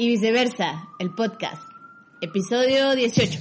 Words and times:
y 0.00 0.08
viceversa, 0.08 0.88
el 0.98 1.10
podcast, 1.10 1.60
episodio 2.22 2.94
18. 2.94 3.38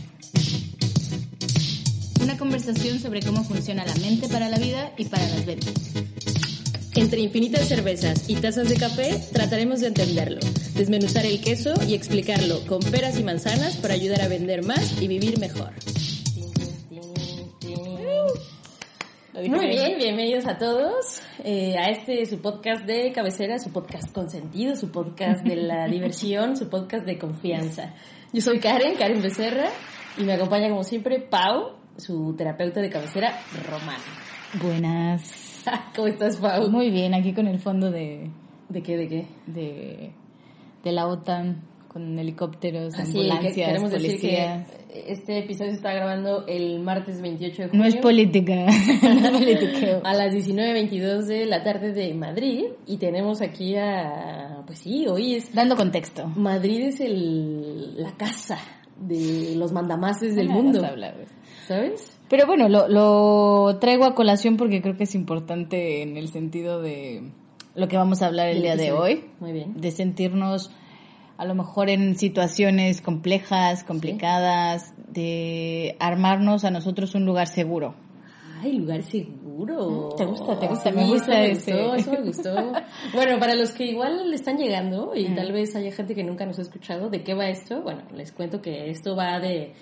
Una 2.22 2.38
conversación 2.38 3.00
sobre 3.00 3.22
cómo 3.22 3.46
funciona 3.46 3.86
la 3.86 3.96
mente 3.96 4.28
para 4.28 4.50
la 4.50 4.58
vida 4.58 4.92
y 4.98 5.06
para 5.06 5.26
las 5.30 5.46
ventas. 5.46 5.74
Entre 6.96 7.22
infinitas 7.22 7.66
cervezas 7.66 8.30
y 8.30 8.36
tazas 8.36 8.68
de 8.68 8.76
café, 8.76 9.24
trataremos 9.32 9.80
de 9.80 9.88
entenderlo, 9.88 10.42
desmenuzar 10.76 11.26
el 11.26 11.40
queso 11.40 11.74
y 11.88 11.94
explicarlo 11.94 12.60
con 12.68 12.82
peras 12.82 13.18
y 13.18 13.24
manzanas 13.24 13.78
para 13.78 13.94
ayudar 13.94 14.22
a 14.22 14.28
vender 14.28 14.66
más 14.66 15.02
y 15.02 15.08
vivir 15.08 15.40
mejor. 15.40 15.72
Muy 19.48 19.68
bien, 19.68 19.98
bienvenidos 19.98 20.46
a 20.48 20.58
todos 20.58 21.22
eh, 21.46 21.76
a 21.78 21.90
este 21.92 22.26
su 22.26 22.42
podcast 22.42 22.86
de 22.86 23.14
cabecera, 23.14 23.58
su 23.58 23.72
podcast 23.72 24.12
consentido, 24.12 24.76
su 24.76 24.92
podcast 24.92 25.46
de 25.46 25.56
la 25.56 25.86
diversión, 25.90 26.58
su 26.58 26.70
podcast 26.70 27.06
de 27.06 27.18
confianza. 27.18 27.94
Yo 28.34 28.42
soy 28.42 28.60
Karen, 28.60 28.98
Karen 28.98 29.22
Becerra, 29.22 29.70
y 30.18 30.24
me 30.24 30.34
acompaña 30.34 30.68
como 30.68 30.84
siempre 30.84 31.22
Pau, 31.22 31.78
su 31.96 32.36
terapeuta 32.36 32.82
de 32.82 32.90
cabecera, 32.90 33.40
Román. 33.66 34.02
Buenas. 34.62 35.64
¿Cómo 35.96 36.10
estás, 36.10 36.36
Pau? 36.36 36.70
Muy 36.70 36.90
bien, 36.90 37.14
aquí 37.14 37.34
con 37.34 37.48
el 37.48 37.60
fondo 37.60 37.92
de, 37.92 38.30
¿De 38.68 38.84
qué, 38.84 38.98
de 38.98 39.08
qué? 39.08 39.28
de, 39.46 40.12
de 40.84 40.92
la 40.92 41.08
OTAN, 41.08 41.62
con 41.90 42.18
helicópteros, 42.20 42.94
ambulancias, 42.98 43.54
queremos 43.56 43.92
decir 43.92 44.12
policías. 44.12 44.68
que 44.70 45.12
este 45.12 45.40
episodio 45.40 45.72
se 45.72 45.78
está 45.78 45.92
grabando 45.92 46.46
el 46.48 46.80
martes 46.80 47.20
28 47.22 47.64
de 47.64 47.70
junio. 47.70 47.84
No 47.84 47.88
es 47.90 47.96
política, 47.98 48.66
a 50.04 50.14
las 50.14 50.34
19.22 50.34 51.26
de 51.26 51.46
la 51.48 51.64
tarde 51.64 51.92
de 51.92 52.14
Madrid 52.14 52.66
y 52.86 52.98
tenemos 52.98 53.42
aquí 53.42 53.76
a, 53.76 54.64
pues 54.66 54.80
sí, 54.80 55.06
hoy 55.08 55.36
es, 55.36 55.54
Dando 55.54 55.76
contexto. 55.76 56.28
Madrid 56.36 56.82
es 56.82 57.00
el, 57.02 58.02
la 58.02 58.12
casa 58.18 58.60
de 59.00 59.56
los 59.56 59.72
mandamases 59.72 60.36
del 60.36 60.50
Ah, 60.50 60.54
mundo, 60.54 60.86
hablar. 60.86 61.16
¿sabes? 61.68 62.16
Pero 62.30 62.46
bueno, 62.46 62.70
lo, 62.70 62.88
lo 62.88 63.80
traigo 63.80 64.06
a 64.06 64.14
colación 64.14 64.58
porque 64.58 64.82
creo 64.82 64.96
que 64.96 65.06
es 65.06 65.16
importante 65.16 66.04
en 66.04 66.18
el 66.18 66.28
sentido 66.28 66.82
de 66.82 67.24
lo 67.76 67.88
que 67.88 67.98
vamos 67.98 68.22
a 68.22 68.28
hablar 68.28 68.50
el 68.50 68.62
día 68.62 68.76
de 68.76 68.92
hoy, 68.92 69.26
Muy 69.40 69.54
bien. 69.54 69.80
de 69.80 69.90
sentirnos 69.92 70.70
a 71.40 71.46
lo 71.46 71.56
mejor 71.56 71.90
en 71.90 72.18
situaciones 72.18 73.02
complejas, 73.02 73.84
complicadas, 73.86 74.94
de 75.08 75.96
armarnos 76.00 76.66
a 76.66 76.70
nosotros 76.70 77.16
un 77.16 77.26
lugar 77.26 77.48
seguro. 77.48 77.96
Ay, 78.62 78.74
lugar 78.74 79.02
seguro. 79.04 80.10
¿Te 80.18 80.26
gusta? 80.26 80.60
¿Te 80.60 80.68
gusta? 80.68 80.90
Sí, 80.90 80.96
Me 80.98 81.08
gusta 81.08 81.42
eso 81.44 81.72
me 81.72 81.78
gustó, 81.88 81.96
eso 81.96 82.12
me 82.12 82.22
gustó. 82.24 82.74
Bueno, 83.14 83.40
para 83.40 83.56
los 83.56 83.72
que 83.72 83.86
igual 83.86 84.34
están 84.34 84.58
llegando 84.58 85.14
y 85.16 85.30
Mm. 85.30 85.36
tal 85.36 85.52
vez 85.54 85.76
haya 85.78 85.92
gente 85.94 86.14
que 86.14 86.26
nunca 86.26 86.46
nos 86.46 86.60
ha 86.60 86.64
escuchado, 86.64 87.10
¿de 87.10 87.24
qué 87.24 87.34
va 87.34 87.48
esto? 87.48 87.82
Bueno, 87.84 88.02
les 88.14 88.34
cuento 88.34 88.62
que 88.62 88.90
esto 88.90 89.16
va 89.16 89.40
de, 89.40 89.74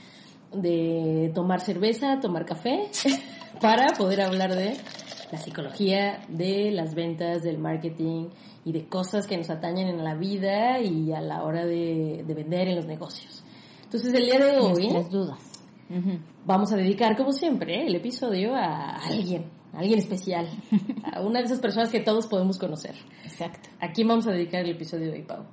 de 0.53 1.31
tomar 1.33 1.59
cerveza, 1.61 2.19
tomar 2.21 2.45
café, 2.45 2.83
para 3.61 3.93
poder 3.97 4.21
hablar 4.21 4.53
de 4.55 4.75
la 5.31 5.37
psicología, 5.37 6.21
de 6.29 6.71
las 6.71 6.95
ventas, 6.95 7.43
del 7.43 7.57
marketing 7.57 8.29
y 8.65 8.71
de 8.71 8.87
cosas 8.87 9.27
que 9.27 9.37
nos 9.37 9.49
atañen 9.49 9.87
en 9.87 10.03
la 10.03 10.15
vida 10.15 10.79
y 10.79 11.11
a 11.11 11.21
la 11.21 11.43
hora 11.43 11.65
de, 11.65 12.23
de 12.25 12.33
vender 12.33 12.67
en 12.67 12.75
los 12.75 12.85
negocios. 12.85 13.43
Entonces, 13.83 14.13
el 14.13 14.25
día 14.25 14.39
de 14.39 14.57
hoy 14.57 14.89
Nuestras 14.89 15.09
dudas. 15.09 15.39
Vamos 16.45 16.71
a 16.73 16.75
dedicar, 16.75 17.15
como 17.15 17.31
siempre, 17.31 17.85
el 17.85 17.95
episodio 17.95 18.53
a 18.53 18.97
alguien, 18.97 19.45
a 19.73 19.79
alguien 19.79 19.99
especial, 19.99 20.47
a 21.03 21.21
una 21.21 21.39
de 21.39 21.45
esas 21.45 21.59
personas 21.59 21.89
que 21.89 22.01
todos 22.01 22.27
podemos 22.27 22.57
conocer. 22.57 22.95
Exacto. 23.23 23.69
¿A 23.79 23.93
quién 23.93 24.07
vamos 24.09 24.27
a 24.27 24.31
dedicar 24.31 24.65
el 24.65 24.71
episodio 24.71 25.11
de 25.11 25.13
hoy, 25.13 25.23
Pau? 25.23 25.45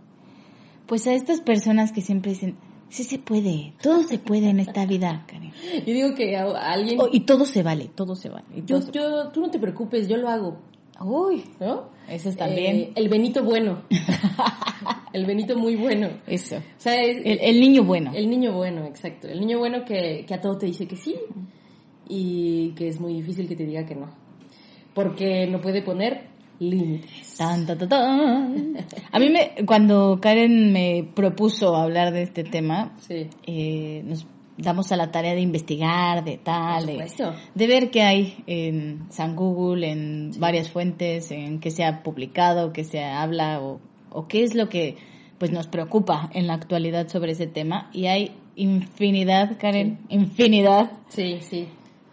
Pues 0.87 1.07
a 1.07 1.15
estas 1.15 1.41
personas 1.41 1.93
que 1.93 2.01
siempre 2.01 2.33
dicen, 2.33 2.57
sí 2.89 3.05
se 3.05 3.19
puede, 3.19 3.73
todo 3.83 4.03
se 4.03 4.19
puede 4.19 4.49
en 4.51 4.61
esta 4.61 4.87
vida, 4.87 5.25
Karen. 5.27 5.53
Yo 5.87 5.93
digo 5.93 6.15
que 6.15 6.37
a, 6.37 6.45
alguien... 6.73 6.99
Oh, 7.01 7.09
y 7.11 7.21
todo 7.21 7.45
se 7.47 7.63
vale, 7.63 7.91
todo 7.95 8.15
se 8.17 8.29
vale. 8.29 8.45
yo, 8.67 8.81
se- 8.81 8.93
yo, 8.93 9.29
tú 9.29 9.41
no 9.41 9.51
te 9.51 9.59
preocupes, 9.59 10.09
yo 10.09 10.17
lo 10.17 10.29
hago, 10.29 10.59
Uy, 11.01 11.43
¿no? 11.59 11.89
eso 12.09 12.29
es 12.29 12.37
también. 12.37 12.77
Eh, 12.77 12.93
el 12.95 13.09
Benito 13.09 13.43
bueno. 13.43 13.83
el 15.13 15.27
Benito 15.27 15.57
muy 15.59 15.75
bueno. 15.77 16.09
eso. 16.27 16.57
O 16.57 16.61
sea, 16.79 17.03
es- 17.03 17.19
El, 17.25 17.39
el 17.41 17.61
niño 17.61 17.83
bueno. 17.85 18.13
El 18.15 18.31
niño 18.31 18.53
bueno, 18.53 18.85
exacto. 18.85 19.27
El 19.27 19.41
niño 19.41 19.59
bueno 19.59 19.85
que, 19.85 20.25
que 20.27 20.35
a 20.35 20.41
todo 20.41 20.57
te 20.57 20.67
dice 20.67 20.87
que 20.87 20.97
sí 20.97 21.17
y 22.09 22.71
que 22.77 22.89
es 22.89 23.01
muy 23.01 23.15
difícil 23.15 23.49
que 23.49 23.57
te 23.57 23.65
diga 23.67 23.85
que 23.87 23.95
no. 23.97 24.09
Porque 24.95 25.47
no 25.49 25.61
puede 25.61 25.83
poner 25.83 26.29
límites. 26.71 27.37
Tan, 27.37 27.67
tan, 27.67 27.79
tan, 27.79 27.89
tan. 27.89 28.77
A 29.13 29.19
mí 29.19 29.29
me, 29.31 29.65
cuando 29.67 30.19
Karen 30.21 30.73
me 30.73 31.09
propuso 31.15 31.75
hablar 31.77 32.13
de 32.13 32.23
este 32.23 32.45
tema, 32.45 32.93
Sí. 33.01 33.29
eh, 33.47 34.03
nos 34.05 34.27
damos 34.57 34.93
a 34.93 34.97
la 34.97 35.11
tarea 35.11 35.35
de 35.35 35.41
investigar, 35.41 36.25
de 36.25 36.39
tal, 36.39 36.87
de 36.87 37.67
ver 37.67 37.91
qué 37.91 38.03
hay 38.03 38.45
en 38.47 39.07
San 39.11 39.35
Google, 39.35 39.91
en 39.91 40.31
varias 40.39 40.71
fuentes, 40.71 41.31
en 41.33 41.59
qué 41.59 41.71
se 41.71 41.85
ha 41.85 42.03
publicado, 42.05 42.73
qué 42.73 42.85
se 42.85 43.03
habla 43.03 43.61
o, 43.61 43.81
o 44.11 44.29
qué 44.29 44.45
es 44.45 44.55
lo 44.55 44.69
que 44.69 44.97
pues 45.39 45.51
nos 45.51 45.67
preocupa 45.67 46.31
en 46.33 46.47
la 46.47 46.55
actualidad 46.55 47.09
sobre 47.09 47.33
ese 47.33 47.49
tema. 47.49 47.91
Y 47.93 48.07
hay 48.07 48.31
infinidad, 48.55 49.59
Karen, 49.59 49.99
infinidad 50.09 50.93
Sí, 51.09 51.39
sí. 51.41 51.67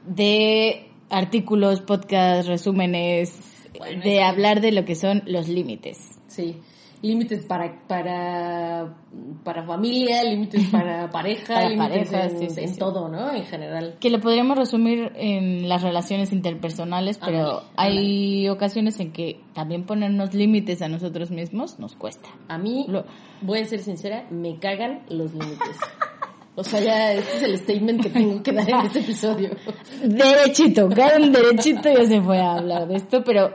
de 0.08 0.88
artículos, 1.12 1.82
podcasts, 1.82 2.48
resúmenes, 2.48 3.32
Bueno, 3.78 4.04
de 4.04 4.22
hablar 4.24 4.62
de 4.62 4.72
lo 4.72 4.86
que 4.86 4.96
son 4.96 5.24
los 5.26 5.48
límites. 5.48 5.98
Sí, 6.28 6.58
límites 7.02 7.46
para 7.46 7.82
para 7.88 8.96
para 9.44 9.64
familia, 9.66 10.24
límites 10.24 10.64
para 10.72 11.10
pareja, 11.10 11.56
Para 11.56 11.70
límites 11.70 12.12
en, 12.14 12.30
sí, 12.40 12.50
sí, 12.50 12.62
en 12.62 12.74
sí. 12.74 12.80
todo, 12.80 13.10
¿no? 13.10 13.32
En 13.34 13.44
general. 13.46 13.98
Que 14.00 14.10
lo 14.10 14.20
podríamos 14.20 14.58
resumir 14.58 15.12
en 15.16 15.68
las 15.68 15.82
relaciones 15.82 16.32
interpersonales, 16.32 17.18
pero 17.18 17.62
Ándale, 17.76 18.00
hay 18.00 18.50
ocasiones 18.50 19.00
en 19.00 19.12
que 19.12 19.40
también 19.54 19.86
ponernos 19.86 20.34
límites 20.34 20.82
a 20.82 20.88
nosotros 20.90 21.32
mismos 21.32 21.80
nos 21.80 21.96
cuesta. 21.96 22.30
A 22.48 22.58
mí, 22.58 22.86
Lo- 22.88 23.06
voy 23.42 23.60
a 23.60 23.66
ser 23.66 23.80
sincera, 23.80 24.28
me 24.30 24.60
cagan 24.60 25.02
los 25.10 25.34
límites. 25.34 25.78
O 26.56 26.64
sea, 26.64 26.82
ya 26.82 27.14
este 27.14 27.38
es 27.38 27.44
el 27.44 27.58
statement 27.58 28.02
que 28.04 28.10
tengo 28.10 28.44
que 28.44 28.52
dar 28.52 28.70
en 28.70 28.82
este 28.88 29.00
episodio. 29.00 29.52
Derechito, 30.04 30.90
Karen 30.90 31.32
derechito 31.32 31.90
ya 31.94 32.06
se 32.06 32.22
fue 32.22 32.40
a 32.40 32.56
hablar 32.56 32.88
de 32.88 32.96
esto, 32.96 33.24
pero 33.24 33.54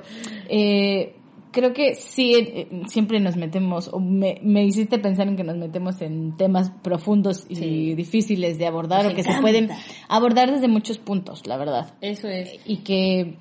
eh, 0.49 1.15
creo 1.53 1.75
que 1.75 1.95
sí, 1.95 2.35
eh, 2.35 2.69
siempre 2.89 3.21
nos 3.21 3.37
metemos, 3.37 3.89
o 3.93 4.01
me, 4.01 4.39
me 4.43 4.65
hiciste 4.65 4.99
pensar 4.99 5.29
en 5.29 5.37
que 5.37 5.45
nos 5.45 5.57
metemos 5.57 6.01
en 6.01 6.37
temas 6.39 6.71
profundos 6.83 7.45
y 7.51 7.57
Sí. 7.57 7.95
difíciles 7.95 8.59
de 8.59 8.67
abordar 8.67 9.05
Nos 9.05 9.13
o 9.13 9.17
que 9.17 9.23
se 9.25 9.41
pueden 9.43 9.69
abordar 10.09 10.51
desde 10.51 10.69
muchos 10.69 10.97
puntos, 10.99 11.47
la 11.47 11.59
verdad. 11.59 11.95
Eso 12.01 12.29
es. 12.29 12.51
Y 12.65 12.79
que, 12.79 13.37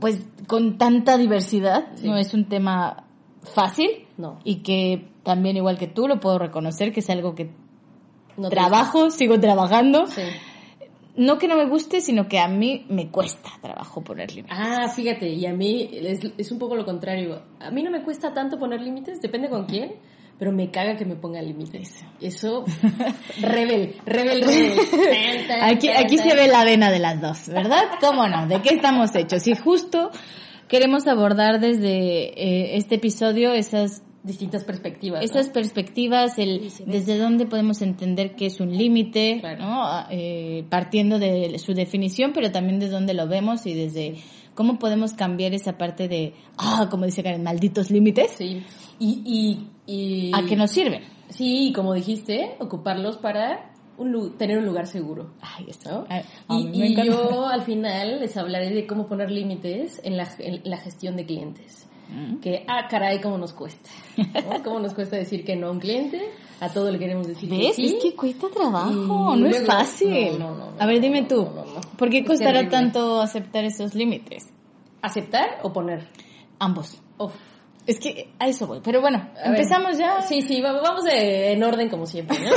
pues, 0.00 0.26
con 0.48 0.76
tanta 0.76 1.16
diversidad, 1.18 1.86
Sí. 1.94 2.08
no 2.08 2.16
es 2.16 2.34
un 2.34 2.46
tema 2.48 3.04
fácil 3.42 3.90
No. 4.16 4.38
y 4.44 4.56
que 4.62 5.06
también, 5.22 5.56
igual 5.56 5.78
que 5.78 5.86
tú, 5.86 6.08
lo 6.08 6.18
puedo 6.20 6.38
reconocer 6.38 6.92
que 6.92 7.00
es 7.00 7.10
algo 7.10 7.34
que 7.34 7.50
no 8.36 8.48
trabajo, 8.48 9.10
sigo 9.10 9.38
trabajando. 9.38 10.06
Sí. 10.06 10.22
No 11.16 11.38
que 11.38 11.46
no 11.46 11.56
me 11.56 11.66
guste, 11.66 12.00
sino 12.00 12.26
que 12.26 12.40
a 12.40 12.48
mí 12.48 12.86
me 12.88 13.08
cuesta 13.08 13.50
trabajo 13.62 14.02
poner 14.02 14.34
límites. 14.34 14.58
Ah, 14.58 14.88
fíjate, 14.88 15.28
y 15.28 15.46
a 15.46 15.52
mí 15.52 15.88
es, 15.92 16.20
es 16.36 16.50
un 16.50 16.58
poco 16.58 16.74
lo 16.74 16.84
contrario. 16.84 17.42
A 17.60 17.70
mí 17.70 17.84
no 17.84 17.90
me 17.90 18.02
cuesta 18.02 18.34
tanto 18.34 18.58
poner 18.58 18.80
límites, 18.80 19.20
depende 19.20 19.48
con 19.48 19.66
quién, 19.66 19.92
pero 20.38 20.50
me 20.50 20.70
caga 20.70 20.96
que 20.96 21.04
me 21.04 21.14
ponga 21.14 21.40
límites. 21.40 22.04
Eso, 22.20 22.64
rebel, 23.40 23.94
rebel, 24.04 24.42
rebel. 24.42 24.78
Aquí, 25.62 25.88
aquí 25.88 26.18
se 26.18 26.34
ve 26.34 26.48
la 26.48 26.64
vena 26.64 26.90
de 26.90 26.98
las 26.98 27.20
dos, 27.20 27.48
¿verdad? 27.48 27.84
¿Cómo 28.00 28.26
no? 28.26 28.46
¿De 28.48 28.60
qué 28.60 28.74
estamos 28.74 29.14
hechos? 29.14 29.46
Y 29.46 29.54
justo 29.54 30.10
queremos 30.68 31.06
abordar 31.06 31.60
desde 31.60 31.88
eh, 31.88 32.76
este 32.76 32.96
episodio 32.96 33.52
esas 33.52 34.02
Distintas 34.24 34.64
perspectivas. 34.64 35.20
¿no? 35.20 35.24
esas 35.24 35.50
perspectivas, 35.50 36.38
el 36.38 36.70
desde 36.86 37.18
dónde 37.18 37.44
podemos 37.46 37.82
entender 37.82 38.34
qué 38.34 38.46
es 38.46 38.58
un 38.58 38.76
límite, 38.76 39.38
Claro. 39.40 39.62
¿no? 39.62 39.84
Ah, 39.84 40.08
Eh, 40.10 40.64
partiendo 40.70 41.18
de 41.18 41.58
su 41.58 41.74
definición, 41.74 42.32
pero 42.34 42.50
también 42.50 42.80
de 42.80 42.88
dónde 42.88 43.12
lo 43.14 43.28
vemos 43.28 43.66
y 43.66 43.74
desde 43.74 44.16
cómo 44.54 44.78
podemos 44.78 45.12
cambiar 45.12 45.52
esa 45.52 45.76
parte 45.76 46.08
de, 46.08 46.32
ah, 46.56 46.88
como 46.90 47.04
dice 47.04 47.22
Karen, 47.22 47.42
malditos 47.42 47.90
límites, 47.90 48.32
Sí. 48.32 48.62
Y, 48.98 49.68
y, 49.86 49.92
y... 49.92 50.30
a 50.34 50.42
qué 50.46 50.56
nos 50.56 50.70
sirven. 50.70 51.02
Sí, 51.28 51.72
como 51.74 51.92
dijiste, 51.94 52.56
ocuparlos 52.60 53.16
para 53.18 53.72
un 53.98 54.36
tener 54.36 54.58
un 54.58 54.66
lugar 54.66 54.86
seguro. 54.86 55.34
Ay, 55.40 55.66
a 56.08 56.22
Y, 56.58 56.82
y 56.82 57.06
yo 57.06 57.46
al 57.46 57.62
final 57.62 58.20
les 58.20 58.36
hablaré 58.36 58.70
de 58.70 58.86
cómo 58.86 59.06
poner 59.06 59.30
límites 59.30 60.00
en 60.04 60.16
la, 60.16 60.28
en 60.38 60.60
la 60.64 60.78
gestión 60.78 61.16
de 61.16 61.26
clientes. 61.26 61.88
Que, 62.40 62.64
ah, 62.68 62.86
caray, 62.88 63.20
cómo 63.20 63.38
nos 63.38 63.52
cuesta. 63.52 63.90
¿no? 64.16 64.62
Cómo 64.62 64.80
nos 64.80 64.94
cuesta 64.94 65.16
decir 65.16 65.44
que 65.44 65.56
no 65.56 65.68
a 65.68 65.70
un 65.70 65.80
cliente, 65.80 66.30
a 66.60 66.68
todo 66.68 66.90
le 66.90 66.98
queremos 66.98 67.26
decir 67.26 67.48
que 67.48 67.72
sí. 67.72 67.96
Es 67.96 68.02
que 68.02 68.14
cuesta 68.14 68.48
trabajo, 68.48 69.34
Y 69.36 69.40
no 69.40 69.46
es 69.46 69.66
fácil. 69.66 70.38
no, 70.38 70.72
a 70.78 70.86
ver, 70.86 71.00
dime 71.00 71.22
tú. 71.24 71.48
¿por 71.96 72.10
qué 72.10 72.24
costará 72.24 72.68
tanto 72.68 73.20
aceptar 73.20 73.64
esos 73.64 73.94
límites? 73.94 74.48
¿Aceptar 75.02 75.60
o 75.62 75.72
poner? 75.72 76.08
Ambos. 76.58 77.00
Uf. 77.18 77.32
Es 77.86 78.00
que 78.00 78.32
a 78.38 78.48
eso 78.48 78.66
voy. 78.66 78.80
Pero 78.82 79.02
bueno, 79.02 79.28
empezamos 79.44 79.98
ya. 79.98 80.22
Sí, 80.22 80.40
sí, 80.40 80.62
vamos 80.62 81.04
en 81.10 81.62
orden 81.62 81.90
como 81.90 82.06
siempre, 82.06 82.38
¿no? 82.38 82.50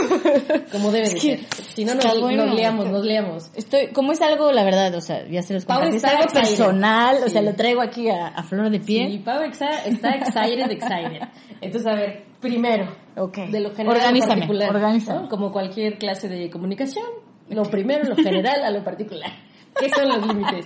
Como 0.71 0.91
debe 0.91 1.09
de 1.09 1.19
ser. 1.19 1.39
Si 1.75 1.83
no, 1.83 1.95
nos, 1.95 2.05
nos 2.05 2.55
liamos, 2.55 2.89
nos 2.89 3.03
liamos. 3.03 3.51
Estoy, 3.55 3.87
como 3.87 4.11
es 4.11 4.21
algo, 4.21 4.51
la 4.51 4.63
verdad, 4.63 4.93
o 4.95 5.01
sea, 5.01 5.27
ya 5.27 5.41
se 5.41 5.53
los 5.53 5.65
compartí, 5.65 5.97
es 5.97 6.03
algo 6.03 6.31
personal, 6.31 7.17
o 7.25 7.29
sea, 7.29 7.41
lo 7.41 7.53
traigo 7.55 7.81
aquí 7.81 8.09
a, 8.09 8.41
flor 8.43 8.69
de 8.69 8.79
piel. 8.79 9.11
Sí, 9.11 9.19
Pau 9.19 9.41
está, 9.43 9.85
está 9.85 10.11
excited, 10.11 10.71
excited. 10.71 11.27
Entonces, 11.61 11.91
a 11.91 11.95
ver, 11.95 12.25
primero, 12.39 12.87
okay. 13.15 13.51
de 13.51 13.59
lo 13.59 13.71
general 13.71 13.97
organízame, 13.97 14.33
a 14.33 14.35
lo 14.35 14.41
particular. 14.41 14.75
Organízame. 14.75 15.27
Como 15.29 15.51
cualquier 15.51 15.97
clase 15.97 16.29
de 16.29 16.49
comunicación, 16.49 17.05
lo 17.49 17.63
primero, 17.63 18.05
lo 18.05 18.15
general 18.15 18.63
a 18.63 18.71
lo 18.71 18.83
particular. 18.85 19.31
¿Qué 19.77 19.89
son 19.89 20.07
los 20.07 20.25
límites? 20.25 20.65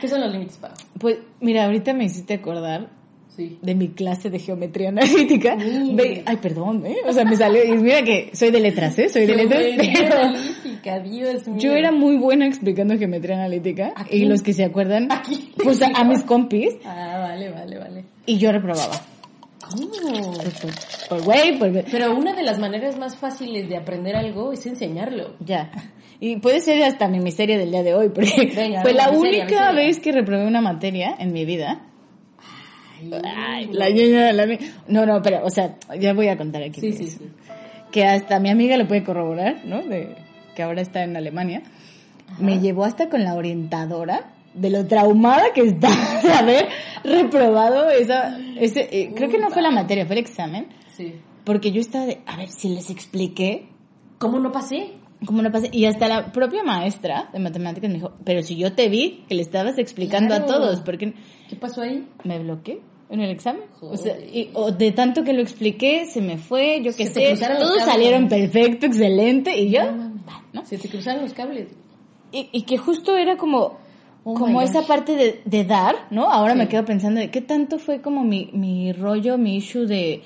¿Qué 0.00 0.08
son 0.08 0.20
los 0.20 0.32
límites, 0.32 0.58
Pau? 0.58 0.72
Pues, 0.98 1.18
mira, 1.40 1.64
ahorita 1.64 1.92
me 1.94 2.04
hiciste 2.04 2.34
acordar 2.34 2.88
Sí. 3.36 3.58
de 3.62 3.74
mi 3.74 3.88
clase 3.88 4.28
de 4.28 4.38
geometría 4.38 4.88
analítica. 4.90 5.56
Ve- 5.56 6.22
ay, 6.26 6.36
perdón, 6.36 6.84
¿eh? 6.86 6.96
O 7.06 7.12
sea, 7.14 7.24
me 7.24 7.34
salió. 7.36 7.64
Y 7.64 7.72
mira 7.78 8.02
que 8.02 8.30
soy 8.34 8.50
de 8.50 8.60
letras, 8.60 8.98
¿eh? 8.98 9.08
Soy 9.08 9.24
de 9.26 9.34
letras. 9.36 9.62
Geometría 9.62 10.08
pero 10.10 10.20
analítica, 10.22 10.98
Dios 11.00 11.46
mío. 11.48 11.56
yo 11.58 11.72
era 11.74 11.92
muy 11.92 12.16
buena 12.18 12.46
explicando 12.46 12.98
geometría 12.98 13.36
analítica. 13.36 13.92
¿A 13.96 14.04
Y 14.10 14.26
los 14.26 14.42
que 14.42 14.52
se 14.52 14.64
acuerdan, 14.64 15.10
¿A 15.10 15.22
quién? 15.22 15.40
pues 15.62 15.80
a, 15.82 15.86
a 15.94 16.04
mis 16.04 16.22
compis. 16.24 16.74
Ah, 16.84 17.18
vale, 17.28 17.50
vale, 17.50 17.78
vale. 17.78 18.04
Y 18.26 18.36
yo 18.36 18.52
reprobaba. 18.52 19.00
¿Cómo? 19.70 20.32
Pues, 20.34 20.60
por- 20.60 21.08
por 21.08 21.24
güey, 21.24 21.58
por. 21.58 21.84
Pero 21.90 22.14
una 22.16 22.34
de 22.34 22.42
las 22.42 22.58
maneras 22.58 22.98
más 22.98 23.16
fáciles 23.16 23.68
de 23.68 23.76
aprender 23.76 24.14
algo 24.16 24.52
es 24.52 24.66
enseñarlo. 24.66 25.36
Ya. 25.40 25.70
Y 26.20 26.36
puede 26.36 26.60
ser 26.60 26.82
hasta 26.84 27.08
mi 27.08 27.18
miseria 27.20 27.56
del 27.58 27.70
día 27.70 27.82
de 27.82 27.94
hoy, 27.94 28.10
porque 28.10 28.52
Venga, 28.54 28.82
fue 28.82 28.92
la 28.92 29.10
miseria, 29.10 29.18
única 29.44 29.44
miseria. 29.44 29.72
vez 29.72 30.00
que 30.00 30.12
reprobé 30.12 30.46
una 30.46 30.60
materia 30.60 31.14
en 31.18 31.32
mi 31.32 31.44
vida. 31.44 31.86
Ay, 33.24 33.68
la 33.72 33.90
ñoña, 33.90 34.32
la 34.32 34.46
No, 34.88 35.06
no, 35.06 35.22
pero, 35.22 35.44
o 35.44 35.50
sea, 35.50 35.76
ya 35.98 36.12
voy 36.12 36.28
a 36.28 36.36
contar 36.36 36.62
aquí. 36.62 36.80
Sí, 36.80 36.92
sí, 36.92 37.06
sí. 37.06 37.30
Que 37.90 38.04
hasta 38.04 38.40
mi 38.40 38.50
amiga 38.50 38.76
lo 38.76 38.88
puede 38.88 39.04
corroborar, 39.04 39.64
¿no? 39.64 39.82
De, 39.82 40.16
que 40.54 40.62
ahora 40.62 40.80
está 40.80 41.04
en 41.04 41.16
Alemania. 41.16 41.62
Me 42.38 42.60
llevó 42.60 42.84
hasta 42.84 43.08
con 43.08 43.24
la 43.24 43.34
orientadora 43.34 44.32
de 44.54 44.70
lo 44.70 44.86
traumada 44.86 45.52
que 45.54 45.62
está 45.62 45.88
de 46.22 46.32
haber 46.32 46.68
reprobado 47.04 47.90
esa, 47.90 48.38
ese, 48.58 48.88
eh, 48.90 49.12
creo 49.14 49.28
que 49.30 49.38
no 49.38 49.50
fue 49.50 49.62
la 49.62 49.70
materia, 49.70 50.06
fue 50.06 50.16
el 50.16 50.20
examen. 50.20 50.68
Sí. 50.88 51.14
Porque 51.44 51.72
yo 51.72 51.80
estaba 51.80 52.06
de, 52.06 52.20
a 52.26 52.36
ver, 52.36 52.48
si 52.48 52.68
les 52.68 52.90
expliqué, 52.90 53.68
¿Cómo 54.22 54.38
no 54.38 54.52
pasé? 54.52 54.92
¿Cómo 55.26 55.42
no 55.42 55.50
pasé? 55.50 55.68
Y 55.72 55.84
hasta 55.86 56.06
la 56.06 56.30
propia 56.30 56.62
maestra 56.62 57.28
de 57.32 57.40
matemáticas 57.40 57.90
me 57.90 57.96
dijo, 57.96 58.12
pero 58.24 58.40
si 58.44 58.56
yo 58.56 58.72
te 58.72 58.88
vi 58.88 59.24
que 59.28 59.34
le 59.34 59.42
estabas 59.42 59.76
explicando 59.78 60.32
a 60.32 60.46
todos, 60.46 60.80
porque 60.80 61.14
¿Qué 61.48 61.56
pasó 61.56 61.82
ahí? 61.82 62.06
me 62.22 62.38
bloqueé 62.38 62.80
en 63.12 63.20
el 63.20 63.30
examen. 63.30 63.62
O, 63.80 63.96
sea, 63.96 64.18
y- 64.18 64.50
o 64.54 64.72
de 64.72 64.90
tanto 64.90 65.22
que 65.22 65.32
lo 65.32 65.42
expliqué, 65.42 66.06
se 66.06 66.20
me 66.20 66.38
fue, 66.38 66.80
yo 66.82 66.94
qué 66.96 67.06
sé, 67.06 67.36
todos 67.58 67.82
salieron 67.84 68.28
perfecto, 68.28 68.86
excelente, 68.86 69.56
y 69.56 69.70
yo, 69.70 69.82
No. 70.52 70.64
Se 70.66 70.76
te 70.78 70.88
cruzaron 70.88 71.22
los 71.22 71.32
cables. 71.32 71.68
Y, 72.32 72.48
y 72.52 72.62
que 72.62 72.76
justo 72.78 73.16
era 73.16 73.36
como, 73.36 73.78
Oh 74.24 74.34
como 74.34 74.60
esa 74.62 74.82
parte 74.86 75.16
de, 75.16 75.40
de 75.44 75.64
dar, 75.64 75.94
¿no? 76.10 76.30
Ahora 76.30 76.52
Sí. 76.52 76.58
me 76.58 76.68
quedo 76.68 76.84
pensando 76.84 77.20
de 77.20 77.30
qué 77.30 77.40
tanto 77.40 77.78
fue 77.78 78.00
como 78.00 78.22
mi, 78.24 78.50
mi 78.52 78.92
rollo, 78.92 79.36
mi 79.38 79.56
issue 79.56 79.86
de 79.86 80.22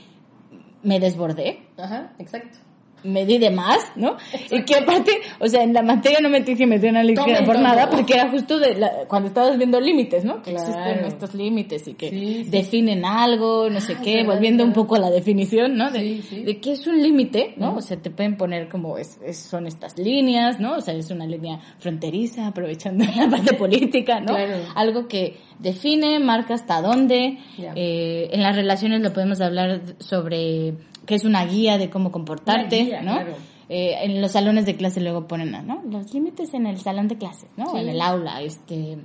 me 0.83 1.01
desbordé. 1.01 1.61
Ajá, 1.79 2.13
exacto. 2.19 2.59
Me 3.07 3.25
di 3.25 3.39
de 3.39 3.51
más, 3.51 3.79
¿no? 3.97 4.17
Y 4.51 4.63
que 4.65 4.75
aparte, 4.77 5.13
o 5.41 5.49
sea, 5.49 5.63
en 5.63 5.73
la 5.73 5.83
materia 5.83 6.19
no 6.21 6.29
metí 6.29 6.57
geometría 6.57 6.91
analítica 6.91 7.45
por 7.45 7.59
nada, 7.59 7.89
porque 7.91 8.15
era 8.15 8.29
justo 8.29 8.59
de 8.59 8.75
la- 8.77 8.93
cuando 9.09 9.29
estabas 9.29 9.57
viendo 9.57 9.81
límites, 9.81 10.25
¿no? 10.25 10.43
Que 10.43 10.51
Claro. 10.53 10.69
existen 10.69 11.05
estos 11.07 11.35
límites 11.35 11.87
y 11.89 11.95
que 11.95 12.11
Sí, 12.11 12.45
sí. 12.45 12.51
definen 12.51 13.05
algo, 13.05 13.71
no 13.71 13.81
sé 13.81 13.95
Ah, 13.99 14.01
qué, 14.03 14.17
verdad, 14.17 14.35
volviendo 14.35 14.65
un 14.65 14.73
poco 14.73 14.97
a 14.97 14.99
la 14.99 15.11
definición, 15.11 15.77
¿no? 15.77 15.91
De, 15.91 16.21
Sí, 16.23 16.43
de 16.45 16.61
qué 16.61 16.73
es 16.73 16.87
un 16.87 17.03
límite, 17.03 17.55
¿no? 17.57 17.77
O 17.77 17.81
sea, 17.81 17.97
te 17.97 18.11
pueden 18.11 18.37
poner 18.37 18.69
como 18.69 18.99
es, 18.99 19.19
es- 19.25 19.39
son 19.39 19.67
estas 19.67 19.97
líneas, 19.99 20.61
¿no? 20.61 20.77
O 20.77 20.81
sea, 20.81 20.95
es 20.95 21.11
una 21.11 21.27
línea 21.27 21.61
fronteriza, 21.79 22.47
aprovechando 22.49 23.05
la 23.17 23.29
parte 23.29 23.55
política, 23.55 24.21
¿no? 24.21 24.27
Claro. 24.35 24.55
Algo 24.75 25.09
que 25.09 25.37
define, 25.59 26.19
marca 26.19 26.55
hasta 26.55 26.83
dónde. 26.83 27.39
Ya. 27.59 27.73
Eh, 27.77 28.29
en 28.33 28.43
las 28.43 28.57
relaciones 28.57 29.01
lo 29.03 29.13
podemos 29.13 29.41
hablar 29.41 29.81
sobre 29.99 30.75
que 31.07 31.15
es 31.15 31.25
una 31.25 31.45
guía 31.47 31.79
de 31.79 31.89
cómo 31.89 32.13
comportarte, 32.13 32.85
guía, 32.85 33.03
¿no? 33.03 33.15
claro. 33.15 33.35
Eh, 33.69 33.97
en 34.03 34.21
los 34.21 34.33
salones 34.33 34.65
de 34.65 34.77
clase 34.77 35.01
luego 35.01 35.27
ponen, 35.27 35.51
¿no? 35.67 35.83
Los 35.91 36.15
límites 36.15 36.55
en 36.55 36.67
el 36.67 36.79
salón 36.79 37.09
de 37.09 37.19
clases, 37.19 37.51
¿no? 37.57 37.67
Sí. 37.67 37.79
En 37.79 37.89
el 37.89 38.01
aula, 38.01 38.41
este 38.43 38.99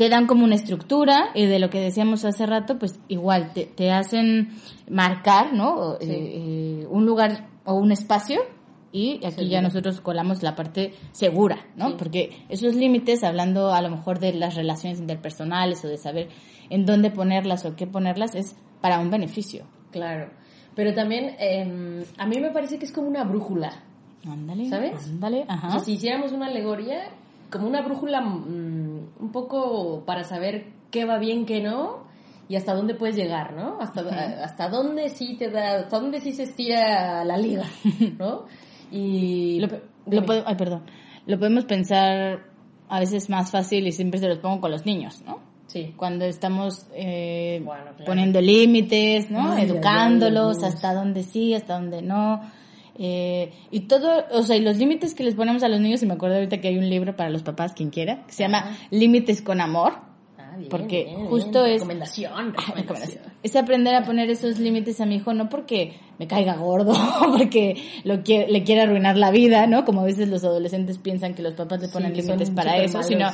te 0.00 0.08
dan 0.08 0.26
como 0.26 0.44
una 0.44 0.54
estructura 0.54 1.28
y 1.34 1.44
de 1.44 1.58
lo 1.58 1.68
que 1.68 1.78
decíamos 1.78 2.24
hace 2.24 2.46
rato, 2.46 2.78
pues 2.78 2.98
igual 3.08 3.52
te, 3.52 3.66
te 3.66 3.90
hacen 3.92 4.48
marcar, 4.88 5.52
¿no? 5.52 5.98
Sí. 6.00 6.10
Eh, 6.10 6.82
eh, 6.82 6.86
un 6.88 7.04
lugar 7.04 7.50
o 7.66 7.74
un 7.74 7.92
espacio 7.92 8.40
y 8.92 9.24
aquí 9.24 9.48
ya 9.48 9.60
nosotros 9.60 10.00
colamos 10.00 10.42
la 10.42 10.56
parte 10.56 10.94
segura, 11.12 11.66
¿no? 11.76 11.90
Sí. 11.90 11.94
Porque 11.98 12.46
esos 12.48 12.74
límites, 12.74 13.22
hablando 13.22 13.74
a 13.74 13.82
lo 13.82 13.90
mejor 13.90 14.20
de 14.20 14.32
las 14.32 14.54
relaciones 14.54 15.00
interpersonales 15.00 15.84
o 15.84 15.88
de 15.88 15.98
saber 15.98 16.28
en 16.70 16.86
dónde 16.86 17.10
ponerlas 17.10 17.66
o 17.66 17.76
qué 17.76 17.86
ponerlas, 17.86 18.34
es 18.34 18.56
para 18.80 19.00
un 19.00 19.10
beneficio. 19.10 19.66
Claro. 19.90 20.30
Pero 20.74 20.94
también, 20.94 21.36
eh, 21.38 22.04
a 22.16 22.26
mí 22.26 22.40
me 22.40 22.50
parece 22.50 22.78
que 22.78 22.86
es 22.86 22.92
como 22.92 23.08
una 23.08 23.24
brújula. 23.24 23.72
Ándale. 24.26 24.68
¿Sabes? 24.68 25.06
Ándale, 25.08 25.42
O 25.48 25.52
ajá. 25.52 25.70
sea, 25.70 25.80
si 25.80 25.92
hiciéramos 25.92 26.32
una 26.32 26.46
alegoría, 26.46 27.08
como 27.50 27.66
una 27.66 27.82
brújula 27.82 28.20
mm, 28.20 29.00
un 29.20 29.32
poco 29.32 30.04
para 30.04 30.24
saber 30.24 30.66
qué 30.90 31.04
va 31.04 31.18
bien, 31.18 31.46
qué 31.46 31.60
no, 31.60 32.04
y 32.48 32.56
hasta 32.56 32.74
dónde 32.74 32.94
puedes 32.94 33.16
llegar, 33.16 33.54
¿no? 33.54 33.78
Hasta, 33.80 34.00
hasta 34.42 34.68
dónde 34.68 35.08
sí 35.08 35.36
te 35.36 35.50
da, 35.50 35.80
hasta 35.80 36.00
dónde 36.00 36.20
sí 36.20 36.32
se 36.32 36.44
estira 36.44 37.24
la 37.24 37.36
liga, 37.36 37.64
¿no? 38.18 38.44
Y... 38.90 39.60
Lo, 39.60 39.68
lo 40.06 40.46
ay, 40.46 40.56
perdón. 40.56 40.82
Lo 41.26 41.38
podemos 41.38 41.64
pensar 41.64 42.40
a 42.88 42.98
veces 42.98 43.30
más 43.30 43.50
fácil 43.50 43.86
y 43.86 43.92
siempre 43.92 44.18
se 44.18 44.28
los 44.28 44.38
pongo 44.38 44.60
con 44.60 44.72
los 44.72 44.84
niños, 44.84 45.22
¿no? 45.24 45.38
Sí. 45.70 45.94
Cuando 45.96 46.24
estamos 46.24 46.86
eh, 46.94 47.60
Bueno, 47.64 47.84
claro. 47.92 48.04
poniendo 48.04 48.40
límites, 48.40 49.30
¿no? 49.30 49.52
Ay, 49.52 49.64
Educándolos 49.66 50.58
ay, 50.62 50.68
hasta 50.70 50.94
dónde 50.94 51.22
sí, 51.22 51.54
hasta 51.54 51.74
dónde 51.74 52.02
no. 52.02 52.40
Eh, 52.98 53.52
y 53.70 53.80
todo, 53.80 54.24
o 54.32 54.42
sea, 54.42 54.56
y 54.56 54.60
los 54.62 54.76
límites 54.78 55.14
que 55.14 55.22
les 55.24 55.34
ponemos 55.34 55.62
a 55.62 55.68
los 55.68 55.80
niños, 55.80 56.02
y 56.02 56.06
me 56.06 56.14
acuerdo 56.14 56.36
ahorita 56.36 56.60
que 56.60 56.68
hay 56.68 56.76
un 56.76 56.90
libro 56.90 57.14
para 57.16 57.30
los 57.30 57.42
papás, 57.42 57.72
quien 57.72 57.90
quiera, 57.90 58.24
que 58.26 58.32
se 58.32 58.42
llama. 58.42 58.76
Límites 58.90 59.40
con 59.42 59.60
Amor. 59.60 59.92
Ah, 60.38 60.56
bien, 60.56 60.68
Porque 60.68 61.04
bien, 61.04 61.26
justo 61.28 61.62
bien. 61.62 61.76
es- 61.76 61.82
Recomendación, 61.82 62.54
recomendación. 62.74 63.22
Es 63.42 63.56
aprender 63.56 63.94
a 63.94 64.02
poner 64.02 64.28
esos 64.28 64.58
límites 64.58 65.00
a 65.00 65.06
mi 65.06 65.14
hijo, 65.16 65.32
no 65.32 65.48
porque 65.48 65.94
me 66.18 66.26
caiga 66.26 66.56
gordo, 66.56 66.92
porque 67.38 67.76
lo 68.04 68.22
quiere, 68.22 68.50
le 68.50 68.64
quiera 68.64 68.82
arruinar 68.82 69.16
la 69.16 69.30
vida, 69.30 69.66
¿no? 69.68 69.84
Como 69.84 70.00
a 70.00 70.04
veces 70.04 70.28
los 70.28 70.42
adolescentes 70.44 70.98
piensan 70.98 71.34
que 71.34 71.42
los 71.42 71.54
papás 71.54 71.80
le 71.80 71.88
ponen 71.88 72.12
que 72.12 72.22
límites 72.22 72.50
para 72.50 72.76
eso, 72.78 72.98
malos. 72.98 73.06
sino 73.06 73.30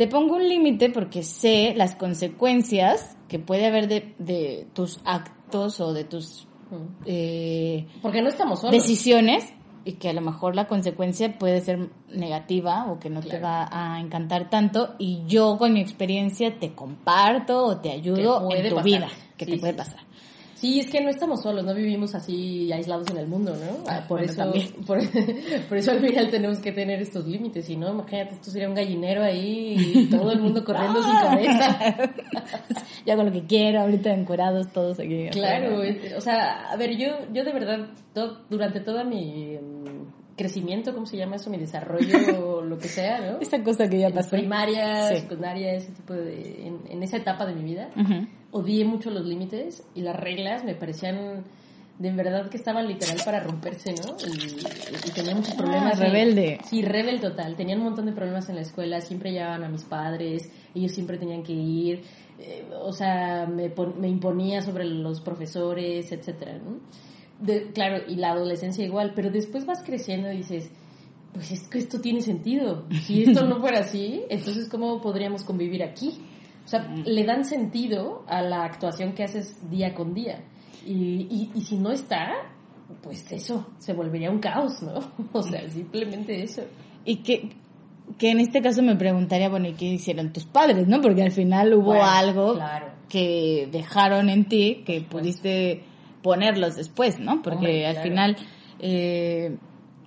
te 0.00 0.06
pongo 0.08 0.36
un 0.36 0.48
límite 0.48 0.88
porque 0.88 1.22
sé 1.22 1.74
las 1.76 1.94
consecuencias 1.94 3.18
que 3.28 3.38
puede 3.38 3.66
haber 3.66 3.86
de, 3.86 4.14
de 4.18 4.66
tus 4.72 4.98
actos 5.04 5.78
o 5.78 5.92
de 5.92 6.04
tus 6.04 6.46
Mm. 6.70 7.02
eh, 7.04 7.86
Porque 8.00 8.22
no 8.22 8.28
estamos 8.28 8.60
solos. 8.60 8.80
decisiones 8.80 9.44
y 9.84 9.94
que 9.94 10.08
a 10.08 10.12
lo 10.12 10.20
mejor 10.20 10.54
la 10.54 10.68
consecuencia 10.68 11.36
puede 11.36 11.60
ser 11.62 11.90
negativa 12.08 12.86
o 12.90 13.00
que 13.00 13.10
no 13.10 13.20
te 13.20 13.40
va 13.40 13.68
a 13.72 14.00
encantar 14.00 14.48
tanto 14.50 14.94
y 14.98 15.24
yo 15.26 15.58
con 15.58 15.72
mi 15.72 15.80
experiencia 15.80 16.58
te 16.60 16.72
comparto 16.74 17.64
o 17.64 17.76
te 17.78 17.90
ayudo 17.90 18.48
en 18.52 18.68
tu 18.68 18.76
pasar. 18.76 18.84
vida 18.84 19.08
que 19.36 19.46
Sí, 19.46 19.50
te 19.50 19.58
puede 19.58 19.72
sí. 19.72 19.78
pasar. 19.78 20.00
Sí, 20.60 20.78
es 20.78 20.90
que 20.90 21.00
no 21.02 21.08
estamos 21.08 21.42
solos, 21.42 21.64
no 21.64 21.72
vivimos 21.74 22.14
así 22.14 22.70
aislados 22.70 23.08
en 23.10 23.16
el 23.16 23.26
mundo, 23.26 23.52
¿no? 23.56 23.82
Ah, 23.88 24.04
por 24.06 24.18
bueno, 24.18 24.30
eso, 24.32 24.42
también. 24.42 24.68
por, 24.86 24.98
por 25.68 25.78
eso 25.78 25.90
al 25.92 26.00
final 26.00 26.28
tenemos 26.30 26.58
que 26.58 26.70
tener 26.72 27.00
estos 27.00 27.26
límites, 27.26 27.64
si 27.64 27.76
no, 27.76 27.90
imagínate, 27.90 28.34
esto 28.34 28.50
sería 28.50 28.68
un 28.68 28.74
gallinero 28.74 29.22
ahí 29.24 29.74
y 29.78 30.06
todo 30.10 30.30
el 30.32 30.40
mundo 30.40 30.62
corriendo 30.62 31.02
sin 31.02 31.12
cabeza. 31.22 31.78
Yo 33.06 33.12
hago 33.14 33.22
lo 33.22 33.32
que 33.32 33.44
quiero, 33.46 33.80
ahorita 33.80 34.12
encuerados 34.12 34.70
todos 34.70 35.00
aquí. 35.00 35.28
Claro, 35.30 35.82
es- 35.82 36.12
o 36.14 36.20
sea, 36.20 36.70
a 36.70 36.76
ver, 36.76 36.96
yo, 36.98 37.08
yo 37.32 37.42
de 37.44 37.52
verdad, 37.54 37.88
durante 38.50 38.80
toda 38.80 39.02
mi 39.04 39.56
mm, 39.56 40.36
crecimiento, 40.36 40.92
¿cómo 40.92 41.06
se 41.06 41.16
llama 41.16 41.36
eso? 41.36 41.48
Mi 41.48 41.56
desarrollo, 41.56 42.60
lo 42.62 42.76
que 42.78 42.88
sea, 42.88 43.18
¿no? 43.20 43.38
Esa 43.40 43.62
cosa 43.62 43.88
que 43.88 43.98
ya 44.00 44.10
pasó. 44.10 44.36
Primaria, 44.36 45.08
Sí. 45.08 45.16
secundaria, 45.20 45.72
ese 45.72 45.92
tipo 45.92 46.12
de... 46.12 46.66
En, 46.66 46.80
en 46.90 47.02
esa 47.02 47.16
etapa 47.16 47.46
de 47.46 47.54
mi 47.54 47.62
vida, 47.64 47.88
Ujú. 47.96 48.26
Odié 48.52 48.84
mucho 48.84 49.10
los 49.10 49.24
límites 49.26 49.82
y 49.94 50.00
las 50.02 50.16
reglas 50.16 50.64
me 50.64 50.74
parecían 50.74 51.44
de 51.98 52.10
verdad 52.12 52.48
que 52.48 52.56
estaban 52.56 52.88
literal 52.88 53.18
para 53.24 53.40
romperse, 53.40 53.92
¿no? 53.92 54.16
Y, 54.26 54.60
y 55.06 55.10
tenía 55.14 55.34
muchos 55.34 55.54
problemas. 55.54 56.00
Ah, 56.00 56.04
rebelde. 56.04 56.58
Sí, 56.64 56.80
rebel 56.80 57.20
total. 57.20 57.56
Tenían 57.56 57.78
un 57.80 57.84
montón 57.84 58.06
de 58.06 58.12
problemas 58.12 58.48
en 58.48 58.54
la 58.56 58.62
escuela, 58.62 59.02
siempre 59.02 59.32
llevaban 59.32 59.64
a 59.64 59.68
mis 59.68 59.84
padres, 59.84 60.50
ellos 60.74 60.92
siempre 60.92 61.18
tenían 61.18 61.42
que 61.42 61.52
ir, 61.52 62.02
eh, 62.38 62.64
o 62.82 62.92
sea, 62.92 63.46
me, 63.46 63.70
me 63.98 64.08
imponía 64.08 64.62
sobre 64.62 64.86
los 64.86 65.20
profesores, 65.20 66.10
etcétera, 66.10 66.56
¿no? 66.58 66.78
De- 67.38 67.70
claro, 67.72 68.02
y 68.08 68.16
la 68.16 68.30
adolescencia 68.30 68.82
igual, 68.82 69.12
pero 69.14 69.30
después 69.30 69.66
vas 69.66 69.82
creciendo 69.84 70.32
y 70.32 70.38
dices, 70.38 70.70
pues 71.34 71.52
es 71.52 71.68
que 71.68 71.78
esto 71.78 72.00
tiene 72.00 72.22
sentido. 72.22 72.86
Si 73.04 73.24
esto 73.24 73.44
no 73.46 73.60
fuera 73.60 73.80
así, 73.80 74.22
entonces 74.30 74.68
¿cómo 74.70 75.02
podríamos 75.02 75.44
convivir 75.44 75.82
aquí? 75.82 76.18
O 76.70 76.72
sea, 76.72 76.86
le 77.04 77.24
dan 77.24 77.44
sentido 77.44 78.22
a 78.28 78.42
la 78.42 78.62
actuación 78.64 79.12
que 79.12 79.24
haces 79.24 79.68
día 79.68 79.92
con 79.92 80.14
día. 80.14 80.40
Y, 80.86 81.26
y, 81.28 81.50
y 81.52 81.62
si 81.62 81.76
no 81.76 81.90
está, 81.90 82.28
pues 83.02 83.30
eso, 83.32 83.66
se 83.78 83.92
volvería 83.92 84.30
un 84.30 84.38
caos, 84.38 84.80
¿no? 84.80 85.00
O 85.32 85.42
sea, 85.42 85.68
simplemente 85.68 86.40
eso. 86.40 86.62
Y 87.04 87.16
que, 87.24 87.50
que 88.18 88.30
en 88.30 88.38
este 88.38 88.62
caso 88.62 88.82
me 88.84 88.94
preguntaría, 88.94 89.48
bueno, 89.48 89.66
¿y 89.66 89.72
qué 89.72 89.86
hicieron 89.86 90.32
tus 90.32 90.44
padres, 90.44 90.86
no? 90.86 91.00
Porque 91.00 91.24
al 91.24 91.32
final 91.32 91.74
hubo 91.74 91.86
Bueno, 91.86 92.04
algo 92.04 92.54
claro. 92.54 92.86
que 93.08 93.68
dejaron 93.72 94.28
en 94.28 94.44
ti 94.48 94.84
que 94.86 95.00
pudiste 95.00 95.82
ponerlos 96.22 96.76
después, 96.76 97.18
¿no? 97.18 97.42
Porque 97.42 97.56
Hombre, 97.56 97.86
al 97.88 97.94
claro. 97.94 98.08
final 98.08 98.36
eh, 98.78 99.56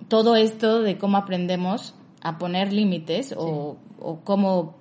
todo 0.08 0.34
esto 0.34 0.80
de 0.80 0.96
cómo 0.96 1.18
aprendemos 1.18 1.94
a 2.22 2.38
poner 2.38 2.72
límites 2.72 3.34
o, 3.36 3.76
o 4.00 4.20
cómo, 4.24 4.76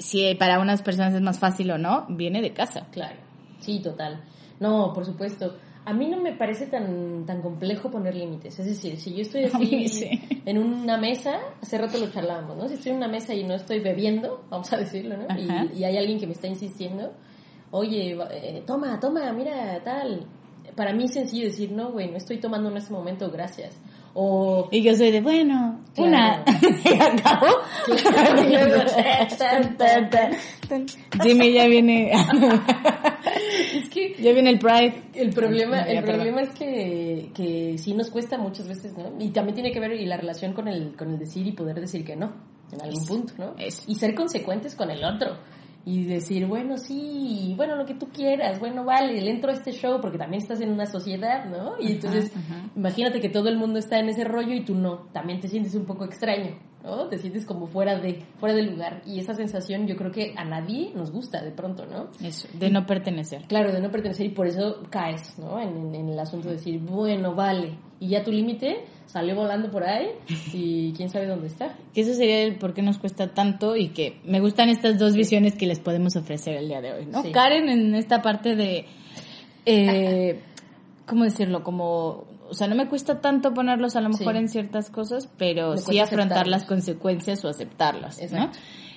si 0.00 0.34
para 0.34 0.58
unas 0.58 0.82
personas 0.82 1.14
es 1.14 1.20
más 1.20 1.38
fácil 1.38 1.70
o 1.70 1.78
no, 1.78 2.06
viene 2.08 2.42
de 2.42 2.52
casa. 2.52 2.86
Claro, 2.90 3.16
sí, 3.60 3.80
total. 3.80 4.24
No, 4.58 4.92
por 4.92 5.04
supuesto. 5.04 5.56
A 5.84 5.94
mí 5.94 6.08
no 6.08 6.18
me 6.18 6.32
parece 6.32 6.66
tan, 6.66 7.24
tan 7.24 7.40
complejo 7.40 7.90
poner 7.90 8.14
límites. 8.14 8.58
Es 8.58 8.66
decir, 8.66 8.98
si 8.98 9.14
yo 9.14 9.22
estoy 9.22 9.44
así 9.52 9.88
sí. 9.88 10.42
en 10.44 10.58
una 10.58 10.98
mesa, 10.98 11.38
hace 11.60 11.78
rato 11.78 11.98
lo 11.98 12.10
charlábamos, 12.10 12.56
¿no? 12.56 12.68
Si 12.68 12.74
estoy 12.74 12.92
en 12.92 12.98
una 12.98 13.08
mesa 13.08 13.34
y 13.34 13.44
no 13.44 13.54
estoy 13.54 13.80
bebiendo, 13.80 14.44
vamos 14.50 14.72
a 14.72 14.76
decirlo, 14.76 15.16
¿no? 15.16 15.26
Y, 15.38 15.78
y 15.78 15.84
hay 15.84 15.96
alguien 15.96 16.18
que 16.18 16.26
me 16.26 16.32
está 16.32 16.46
insistiendo, 16.46 17.12
oye, 17.70 18.16
eh, 18.30 18.62
toma, 18.66 18.98
toma, 19.00 19.32
mira, 19.32 19.82
tal. 19.82 20.26
Para 20.76 20.92
mí 20.92 21.04
es 21.04 21.14
sencillo 21.14 21.46
decir, 21.46 21.72
no, 21.72 21.90
güey, 21.92 22.10
no 22.10 22.16
estoy 22.16 22.38
tomando 22.38 22.70
en 22.70 22.76
este 22.76 22.92
momento, 22.92 23.30
gracias. 23.30 23.76
O 24.14 24.68
Y 24.72 24.82
yo 24.82 24.96
soy 24.96 25.12
de, 25.12 25.20
bueno, 25.20 25.80
una. 25.96 26.44
y 26.84 26.94
acabo. 26.94 27.46
Jimmy 31.22 31.52
ya 31.52 31.66
viene. 31.66 32.12
es 33.74 33.88
que 33.88 34.14
ya 34.18 34.32
viene 34.32 34.50
el 34.50 34.58
Pride. 34.58 35.02
El 35.14 35.30
problema, 35.30 35.82
el 35.82 36.02
problema 36.04 36.42
es 36.42 36.50
que, 36.50 37.30
que 37.34 37.78
sí 37.78 37.94
nos 37.94 38.10
cuesta 38.10 38.36
muchas 38.38 38.66
veces, 38.68 38.96
¿no? 38.96 39.12
Y 39.18 39.30
también 39.30 39.54
tiene 39.54 39.72
que 39.72 39.80
ver 39.80 39.92
y 39.92 40.06
la 40.06 40.16
relación 40.16 40.52
con 40.52 40.68
el, 40.68 40.96
con 40.96 41.10
el 41.10 41.18
decir 41.18 41.46
y 41.46 41.52
poder 41.52 41.80
decir 41.80 42.04
que 42.04 42.16
no, 42.16 42.32
en 42.72 42.82
algún 42.82 43.06
punto, 43.06 43.34
¿no? 43.38 43.54
Y 43.86 43.94
ser 43.94 44.14
consecuentes 44.14 44.74
con 44.74 44.90
el 44.90 45.04
otro. 45.04 45.36
Y 45.86 46.04
decir, 46.04 46.46
bueno, 46.46 46.76
sí, 46.76 47.54
bueno, 47.56 47.74
lo 47.74 47.86
que 47.86 47.94
tú 47.94 48.08
quieras, 48.08 48.60
bueno, 48.60 48.84
vale, 48.84 49.20
le 49.20 49.30
entro 49.30 49.50
a 49.50 49.54
este 49.54 49.72
show 49.72 49.98
porque 50.00 50.18
también 50.18 50.42
estás 50.42 50.60
en 50.60 50.70
una 50.70 50.84
sociedad, 50.86 51.46
¿no? 51.46 51.72
Y 51.80 51.92
entonces, 51.92 52.30
ajá. 52.36 52.68
imagínate 52.76 53.20
que 53.20 53.30
todo 53.30 53.48
el 53.48 53.56
mundo 53.56 53.78
está 53.78 53.98
en 53.98 54.10
ese 54.10 54.24
rollo 54.24 54.52
y 54.52 54.64
tú 54.64 54.74
no, 54.74 55.06
también 55.12 55.40
te 55.40 55.48
sientes 55.48 55.74
un 55.74 55.86
poco 55.86 56.04
extraño, 56.04 56.58
¿no? 56.84 57.08
Te 57.08 57.16
sientes 57.16 57.46
como 57.46 57.66
fuera 57.66 57.98
de, 57.98 58.22
fuera 58.38 58.54
del 58.54 58.72
lugar. 58.72 59.00
Y 59.06 59.20
esa 59.20 59.32
sensación 59.34 59.86
yo 59.86 59.96
creo 59.96 60.12
que 60.12 60.34
a 60.36 60.44
nadie 60.44 60.92
nos 60.94 61.10
gusta 61.10 61.42
de 61.42 61.50
pronto, 61.50 61.86
¿no? 61.86 62.08
Eso, 62.22 62.46
de 62.52 62.68
no 62.70 62.84
pertenecer. 62.84 63.46
Claro, 63.48 63.72
de 63.72 63.80
no 63.80 63.90
pertenecer 63.90 64.26
y 64.26 64.30
por 64.30 64.46
eso 64.48 64.82
caes, 64.90 65.38
¿no? 65.38 65.58
En, 65.60 65.76
en- 65.86 65.94
en 65.94 66.08
el 66.10 66.18
asunto 66.18 66.48
de 66.48 66.56
decir, 66.56 66.78
bueno, 66.80 67.34
vale, 67.34 67.78
y 67.98 68.08
ya 68.08 68.22
tu 68.22 68.30
límite 68.32 68.84
salió 69.10 69.34
volando 69.34 69.70
por 69.70 69.82
ahí 69.84 70.08
y 70.52 70.92
quién 70.92 71.08
sabe 71.10 71.26
dónde 71.26 71.48
está. 71.48 71.74
Que 71.94 72.02
eso 72.02 72.14
sería 72.14 72.42
el 72.42 72.56
por 72.56 72.74
qué 72.74 72.82
nos 72.82 72.98
cuesta 72.98 73.28
tanto 73.34 73.76
y 73.76 73.88
que 73.88 74.20
me 74.24 74.40
gustan 74.40 74.68
estas 74.68 74.98
dos 74.98 75.14
visiones 75.14 75.54
que 75.56 75.66
les 75.66 75.80
podemos 75.80 76.14
ofrecer 76.16 76.56
el 76.56 76.68
día 76.68 76.80
de 76.80 76.92
hoy, 76.92 77.06
¿no? 77.06 77.22
Sí. 77.22 77.32
Karen 77.32 77.68
en 77.68 77.94
esta 77.94 78.22
parte 78.22 78.54
de, 78.54 78.86
eh, 79.66 80.40
¿cómo 81.06 81.24
decirlo? 81.24 81.62
Como, 81.62 82.24
o 82.48 82.54
sea, 82.54 82.68
no 82.68 82.74
me 82.76 82.88
cuesta 82.88 83.20
tanto 83.20 83.52
ponerlos 83.52 83.96
a 83.96 84.00
lo 84.00 84.08
mejor 84.10 84.34
Sí. 84.34 84.38
en 84.38 84.48
ciertas 84.48 84.90
cosas, 84.90 85.28
pero 85.36 85.72
Me 85.72 85.78
sí 85.78 85.98
afrontar 85.98 86.24
aceptarlos. 86.38 86.50
las 86.50 86.64
consecuencias 86.64 87.44
o 87.44 87.48
aceptarlas, 87.48 88.20
¿no? 88.32 88.50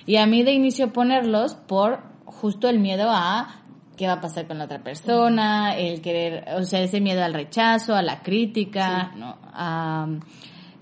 Y 0.06 0.16
a 0.16 0.26
mí 0.26 0.42
de 0.42 0.52
inicio 0.52 0.92
ponerlos 0.92 1.54
por 1.54 2.00
justo 2.24 2.68
el 2.68 2.78
miedo 2.78 3.06
a 3.10 3.62
qué 3.96 4.06
va 4.06 4.14
a 4.14 4.20
pasar 4.20 4.46
con 4.46 4.58
la 4.58 4.64
otra 4.64 4.82
persona, 4.82 5.76
el 5.76 6.00
querer, 6.00 6.44
o 6.56 6.62
sea, 6.64 6.80
ese 6.80 7.00
miedo 7.00 7.22
al 7.22 7.34
rechazo, 7.34 7.94
a 7.94 8.02
la 8.02 8.22
crítica, 8.22 9.12
¿no? 9.16 9.36
A, 9.52 10.06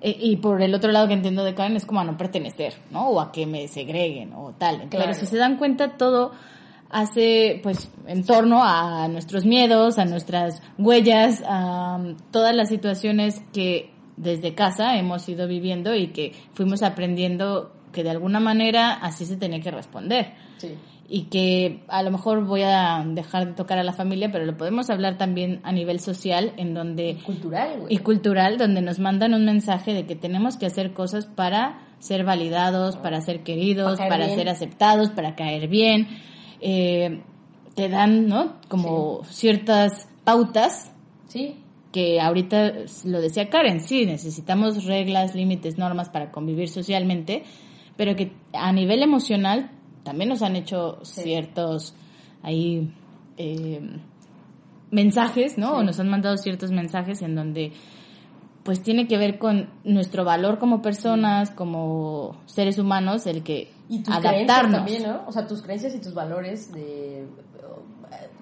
e- 0.00 0.16
y 0.21 0.37
por 0.37 0.61
el 0.62 0.75
otro 0.75 0.90
lado 0.92 1.09
que 1.09 1.14
entiendo 1.14 1.45
de 1.45 1.54
Karen 1.54 1.76
es 1.76 1.87
como 1.87 2.00
a 2.00 2.04
no 2.04 2.16
pertenecer, 2.16 2.75
¿no? 2.90 3.09
O 3.09 3.21
a 3.21 3.31
que 3.33 3.47
me 3.47 3.69
segreguen 3.69 4.33
o 4.35 4.52
tal. 4.59 4.76
Pero 4.90 5.04
Claro. 5.04 5.14
si 5.14 5.26
se 5.26 5.37
dan 5.37 5.57
cuenta 5.59 5.97
todo 5.97 6.33
hace 6.90 7.61
pues 7.62 7.90
en 8.07 8.25
torno 8.25 8.62
a 8.62 9.09
nuestros 9.09 9.45
miedos, 9.47 9.99
a 9.99 10.04
nuestras 10.04 10.62
huellas, 10.78 11.42
a 11.47 11.97
um, 11.99 12.16
todas 12.31 12.54
las 12.54 12.69
situaciones 12.69 13.42
que 13.52 13.90
desde 14.16 14.54
casa 14.54 14.97
hemos 14.99 15.26
ido 15.28 15.49
viviendo 15.49 15.95
y 15.95 16.09
que 16.09 16.33
fuimos 16.52 16.83
aprendiendo 16.83 17.73
que 17.92 18.02
de 18.04 18.11
alguna 18.11 18.40
manera 18.40 18.92
así 18.92 19.25
se 19.26 19.37
tenía 19.37 19.61
que 19.61 19.71
responder 19.71 20.35
Sí. 20.59 20.75
Y 21.14 21.25
que 21.25 21.85
a 21.88 22.02
lo 22.02 22.11
mejor 22.11 22.47
voy 22.47 22.62
a 22.62 23.04
dejar 23.07 23.49
de 23.49 23.52
tocar 23.52 23.78
a 23.78 23.85
la 23.85 23.92
familia, 23.92 24.33
pero 24.33 24.47
lo 24.47 24.57
podemos 24.57 24.88
hablar 24.88 25.19
también 25.19 25.61
a 25.62 25.71
nivel 25.71 26.00
social 26.00 26.54
en 26.57 26.73
donde 26.73 27.19
Cultural, 27.26 27.81
güey. 27.81 27.95
y 27.95 27.99
cultural 27.99 28.57
donde 28.57 28.81
nos 28.81 28.99
mandan 28.99 29.35
un 29.35 29.45
mensaje 29.45 29.92
de 29.92 30.07
que 30.07 30.16
tenemos 30.16 30.57
que 30.57 30.64
hacer 30.64 30.95
cosas 30.95 31.26
para 31.26 31.81
ser 31.99 32.25
validados, 32.25 32.97
para 32.97 33.21
ser 33.21 33.42
queridos, 33.42 33.99
Para 33.99 34.26
ser 34.31 34.49
aceptados, 34.49 35.11
para 35.11 35.35
caer 35.35 35.69
bien. 35.69 36.09
Eh, 36.62 37.21
te 37.75 37.90
dan, 37.90 38.26
¿no? 38.26 38.54
Como 38.69 39.23
ciertas 39.25 40.09
pautas 40.25 40.95
Sí, 41.26 41.57
que 41.92 42.23
ahorita 42.23 42.73
lo 43.04 43.21
decía 43.21 43.50
Karen, 43.50 43.81
sí, 43.81 44.07
necesitamos 44.07 44.87
reglas, 44.87 45.35
límites, 45.35 45.76
normas 45.76 46.09
para 46.09 46.31
convivir 46.31 46.71
socialmente, 46.71 47.42
pero 47.99 48.16
que 48.16 48.33
a 48.54 48.73
nivel 48.73 49.02
emocional 49.02 49.71
también 50.04 50.28
nos 50.30 50.42
han 50.42 50.56
hecho 50.56 50.99
ciertos 51.02 51.94
ahí 52.42 52.92
eh, 53.37 53.80
mensajes, 54.90 55.59
¿no? 55.59 55.76
O 55.78 55.82
nos 55.82 55.99
han 56.00 56.09
mandado 56.09 56.37
ciertos 56.37 56.71
mensajes 56.71 57.23
en 57.23 57.35
donde 57.35 57.73
pues 58.62 58.80
tiene 58.82 59.09
que 59.09 59.18
ver 59.18 59.38
con 59.38 59.71
nuestro 59.85 60.25
valor 60.25 60.59
como 60.59 60.82
personas, 60.82 61.50
como 61.50 62.37
seres 62.47 62.78
humanos, 62.78 63.26
el 63.26 63.42
que 63.42 63.73
y 63.88 64.02
tus 64.02 64.16
creencias 64.16 64.35
adaptarnos. 64.50 64.76
también, 64.76 65.02
¿no? 65.02 65.23
O 65.26 65.32
sea, 65.32 65.47
tus 65.47 65.62
creencias 65.62 65.94
y 65.97 66.00
tus 66.00 66.14
valores 66.14 66.73
de... 66.73 67.26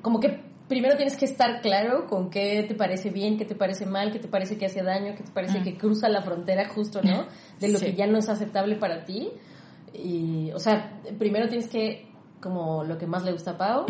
Como 0.02 0.21
que 0.21 0.40
primero 0.69 0.97
tienes 0.97 1.17
que 1.17 1.25
estar 1.25 1.61
claro 1.62 2.07
con 2.07 2.31
qué 2.31 2.64
te 2.69 2.75
parece 2.75 3.11
bien, 3.11 3.38
qué 3.38 3.45
te 3.45 3.55
parece 3.55 3.87
mal, 3.87 4.12
qué 4.12 4.19
te 4.19 4.29
parece 4.29 4.59
que 4.59 4.67
hace 4.67 4.83
daño, 4.83 5.14
qué 5.17 5.23
te 5.25 5.31
parece 5.33 5.61
Mm. 5.61 5.64
que 5.64 5.76
cruza 5.79 6.09
la 6.09 6.21
frontera 6.23 6.69
justo, 6.69 7.00
¿no? 7.02 7.25
De 7.61 7.69
lo 7.69 7.79
Sí. 7.79 7.87
que 7.87 7.95
ya 7.95 8.07
no 8.07 8.19
es 8.19 8.29
aceptable 8.29 8.76
para 8.76 9.05
ti. 9.07 9.31
Y, 9.95 10.51
o 10.53 10.59
sea, 10.59 11.01
primero 11.19 11.49
tienes 11.49 11.69
que, 11.69 12.07
como 12.41 12.85
lo 12.85 12.97
que 12.97 13.07
más 13.07 13.23
le 13.25 13.33
gusta 13.33 13.53
a 13.53 13.59
Pau, 13.59 13.87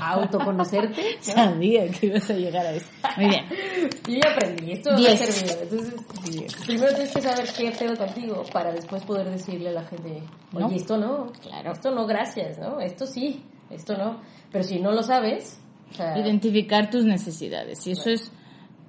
autoconocerte. 0.00 1.00
¿no? 1.28 1.34
Sabía 1.34 1.88
que 1.90 2.06
ibas 2.06 2.28
a 2.30 2.34
llegar 2.34 2.66
a 2.66 2.72
eso. 2.72 2.86
Muy 3.16 3.26
bien. 3.28 3.44
Yo 4.08 4.14
ya 4.22 4.32
aprendí, 4.32 4.72
esto 4.72 4.90
ha 4.90 4.96
Diez. 4.96 5.18
servido. 5.18 5.62
Entonces, 5.62 6.54
primero 6.66 6.94
tienes 6.94 7.12
que 7.14 7.22
saber 7.22 7.48
qué 7.56 7.70
pedo 7.72 7.96
contigo 7.96 8.42
para 8.52 8.72
después 8.72 9.02
poder 9.04 9.30
decirle 9.30 9.70
a 9.70 9.72
la 9.72 9.84
gente, 9.84 10.22
oye, 10.52 10.64
No. 10.64 10.70
esto 10.70 10.96
no, 10.98 11.32
Claro. 11.42 11.72
esto 11.72 11.90
no, 11.90 12.06
gracias, 12.06 12.58
¿no? 12.58 12.80
Esto 12.80 13.06
sí, 13.06 13.42
esto 13.70 13.96
no. 13.96 14.20
Pero 14.50 14.64
si 14.64 14.78
no 14.80 14.92
lo 14.92 15.02
sabes, 15.02 15.58
o 15.90 15.94
sea, 15.94 16.18
identificar 16.18 16.90
tus 16.90 17.04
necesidades. 17.04 17.86
Y 17.86 17.92
eso 17.92 18.10
es 18.10 18.30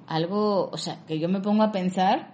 algo, 0.07 0.69
o 0.71 0.77
sea, 0.77 0.99
que 1.07 1.19
yo 1.19 1.29
me 1.29 1.39
pongo 1.41 1.63
a 1.63 1.71
pensar 1.71 2.33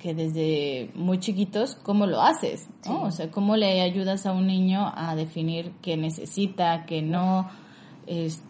que 0.00 0.14
desde 0.14 0.90
muy 0.94 1.18
chiquitos, 1.18 1.76
¿cómo 1.76 2.06
lo 2.06 2.22
haces? 2.22 2.68
¿no? 2.86 3.02
O 3.02 3.10
sea, 3.10 3.30
¿cómo 3.30 3.56
le 3.56 3.82
ayudas 3.82 4.26
a 4.26 4.32
un 4.32 4.46
niño 4.46 4.92
a 4.94 5.14
definir 5.14 5.72
qué 5.82 5.96
necesita, 5.96 6.84
qué 6.86 7.02
no? 7.02 7.48
Es, 8.06 8.42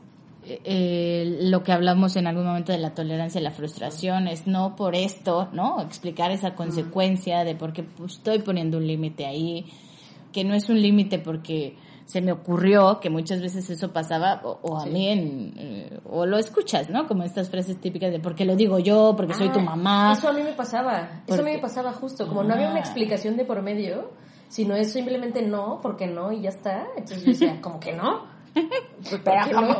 eh, 0.46 1.38
lo 1.42 1.62
que 1.62 1.72
hablamos 1.72 2.16
en 2.16 2.26
algún 2.26 2.46
momento 2.46 2.72
de 2.72 2.78
la 2.78 2.94
tolerancia 2.94 3.40
y 3.40 3.44
la 3.44 3.50
frustración 3.50 4.26
es 4.26 4.46
no 4.46 4.74
por 4.74 4.94
esto, 4.94 5.48
¿no? 5.52 5.82
Explicar 5.82 6.30
esa 6.30 6.54
consecuencia 6.54 7.44
de 7.44 7.54
por 7.54 7.72
qué 7.72 7.82
pues, 7.82 8.14
estoy 8.14 8.38
poniendo 8.38 8.78
un 8.78 8.86
límite 8.86 9.26
ahí, 9.26 9.66
que 10.32 10.44
no 10.44 10.54
es 10.54 10.70
un 10.70 10.80
límite 10.80 11.18
porque 11.18 11.76
se 12.10 12.20
me 12.20 12.32
ocurrió, 12.32 12.98
que 13.00 13.08
muchas 13.08 13.40
veces 13.40 13.70
eso 13.70 13.92
pasaba, 13.92 14.40
o, 14.42 14.58
o 14.62 14.78
a 14.78 14.84
Sí. 14.84 14.90
mí, 14.90 15.08
en, 15.08 15.54
eh, 15.56 16.00
o 16.10 16.26
lo 16.26 16.38
escuchas, 16.38 16.90
¿no? 16.90 17.06
Como 17.06 17.22
estas 17.22 17.48
frases 17.50 17.80
típicas 17.80 18.10
de 18.10 18.18
porque 18.18 18.44
lo 18.44 18.56
digo 18.56 18.78
yo, 18.80 19.14
porque 19.16 19.34
soy 19.34 19.50
tu 19.50 19.60
Ah, 19.60 19.62
mamá. 19.62 20.12
Eso 20.12 20.28
a 20.28 20.32
mí 20.32 20.42
me 20.42 20.52
pasaba, 20.54 21.22
eso 21.26 21.40
a 21.40 21.44
mí 21.44 21.52
me 21.52 21.58
pasaba 21.60 21.92
justo, 21.92 22.26
como 22.26 22.42
no 22.42 22.54
había 22.54 22.66
una 22.68 22.76
Ah. 22.78 22.80
explicación 22.80 23.36
de 23.36 23.44
por 23.44 23.62
medio, 23.62 24.10
sino 24.48 24.74
es 24.74 24.92
simplemente 24.92 25.42
no, 25.42 25.78
porque 25.80 26.08
no 26.08 26.32
y 26.32 26.42
ya 26.42 26.48
está. 26.48 26.86
Entonces 26.96 27.22
yo 27.22 27.28
decía, 27.30 27.58
¿cómo 27.62 27.78
que 27.78 27.92
no? 27.92 28.24
¿Por 28.54 29.22
Pero 29.22 29.44
qué 29.46 29.52
¿cómo? 29.52 29.66
no? 29.68 29.78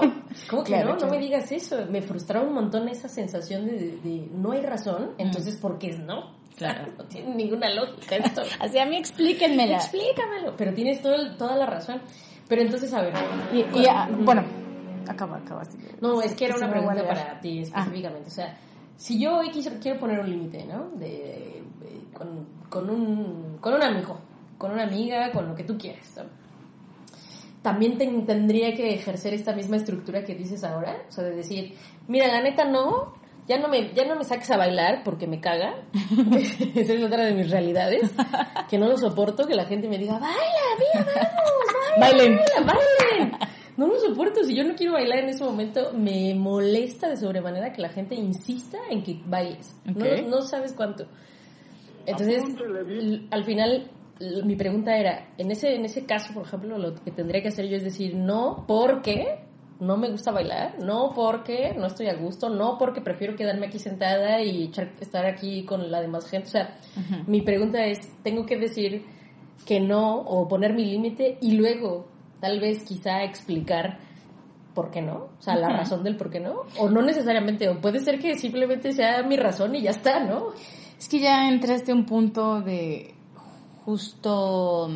¿Cómo 0.48 0.64
que 0.64 0.72
Claro, 0.72 0.94
no? 0.94 1.00
No 1.00 1.10
me 1.10 1.18
digas 1.18 1.50
eso. 1.52 1.84
Me 1.90 2.02
frustraba 2.02 2.46
un 2.46 2.54
montón 2.54 2.88
esa 2.88 3.08
sensación 3.08 3.66
de, 3.66 3.98
de 4.02 4.28
no 4.32 4.52
hay 4.52 4.62
razón, 4.62 5.10
entonces 5.18 5.56
¿por 5.56 5.78
qué 5.78 5.88
es 5.90 5.98
no? 5.98 6.32
Claro. 6.56 6.92
No 6.98 7.04
tiene 7.04 7.34
ninguna 7.34 7.68
lógica 7.74 8.16
esto. 8.16 8.42
Así 8.60 8.78
a 8.78 8.86
mí 8.86 8.96
explíquenmela. 8.96 9.76
Explícamelo. 9.76 10.54
Pero 10.56 10.72
tienes 10.74 11.02
todo 11.02 11.14
el- 11.14 11.36
toda 11.36 11.56
la 11.56 11.66
razón. 11.66 12.00
Pero 12.48 12.62
entonces, 12.62 12.92
a 12.94 13.00
ver. 13.02 13.14
Y, 13.52 13.58
y, 13.80 13.86
ah, 13.88 14.08
bueno, 14.24 14.42
acaba, 15.08 15.36
acaba. 15.38 15.62
No, 16.00 16.20
es 16.20 16.34
que 16.34 16.46
era 16.46 16.56
una 16.56 16.68
pregunta 16.70 17.06
para 17.06 17.40
ti 17.40 17.58
Ah. 17.58 17.62
específicamente. 17.62 18.28
O 18.28 18.32
sea, 18.32 18.58
si 18.96 19.20
yo 19.20 19.38
hoy 19.38 19.50
quiso- 19.50 19.70
quiero 19.80 19.98
poner 20.00 20.18
un 20.20 20.28
límite, 20.30 20.64
¿no? 20.66 20.90
De, 20.96 21.62
de- 21.80 22.04
con, 22.12 22.46
con 22.68 22.90
un, 22.90 23.58
con 23.60 23.74
un 23.74 23.82
amigo, 23.82 24.18
con 24.58 24.72
una 24.72 24.82
amiga, 24.84 25.30
con 25.32 25.48
lo 25.48 25.54
que 25.54 25.64
tú 25.64 25.78
quieras. 25.78 26.12
¿no? 26.16 26.39
También 27.62 27.98
tendría 27.98 28.74
que 28.74 28.94
ejercer 28.94 29.34
esta 29.34 29.54
misma 29.54 29.76
estructura 29.76 30.24
que 30.24 30.34
dices 30.34 30.64
ahora, 30.64 31.02
o 31.08 31.12
sea, 31.12 31.24
de 31.24 31.36
decir, 31.36 31.74
mira, 32.08 32.28
la 32.28 32.40
neta 32.40 32.64
no, 32.64 33.14
ya 33.46 33.58
no 33.58 33.68
me, 33.68 33.92
ya 33.92 34.06
no 34.06 34.16
me 34.16 34.24
saques 34.24 34.50
a 34.50 34.56
bailar 34.56 35.02
porque 35.04 35.26
me 35.26 35.40
caga. 35.40 35.74
Esa 36.74 36.92
es 36.94 37.02
otra 37.02 37.24
de 37.24 37.34
mis 37.34 37.50
realidades. 37.50 38.10
Que 38.68 38.78
no 38.78 38.88
lo 38.88 38.96
soporto, 38.96 39.46
que 39.46 39.54
la 39.54 39.66
gente 39.66 39.88
me 39.88 39.98
diga, 39.98 40.18
baila, 40.18 40.36
mira, 40.78 41.06
vamos, 41.14 41.98
bailen. 41.98 42.40
bailen. 42.64 43.32
No 43.76 43.86
lo 43.86 43.98
soporto, 43.98 44.44
si 44.44 44.54
yo 44.54 44.64
no 44.64 44.74
quiero 44.74 44.92
bailar 44.92 45.20
en 45.20 45.30
ese 45.30 45.42
momento, 45.42 45.92
me 45.94 46.34
molesta 46.34 47.08
de 47.08 47.16
sobremanera 47.16 47.72
que 47.72 47.80
la 47.82 47.88
gente 47.88 48.14
insista 48.14 48.78
en 48.90 49.02
que 49.02 49.20
bailes. 49.24 49.74
No, 49.84 50.04
no 50.28 50.42
sabes 50.42 50.72
cuánto. 50.74 51.06
Entonces, 52.06 52.42
al 53.30 53.44
final, 53.44 53.90
mi 54.44 54.54
pregunta 54.56 54.96
era, 54.96 55.28
en 55.38 55.50
ese, 55.50 55.74
en 55.74 55.84
ese 55.84 56.04
caso, 56.04 56.34
por 56.34 56.44
ejemplo, 56.44 56.78
lo 56.78 56.94
que 56.94 57.10
tendría 57.10 57.42
que 57.42 57.48
hacer 57.48 57.68
yo 57.68 57.76
es 57.76 57.84
decir, 57.84 58.14
no, 58.14 58.64
porque 58.66 59.40
no 59.80 59.96
me 59.96 60.10
gusta 60.10 60.30
bailar, 60.30 60.76
no 60.78 61.12
porque 61.14 61.74
no 61.76 61.86
estoy 61.86 62.08
a 62.08 62.14
gusto, 62.14 62.50
no 62.50 62.76
porque 62.76 63.00
prefiero 63.00 63.34
quedarme 63.34 63.66
aquí 63.66 63.78
sentada 63.78 64.42
y 64.42 64.70
estar 65.00 65.24
aquí 65.24 65.64
con 65.64 65.90
la 65.90 66.02
demás 66.02 66.28
gente. 66.28 66.48
O 66.48 66.50
sea, 66.50 66.76
mi 67.26 67.40
pregunta 67.40 67.84
es, 67.86 67.98
tengo 68.22 68.44
que 68.44 68.58
decir 68.58 69.04
que 69.66 69.80
no 69.80 70.18
o 70.18 70.46
poner 70.46 70.74
mi 70.74 70.84
límite 70.84 71.38
y 71.40 71.52
luego 71.52 72.06
tal 72.40 72.60
vez 72.60 72.84
quizá 72.84 73.24
explicar 73.24 73.98
por 74.74 74.90
qué 74.90 75.02
no, 75.02 75.30
o 75.38 75.42
sea, 75.42 75.56
la 75.56 75.68
razón 75.68 76.04
del 76.04 76.16
por 76.16 76.30
qué 76.30 76.40
no, 76.40 76.62
o 76.78 76.88
no 76.88 77.02
necesariamente, 77.02 77.68
o 77.68 77.80
puede 77.80 77.98
ser 78.00 78.18
que 78.18 78.36
simplemente 78.36 78.92
sea 78.92 79.22
mi 79.22 79.36
razón 79.36 79.74
y 79.74 79.82
ya 79.82 79.90
está, 79.90 80.24
¿no? 80.24 80.52
Es 80.98 81.08
que 81.08 81.18
ya 81.18 81.48
entraste 81.48 81.92
a 81.92 81.94
un 81.94 82.06
punto 82.06 82.60
de 82.60 83.14
justo 83.90 84.88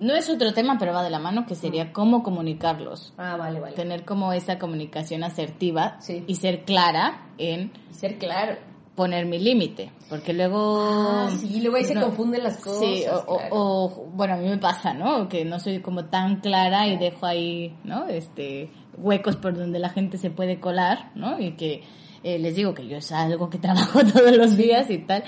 no 0.00 0.14
es 0.14 0.30
otro 0.30 0.54
tema, 0.54 0.78
pero 0.78 0.94
va 0.94 1.02
de 1.02 1.10
la 1.10 1.18
mano, 1.18 1.44
que 1.44 1.54
sería 1.54 1.92
cómo 1.92 2.22
comunicarlos. 2.22 3.12
Ah, 3.18 3.36
vale, 3.36 3.60
vale. 3.60 3.76
Tener 3.76 4.06
como 4.06 4.32
esa 4.32 4.58
comunicación 4.58 5.22
asertiva 5.24 5.98
y 6.26 6.36
ser 6.36 6.64
clara 6.64 7.26
en... 7.36 7.70
ser 7.90 8.16
claro. 8.16 8.56
Poner 8.94 9.26
mi 9.26 9.38
límite, 9.38 9.92
porque 10.08 10.32
luego... 10.32 10.80
Ah, 10.80 11.30
sí, 11.38 11.60
luego 11.60 11.76
ahí 11.76 11.84
se 11.84 12.00
confunden 12.00 12.42
las 12.42 12.56
cosas. 12.56 12.80
Sí, 12.80 13.04
o, 13.50 14.06
bueno, 14.14 14.34
a 14.34 14.36
mí 14.38 14.48
me 14.48 14.58
pasa, 14.58 14.94
¿no? 14.94 15.28
Que 15.28 15.44
no 15.44 15.60
soy 15.60 15.80
como 15.80 16.06
tan 16.06 16.40
clara 16.40 16.88
y 16.88 16.96
dejo 16.96 17.26
ahí, 17.26 17.76
¿no? 17.84 18.08
Este, 18.08 18.70
huecos 18.96 19.36
por 19.36 19.54
donde 19.54 19.78
la 19.78 19.90
gente 19.90 20.16
se 20.16 20.30
puede 20.30 20.60
colar, 20.60 21.12
¿no? 21.14 21.38
Y 21.38 21.52
que 21.52 21.82
eh, 22.24 22.38
les 22.38 22.56
digo 22.56 22.74
que 22.74 22.88
yo 22.88 22.96
es 22.96 23.12
algo 23.12 23.50
que 23.50 23.58
trabajo 23.58 24.00
todos 24.00 24.34
los 24.34 24.56
días 24.56 24.90
y 24.90 24.98
tal. 24.98 25.22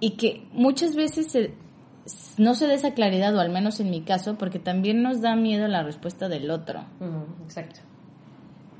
Y 0.00 0.10
que 0.12 0.46
muchas 0.52 0.94
veces 0.94 1.30
se 1.30 1.54
no 2.36 2.54
se 2.54 2.66
da 2.66 2.74
esa 2.74 2.94
claridad, 2.94 3.34
o 3.36 3.40
al 3.40 3.50
menos 3.50 3.80
en 3.80 3.90
mi 3.90 4.02
caso, 4.02 4.36
porque 4.38 4.58
también 4.58 5.02
nos 5.02 5.20
da 5.20 5.36
miedo 5.36 5.68
la 5.68 5.82
respuesta 5.82 6.28
del 6.28 6.50
otro. 6.50 6.84
exacto. 7.44 7.80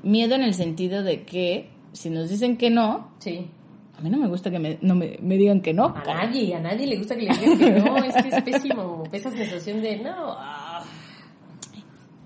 Miedo 0.01 0.35
en 0.35 0.43
el 0.43 0.53
sentido 0.53 1.03
de 1.03 1.23
que 1.23 1.69
si 1.91 2.09
nos 2.09 2.29
dicen 2.29 2.57
que 2.57 2.69
no, 2.69 3.11
sí. 3.19 3.49
a 3.97 4.01
mí 4.01 4.09
no 4.09 4.17
me 4.17 4.27
gusta 4.27 4.49
que 4.49 4.59
me, 4.59 4.77
no 4.81 4.95
me, 4.95 5.17
digan 5.19 5.61
que 5.61 5.73
no. 5.73 5.87
A 5.87 6.03
nadie, 6.05 6.55
a 6.55 6.59
nadie 6.59 6.87
le 6.87 6.97
gusta 6.97 7.15
que 7.15 7.23
le 7.23 7.37
digan 7.37 7.57
que 7.59 7.71
no, 7.71 7.97
es 7.97 8.15
que 8.15 8.29
es 8.29 8.43
pésimo, 8.43 9.03
esa 9.11 9.31
sensación 9.31 9.81
de 9.81 9.97
no. 9.97 10.35
Ah. 10.37 10.83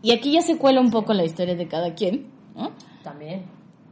Y 0.02 0.12
aquí 0.12 0.34
ya 0.34 0.42
se 0.42 0.58
cuela 0.58 0.82
un 0.82 0.92
poco 0.92 1.14
la 1.14 1.24
historia 1.24 1.56
de 1.56 1.68
cada 1.68 1.96
quien, 1.96 2.28
¿no? 2.56 2.72
También. 3.04 3.44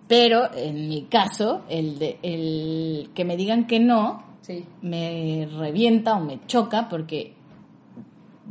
Pero 0.07 0.53
en 0.53 0.89
mi 0.89 1.03
caso, 1.05 1.63
el, 1.69 1.97
de, 1.97 2.19
el 2.21 3.09
que 3.15 3.23
me 3.23 3.37
digan 3.37 3.65
que 3.65 3.79
no, 3.79 4.30
me 4.81 5.47
revienta 5.57 6.15
o 6.15 6.19
me 6.19 6.45
choca 6.47 6.89
porque 6.89 7.35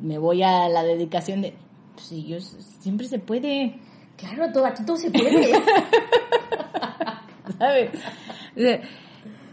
me 0.01 0.19
voy 0.19 0.43
a 0.43 0.69
la 0.69 0.83
dedicación 0.83 1.43
de, 1.43 1.55
pues 1.95 2.11
yo 2.27 2.41
siempre 2.41 3.07
se 3.07 3.19
puede. 3.19 3.79
Claro, 4.17 4.53
todo, 4.53 4.67
aquí 4.67 4.85
todo 4.85 4.97
se 4.97 5.11
puede. 5.11 5.53
¿Sabes? 7.59 7.91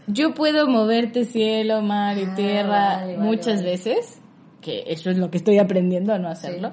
Yo 0.06 0.34
puedo 0.34 0.66
moverte 0.66 1.24
cielo, 1.24 1.82
mar 1.82 2.16
y 2.18 2.24
ah, 2.24 2.34
tierra 2.34 3.06
muchas 3.18 3.62
veces, 3.62 4.20
que 4.60 4.84
eso 4.86 5.10
es 5.10 5.18
lo 5.18 5.30
que 5.30 5.38
estoy 5.38 5.58
aprendiendo 5.58 6.14
a 6.14 6.18
no 6.18 6.28
hacerlo. 6.28 6.72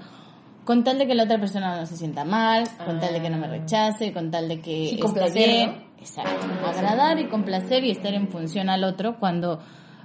Con 0.64 0.84
tal 0.84 0.98
de 0.98 1.06
que 1.06 1.16
la 1.16 1.24
otra 1.24 1.40
persona 1.40 1.80
no 1.80 1.86
se 1.86 1.96
sienta 1.96 2.24
mal, 2.26 2.64
con 2.86 3.00
tal 3.00 3.14
de 3.14 3.22
que 3.22 3.30
no 3.30 3.38
me 3.38 3.48
ah. 3.48 3.52
rechace, 3.52 4.14
con 4.14 4.32
tal 4.32 4.48
de 4.48 4.62
que 4.62 4.96
esté 4.96 5.30
bien. 5.32 5.85
Exacto. 6.00 6.46
Agradar 6.66 7.20
y 7.20 7.26
complacer 7.26 7.84
y 7.84 7.92
estar 7.92 8.14
en 8.14 8.28
función 8.30 8.70
al 8.70 8.84
otro 8.84 9.18
cuando 9.20 9.60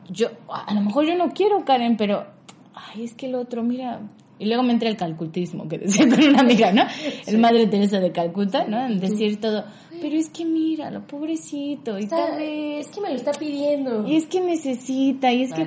yo, 0.09 0.29
a 0.48 0.72
lo 0.74 0.81
mejor 0.81 1.07
yo 1.07 1.16
no 1.16 1.31
quiero, 1.33 1.64
Karen, 1.64 1.96
pero, 1.96 2.26
ay, 2.74 3.05
es 3.05 3.14
que 3.14 3.26
el 3.26 3.35
otro, 3.35 3.62
mira. 3.62 4.00
Y 4.38 4.46
luego 4.46 4.62
me 4.62 4.72
entra 4.72 4.88
el 4.88 4.96
calcutismo, 4.96 5.68
que 5.68 5.76
decía 5.76 6.09
con 6.09 6.18
una 6.24 6.40
amiga, 6.40 6.72
¿no? 6.72 6.85
El 7.26 7.38
Madre 7.38 7.66
Teresa 7.66 8.00
de 8.00 8.11
Calcuta, 8.11 8.64
¿no? 8.64 8.87
En 8.87 8.98
decir 8.98 9.38
todo, 9.38 9.64
pero 10.00 10.16
es 10.16 10.31
que 10.31 10.46
mira, 10.46 10.90
lo 10.90 11.07
pobrecito, 11.07 11.98
y 11.98 12.07
tal 12.07 12.38
vez... 12.38 12.87
Es 12.87 12.88
que 12.88 13.03
me 13.03 13.11
lo 13.11 13.16
está 13.16 13.33
pidiendo. 13.33 14.09
Y 14.09 14.16
es 14.16 14.26
que 14.26 14.40
necesita, 14.40 15.31
y 15.31 15.42
es 15.42 15.53
que, 15.53 15.66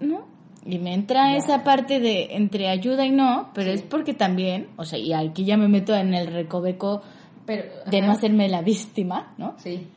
¿no? 0.00 0.24
Y 0.64 0.78
me 0.78 0.94
entra 0.94 1.36
esa 1.36 1.64
parte 1.64 1.98
de 1.98 2.36
entre 2.36 2.68
ayuda 2.68 3.04
y 3.04 3.10
no, 3.10 3.50
pero 3.54 3.72
es 3.72 3.82
porque 3.82 4.14
también, 4.14 4.68
o 4.76 4.84
sea, 4.84 5.00
y 5.00 5.12
aquí 5.12 5.44
ya 5.44 5.56
me 5.56 5.66
meto 5.66 5.92
en 5.92 6.14
el 6.14 6.28
recoveco 6.28 7.02
pero, 7.46 7.64
de 7.86 8.00
no 8.02 8.12
hacerme 8.12 8.48
la 8.48 8.62
víctima, 8.62 9.34
¿no? 9.38 9.54
Sí. 9.58 9.88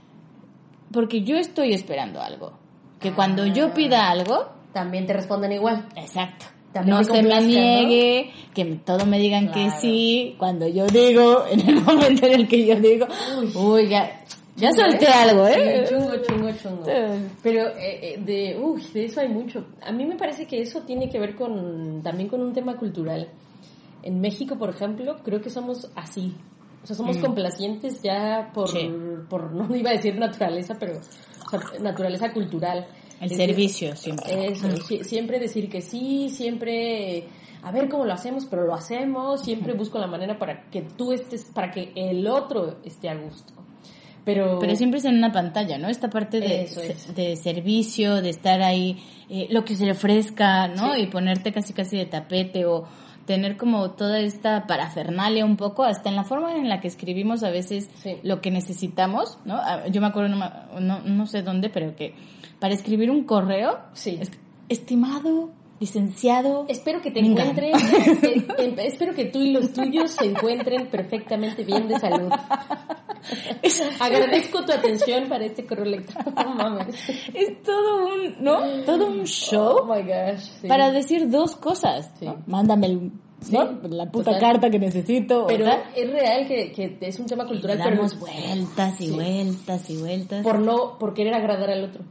Porque 0.91 1.21
yo 1.21 1.37
estoy 1.37 1.73
esperando 1.73 2.21
algo. 2.21 2.53
Que 2.99 3.11
cuando 3.11 3.45
yo 3.45 3.67
ah. 3.67 3.73
pida 3.73 4.09
algo... 4.09 4.49
También 4.73 5.05
te 5.05 5.13
responden 5.13 5.51
igual. 5.53 5.87
Exacto. 5.95 6.45
no 6.85 7.03
se 7.03 7.23
me 7.23 7.41
niegue, 7.41 8.31
que 8.53 8.65
todo 8.85 9.05
me 9.05 9.19
digan 9.19 9.51
que 9.51 9.69
sí, 9.71 10.35
cuando 10.37 10.67
yo 10.67 10.85
digo, 10.87 11.45
en 11.51 11.61
el 11.61 11.81
momento 11.81 12.25
en 12.25 12.33
el 12.33 12.47
que 12.47 12.65
yo 12.65 12.75
digo, 12.75 13.07
uy, 13.55 13.87
ya, 13.87 14.25
ya 14.57 14.71
solté 14.71 15.07
algo, 15.07 15.45
¿eh? 15.47 15.85
chungo, 15.89 16.15
chungo, 16.21 16.51
chungo. 16.51 16.83
Pero 17.43 17.67
eh, 17.77 17.99
eh, 18.01 18.21
de, 18.23 18.57
uy, 18.57 18.81
de 18.93 19.05
eso 19.05 19.19
hay 19.19 19.27
mucho. 19.27 19.65
A 19.81 19.91
mí 19.91 20.05
me 20.05 20.15
parece 20.15 20.47
que 20.47 20.61
eso 20.61 20.81
tiene 20.81 21.09
que 21.09 21.19
ver 21.19 21.35
con 21.35 22.01
también 22.01 22.29
con 22.29 22.41
un 22.41 22.53
tema 22.53 22.77
cultural. 22.77 23.27
En 24.01 24.21
México, 24.21 24.57
por 24.57 24.69
ejemplo, 24.69 25.17
creo 25.23 25.41
que 25.41 25.49
somos 25.49 25.89
así. 25.95 26.33
O 26.85 26.87
sea, 26.87 26.95
somos 26.95 27.17
mm. 27.17 27.21
complacientes 27.21 27.99
ya 28.03 28.51
por, 28.53 28.69
por, 29.27 29.51
no 29.51 29.75
iba 29.75 29.89
a 29.89 29.93
decir 29.93 30.15
naturaleza, 30.19 30.75
pero 30.79 31.01
naturaleza 31.81 32.31
cultural. 32.31 32.85
El 33.19 33.31
servicio 33.31 33.95
siempre. 33.95 34.49
Eso, 34.49 34.67
siempre 35.01 35.39
decir 35.39 35.67
que 35.67 35.81
sí, 35.81 36.29
siempre 36.29 37.27
a 37.63 37.71
ver 37.71 37.89
cómo 37.89 38.05
lo 38.05 38.13
hacemos, 38.13 38.45
pero 38.45 38.67
lo 38.67 38.75
hacemos, 38.75 39.41
siempre 39.41 39.73
busco 39.73 39.97
la 39.97 40.05
manera 40.05 40.37
para 40.37 40.69
que 40.69 40.83
tú 40.83 41.11
estés, 41.11 41.45
para 41.45 41.71
que 41.71 41.91
el 41.95 42.27
otro 42.27 42.77
esté 42.85 43.09
a 43.09 43.15
gusto. 43.15 43.53
Pero, 44.23 44.59
pero 44.59 44.75
siempre 44.75 44.99
es 44.99 45.05
en 45.05 45.15
una 45.15 45.31
pantalla, 45.31 45.79
¿no? 45.79 45.89
Esta 45.89 46.11
parte 46.11 46.39
de, 46.39 46.69
de 47.15 47.35
servicio, 47.35 48.21
de 48.21 48.29
estar 48.29 48.61
ahí, 48.61 49.03
eh, 49.27 49.47
lo 49.49 49.65
que 49.65 49.75
se 49.75 49.85
le 49.85 49.93
ofrezca, 49.93 50.67
¿no? 50.67 50.95
Y 50.95 51.07
ponerte 51.07 51.51
casi 51.51 51.73
casi 51.73 51.97
de 51.97 52.05
tapete 52.05 52.67
o, 52.67 52.85
tener 53.25 53.57
como 53.57 53.91
toda 53.91 54.19
esta 54.19 54.67
parafernalia 54.67 55.45
un 55.45 55.57
poco, 55.57 55.83
hasta 55.83 56.09
en 56.09 56.15
la 56.15 56.23
forma 56.23 56.55
en 56.55 56.69
la 56.69 56.79
que 56.79 56.87
escribimos 56.87 57.43
a 57.43 57.49
veces 57.49 57.89
lo 58.23 58.41
que 58.41 58.51
necesitamos, 58.51 59.39
¿no? 59.45 59.55
Ah, 59.55 59.87
yo 59.87 60.01
me 60.01 60.07
acuerdo, 60.07 60.35
no, 60.35 60.99
no, 61.01 61.27
sé 61.27 61.41
dónde, 61.41 61.69
pero 61.69 61.95
que 61.95 62.13
para 62.59 62.73
escribir 62.73 63.09
un 63.09 63.23
correo, 63.23 63.79
sí. 63.93 64.19
estimado, 64.69 65.49
licenciado. 65.79 66.65
Espero 66.67 67.01
que 67.01 67.11
te 67.11 67.19
encuentres, 67.19 67.73
espero 68.77 69.13
que 69.13 69.25
tú 69.25 69.39
y 69.39 69.51
los 69.51 69.73
tuyos 69.73 70.11
se 70.11 70.25
encuentren 70.25 70.87
perfectamente 70.87 71.63
bien 71.63 71.87
de 71.87 71.99
salud. 71.99 72.31
Agradezco 73.99 74.63
tu 74.63 74.71
atención 74.71 75.27
para 75.27 75.45
este 75.45 75.65
correo 75.65 75.85
electrónico. 75.85 76.93
Es 77.33 77.61
todo 77.63 78.05
un, 78.05 78.35
¿no? 78.39 78.61
Todo 78.85 79.07
un 79.07 79.25
show. 79.25 79.79
Oh 79.81 79.85
my 79.85 80.01
gosh. 80.01 80.67
Para 80.67 80.91
decir 80.91 81.29
dos 81.29 81.55
cosas. 81.55 82.11
Mándame 82.45 82.87
el 82.87 83.11
la 83.51 84.09
puta 84.11 84.39
carta 84.39 84.69
que 84.69 84.79
necesito. 84.79 85.45
Pero 85.47 85.65
es 85.95 86.11
real 86.11 86.47
que, 86.47 86.71
que, 86.71 86.97
es 87.01 87.19
un 87.19 87.25
tema 87.25 87.45
cultural. 87.45 87.77
damos 87.77 88.19
vueltas 88.19 88.99
y 89.01 89.11
vueltas 89.11 89.89
y 89.89 89.97
vueltas. 89.97 90.43
Por 90.43 90.59
no, 90.59 90.97
por 90.97 91.13
querer 91.13 91.33
agradar 91.33 91.69
al 91.69 91.83
otro. 91.83 92.03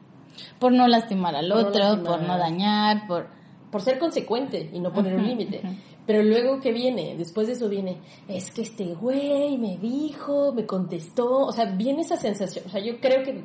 Por 0.59 0.73
no 0.73 0.87
lastimar 0.87 1.35
al 1.35 1.51
otro, 1.53 2.03
por 2.03 2.23
no 2.23 2.39
dañar, 2.39 3.07
por... 3.07 3.44
Por 3.75 3.83
ser 3.83 3.99
consecuente 3.99 4.71
y 4.73 4.79
no 4.79 4.93
poner 4.93 5.17
un 5.17 5.27
límite. 5.27 5.61
Pero 6.07 6.23
luego, 6.23 6.61
¿qué 6.61 6.71
viene? 6.71 7.17
Después 7.17 7.49
de 7.49 7.55
eso 7.55 7.69
viene, 7.69 7.99
es 8.29 8.53
que 8.53 8.63
este 8.63 8.95
güey 8.95 9.59
me 9.59 9.79
dijo, 9.79 10.53
me 10.53 10.65
contestó, 10.65 11.47
o 11.47 11.51
sea, 11.51 11.65
viene 11.65 12.03
esa 12.03 12.17
sensación, 12.17 12.67
o 12.67 12.69
sea, 12.69 12.81
yo 12.81 13.01
creo 13.01 13.25
que, 13.25 13.43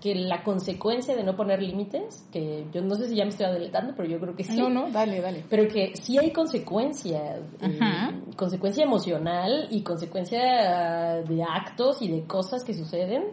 que 0.00 0.16
la 0.16 0.42
consecuencia 0.42 1.14
de 1.14 1.22
no 1.22 1.36
poner 1.36 1.62
límites, 1.62 2.26
que 2.32 2.66
yo 2.74 2.82
no 2.82 2.96
sé 2.96 3.08
si 3.08 3.14
ya 3.14 3.22
me 3.22 3.30
estoy 3.30 3.46
adelantando, 3.46 3.94
pero 3.96 4.08
yo 4.08 4.18
creo 4.18 4.34
que 4.34 4.42
sí. 4.42 4.56
No, 4.56 4.68
no, 4.68 4.90
dale, 4.90 5.20
dale. 5.20 5.44
Pero 5.48 5.68
que 5.68 5.94
sí 5.94 6.18
hay 6.18 6.32
consecuencia, 6.32 7.36
eh, 7.60 7.78
consecuencia 8.34 8.82
emocional 8.82 9.68
y 9.70 9.82
consecuencia 9.84 11.22
de 11.22 11.44
actos 11.44 12.02
y 12.02 12.08
de 12.08 12.24
cosas 12.24 12.64
que 12.64 12.74
suceden 12.74 13.26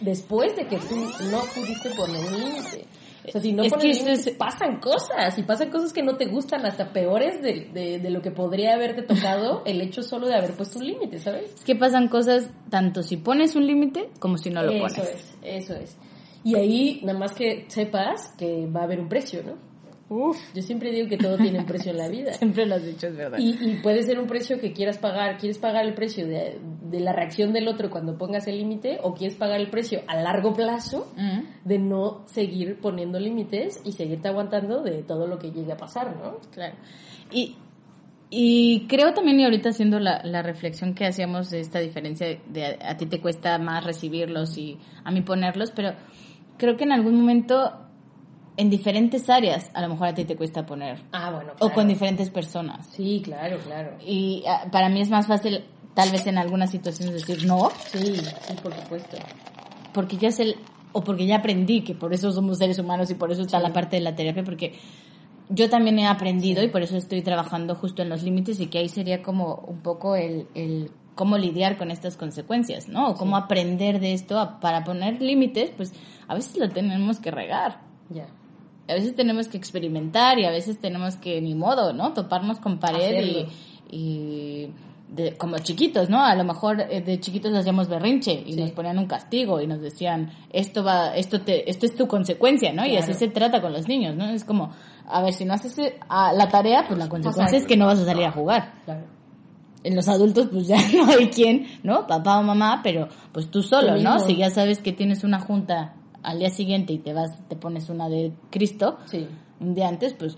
después 0.00 0.56
de 0.56 0.66
que 0.66 0.78
tú 0.78 0.96
no 1.30 1.38
pudiste 1.54 1.90
poner 1.90 2.32
límite. 2.32 2.84
O 3.26 3.30
sea, 3.30 3.40
si 3.40 3.52
no 3.52 3.62
Es 3.62 3.70
pones 3.70 3.84
que 3.84 3.90
eso 3.92 4.04
límites, 4.04 4.26
es- 4.26 4.34
pasan 4.36 4.80
cosas 4.80 5.38
y 5.38 5.42
pasan 5.42 5.70
cosas 5.70 5.92
que 5.92 6.02
no 6.02 6.16
te 6.16 6.26
gustan, 6.26 6.64
hasta 6.66 6.92
peores 6.92 7.40
de, 7.42 7.70
de, 7.72 7.98
de 7.98 8.10
lo 8.10 8.20
que 8.22 8.30
podría 8.30 8.74
haberte 8.74 9.02
tocado 9.02 9.62
el 9.66 9.80
hecho 9.80 10.02
solo 10.02 10.26
de 10.26 10.34
haber 10.34 10.52
puesto 10.52 10.78
un 10.78 10.86
límite, 10.86 11.18
¿sabes? 11.18 11.52
Es 11.54 11.64
que 11.64 11.74
pasan 11.74 12.08
cosas 12.08 12.50
tanto 12.70 13.02
si 13.02 13.16
pones 13.16 13.56
un 13.56 13.66
límite 13.66 14.10
como 14.18 14.36
si 14.38 14.50
no 14.50 14.62
lo 14.62 14.70
eso 14.72 14.80
pones. 14.82 14.98
es, 14.98 15.34
eso 15.42 15.74
es. 15.74 15.96
Y 16.44 16.56
ahí, 16.56 17.00
nada 17.02 17.18
más 17.18 17.32
que 17.32 17.64
sepas 17.68 18.34
que 18.36 18.66
va 18.66 18.80
a 18.80 18.84
haber 18.84 19.00
un 19.00 19.08
precio, 19.08 19.42
¿no? 19.42 19.54
Uf, 20.10 20.36
Yo 20.54 20.60
siempre 20.62 20.90
digo 20.92 21.08
que 21.08 21.16
todo 21.16 21.38
tiene 21.38 21.58
un 21.58 21.64
precio 21.66 21.90
en 21.92 21.98
la 21.98 22.08
vida. 22.10 22.34
siempre 22.34 22.66
lo 22.66 22.74
has 22.74 22.84
dicho, 22.84 23.06
es 23.06 23.16
verdad. 23.16 23.38
Y, 23.38 23.52
y 23.70 23.80
puede 23.82 24.02
ser 24.02 24.18
un 24.20 24.26
precio 24.26 24.60
que 24.60 24.72
quieras 24.72 24.98
pagar. 24.98 25.38
¿Quieres 25.38 25.58
pagar 25.58 25.86
el 25.86 25.94
precio 25.94 26.26
de, 26.26 26.58
de 26.90 27.00
la 27.00 27.12
reacción 27.12 27.52
del 27.52 27.68
otro 27.68 27.88
cuando 27.90 28.18
pongas 28.18 28.46
el 28.46 28.58
límite? 28.58 28.98
¿O 29.02 29.14
quieres 29.14 29.36
pagar 29.36 29.60
el 29.60 29.70
precio 29.70 30.02
a 30.06 30.16
largo 30.16 30.52
plazo 30.52 31.10
Mm. 31.16 31.40
de 31.68 31.78
no 31.78 32.22
seguir 32.26 32.78
poniendo 32.80 33.18
límites 33.18 33.80
y 33.84 33.92
seguirte 33.92 34.28
aguantando 34.28 34.82
de 34.82 35.02
todo 35.02 35.26
lo 35.26 35.38
que 35.38 35.50
llegue 35.52 35.72
a 35.72 35.76
pasar, 35.76 36.14
¿no? 36.16 36.38
Claro. 36.52 36.74
Y, 37.32 37.56
y 38.30 38.86
creo 38.88 39.14
también, 39.14 39.38
y 39.40 39.44
ahorita 39.44 39.70
haciendo 39.70 40.00
la, 40.00 40.20
la 40.24 40.42
reflexión 40.42 40.94
que 40.94 41.06
hacíamos 41.06 41.50
de 41.50 41.60
esta 41.60 41.78
diferencia 41.78 42.38
de 42.48 42.66
a, 42.66 42.90
a 42.90 42.96
ti 42.96 43.06
te 43.06 43.20
cuesta 43.20 43.58
más 43.58 43.84
recibirlos 43.84 44.58
y 44.58 44.76
a 45.04 45.10
mí 45.10 45.22
ponerlos, 45.22 45.70
pero 45.70 45.92
creo 46.58 46.76
que 46.76 46.84
en 46.84 46.92
algún 46.92 47.14
momento 47.14 47.72
en 48.56 48.70
diferentes 48.70 49.28
áreas 49.28 49.70
a 49.74 49.82
lo 49.82 49.88
mejor 49.88 50.08
a 50.08 50.14
ti 50.14 50.24
te 50.24 50.36
cuesta 50.36 50.64
poner. 50.64 51.00
Ah, 51.12 51.30
bueno. 51.30 51.52
O 51.60 51.70
con 51.72 51.88
diferentes 51.88 52.30
personas. 52.30 52.86
Sí, 52.92 53.20
claro, 53.24 53.58
claro. 53.64 53.92
Y 54.04 54.44
ah, 54.46 54.66
para 54.70 54.88
mí 54.88 55.00
es 55.00 55.10
más 55.10 55.26
fácil 55.26 55.64
tal 55.94 56.10
vez 56.10 56.26
en 56.26 56.38
algunas 56.38 56.70
situaciones 56.70 57.14
decir 57.14 57.46
no, 57.46 57.70
Sí, 57.92 58.16
sí, 58.16 58.54
por 58.62 58.74
supuesto. 58.74 59.16
porque 59.92 60.16
ya 60.16 60.30
sé, 60.30 60.56
o 60.92 61.02
porque 61.02 61.26
ya 61.26 61.36
aprendí 61.36 61.82
que 61.82 61.94
por 61.94 62.12
eso 62.14 62.30
somos 62.32 62.58
seres 62.58 62.78
humanos 62.78 63.10
y 63.10 63.14
por 63.14 63.30
eso 63.32 63.42
está 63.42 63.58
Sí. 63.58 63.62
la 63.64 63.72
parte 63.72 63.96
de 63.96 64.02
la 64.02 64.14
terapia, 64.14 64.42
porque 64.44 64.74
yo 65.48 65.68
también 65.68 65.98
he 65.98 66.06
aprendido 66.06 66.62
y 66.62 66.68
por 66.68 66.82
eso 66.82 66.96
estoy 66.96 67.22
trabajando 67.22 67.74
justo 67.74 68.02
en 68.02 68.08
los 68.08 68.22
límites 68.22 68.58
y 68.60 68.66
que 68.68 68.78
ahí 68.78 68.88
sería 68.88 69.22
como 69.22 69.56
un 69.68 69.80
poco 69.80 70.16
el, 70.16 70.46
el 70.54 70.90
cómo 71.14 71.38
lidiar 71.38 71.76
con 71.76 71.90
estas 71.90 72.16
consecuencias, 72.16 72.88
¿no? 72.88 73.10
O 73.10 73.14
cómo 73.14 73.36
aprender 73.36 74.00
de 74.00 74.14
esto 74.14 74.38
a- 74.40 74.58
para 74.58 74.82
poner 74.84 75.20
límites, 75.22 75.70
pues 75.76 75.92
a 76.28 76.34
veces 76.34 76.56
lo 76.56 76.68
tenemos 76.70 77.20
que 77.20 77.30
regar. 77.30 77.80
Ya. 78.10 78.26
A 78.88 78.94
veces 78.94 79.14
tenemos 79.14 79.48
que 79.48 79.56
experimentar 79.56 80.38
y 80.38 80.44
a 80.44 80.50
veces 80.50 80.78
tenemos 80.78 81.16
que, 81.16 81.40
ni 81.40 81.54
modo, 81.54 81.92
¿no? 81.92 82.12
Toparnos 82.12 82.58
con 82.60 82.78
pared 82.78 83.16
Hacerlo. 83.16 83.48
y, 83.90 83.96
y 83.96 84.72
de, 85.08 85.36
como 85.36 85.58
chiquitos, 85.58 86.10
¿no? 86.10 86.22
A 86.22 86.34
lo 86.34 86.44
mejor 86.44 86.80
eh, 86.80 87.00
de 87.00 87.20
chiquitos 87.20 87.54
hacíamos 87.54 87.88
berrinche 87.88 88.42
y 88.46 88.54
Sí. 88.54 88.60
nos 88.60 88.72
ponían 88.72 88.98
un 88.98 89.06
castigo 89.06 89.60
y 89.60 89.66
nos 89.66 89.80
decían, 89.80 90.30
esto 90.50 90.82
va, 90.82 91.14
esto 91.16 91.40
te, 91.40 91.70
esto 91.70 91.86
es 91.86 91.94
tu 91.94 92.06
consecuencia, 92.08 92.72
¿no? 92.72 92.84
Y 92.84 92.96
así 92.96 93.14
se 93.14 93.28
trata 93.28 93.60
con 93.62 93.72
los 93.72 93.86
niños, 93.88 94.16
¿no? 94.16 94.26
Es 94.28 94.44
como, 94.44 94.70
a 95.06 95.22
ver, 95.22 95.32
si 95.32 95.44
no 95.44 95.54
haces 95.54 95.78
eh, 95.78 95.98
la 96.10 96.48
tarea, 96.48 96.84
pues 96.86 96.98
la 96.98 97.08
consecuencia 97.08 97.56
es 97.58 97.66
que 97.66 97.76
no 97.76 97.86
vas 97.86 98.00
a 98.00 98.04
salir 98.04 98.24
a 98.24 98.32
jugar. 98.32 98.72
Claro. 98.84 99.04
En 99.84 99.94
los 99.94 100.08
adultos, 100.08 100.48
pues 100.50 100.66
ya 100.68 100.76
no 100.94 101.06
hay 101.12 101.28
quien, 101.28 101.66
¿no? 101.82 102.06
Papá 102.06 102.38
o 102.38 102.42
mamá, 102.42 102.80
pero 102.82 103.08
pues 103.32 103.50
tú 103.50 103.62
solo, 103.62 103.96
¿no? 103.98 104.18
Si 104.18 104.36
ya 104.36 104.50
sabes 104.50 104.80
que 104.80 104.92
tienes 104.92 105.22
una 105.24 105.38
junta 105.40 105.94
al 106.24 106.38
día 106.40 106.50
siguiente 106.50 106.92
y 106.92 106.98
te 106.98 107.12
vas, 107.12 107.46
te 107.48 107.56
pones 107.56 107.88
una 107.90 108.08
de 108.08 108.32
Cristo, 108.50 108.98
Sí. 109.06 109.26
un 109.60 109.74
día 109.74 109.88
antes, 109.88 110.14
pues 110.14 110.36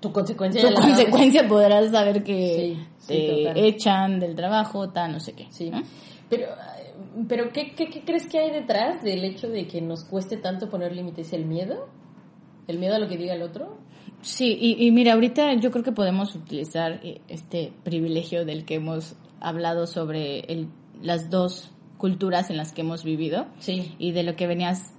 Tu 0.00 0.12
consecuencia 0.12 0.62
tu 0.62 0.70
la 0.70 0.80
consecuencia 0.80 1.48
podrás 1.48 1.90
saber 1.90 2.22
que 2.22 2.76
Sí, 2.98 3.08
te 3.14 3.44
total. 3.44 3.64
echan 3.64 4.20
del 4.20 4.34
trabajo, 4.34 4.90
tal, 4.90 5.12
no 5.12 5.20
sé 5.20 5.32
qué. 5.32 5.46
Sí. 5.50 5.70
¿no? 5.70 5.82
Pero, 6.28 6.46
pero 7.28 7.50
¿qué, 7.52 7.72
qué, 7.74 7.88
qué 7.88 8.02
crees 8.02 8.26
que 8.26 8.38
hay 8.38 8.50
detrás 8.50 9.02
del 9.02 9.24
hecho 9.24 9.48
de 9.48 9.66
que 9.66 9.80
nos 9.80 10.04
cueste 10.04 10.36
tanto 10.36 10.68
poner 10.68 10.94
límites? 10.94 11.32
¿El 11.32 11.44
miedo? 11.46 11.88
¿El 12.66 12.78
miedo 12.78 12.94
a 12.96 12.98
lo 12.98 13.08
que 13.08 13.16
diga 13.16 13.34
el 13.34 13.42
otro? 13.42 13.78
Sí, 14.22 14.56
y, 14.60 14.84
y 14.86 14.90
mira, 14.90 15.12
ahorita 15.14 15.54
yo 15.54 15.70
creo 15.70 15.84
que 15.84 15.92
podemos 15.92 16.34
utilizar 16.34 17.00
eh, 17.04 17.20
este 17.28 17.72
privilegio 17.84 18.44
del 18.44 18.64
que 18.64 18.74
hemos 18.74 19.14
hablado 19.40 19.86
sobre 19.86 20.40
el, 20.52 20.68
las 21.00 21.30
dos 21.30 21.70
culturas 21.96 22.50
en 22.50 22.56
las 22.56 22.72
que 22.72 22.80
hemos 22.82 23.04
vivido 23.04 23.46
Sí. 23.60 23.94
y 23.98 24.12
de 24.12 24.22
lo 24.24 24.34
que 24.36 24.46
venías 24.46 24.92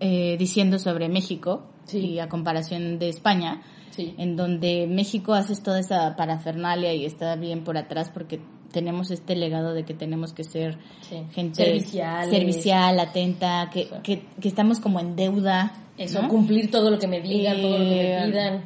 eh, 0.00 0.36
diciendo 0.38 0.78
sobre 0.78 1.08
México 1.08 1.62
Sí. 1.84 1.98
y 1.98 2.18
a 2.18 2.28
comparación 2.28 2.98
de 2.98 3.08
España, 3.08 3.62
Sí. 3.90 4.14
en 4.18 4.36
donde 4.36 4.86
México 4.86 5.34
haces 5.34 5.62
toda 5.62 5.78
esa 5.80 6.14
parafernalia 6.16 6.94
y 6.94 7.04
está 7.04 7.34
bien 7.36 7.64
por 7.64 7.76
atrás 7.76 8.10
porque 8.12 8.40
tenemos 8.72 9.10
este 9.10 9.34
legado 9.34 9.74
de 9.74 9.84
que 9.84 9.94
tenemos 9.94 10.32
que 10.32 10.44
ser 10.44 10.78
Sí. 11.08 11.16
gente 11.32 11.64
Serviciales. 11.64 12.30
servicial, 12.30 13.00
atenta, 13.00 13.68
que, 13.72 13.88
que, 14.04 14.22
que 14.40 14.48
estamos 14.48 14.78
como 14.78 15.00
en 15.00 15.16
deuda. 15.16 15.72
Eso, 15.98 16.22
¿no? 16.22 16.28
cumplir 16.28 16.70
todo 16.70 16.88
lo 16.90 16.98
que 16.98 17.06
me 17.08 17.20
digan, 17.20 17.60
todo 17.60 17.78
lo 17.78 17.84
que 17.84 18.00
Eh, 18.14 18.20
me 18.20 18.26
pidan. 18.30 18.64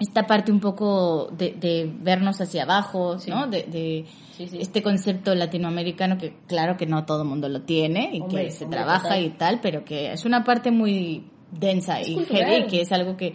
Esta 0.00 0.26
parte 0.26 0.50
un 0.50 0.58
poco 0.60 1.28
de, 1.30 1.52
de 1.52 1.88
vernos 2.00 2.40
hacia 2.40 2.64
abajo, 2.64 3.18
Sí. 3.18 3.30
¿no? 3.30 3.46
De, 3.46 3.62
de 3.62 4.04
Sí, 4.36 4.48
sí. 4.48 4.58
este 4.60 4.82
concepto 4.82 5.32
latinoamericano 5.36 6.18
que 6.18 6.34
claro 6.48 6.76
que 6.76 6.86
no 6.86 7.04
todo 7.04 7.22
el 7.22 7.28
mundo 7.28 7.48
lo 7.48 7.62
tiene 7.62 8.10
y 8.12 8.20
Hombre, 8.20 8.46
que 8.46 8.50
se 8.50 8.64
hombre, 8.64 8.78
trabaja 8.80 9.02
total. 9.10 9.24
y 9.24 9.30
tal, 9.30 9.60
pero 9.60 9.84
que 9.84 10.10
es 10.12 10.24
una 10.24 10.42
parte 10.42 10.72
muy 10.72 11.24
densa 11.52 12.00
Es 12.00 12.08
y 12.08 12.14
cultural. 12.14 12.44
heavy, 12.46 12.66
que 12.66 12.80
es 12.80 12.90
algo 12.90 13.16
que... 13.16 13.34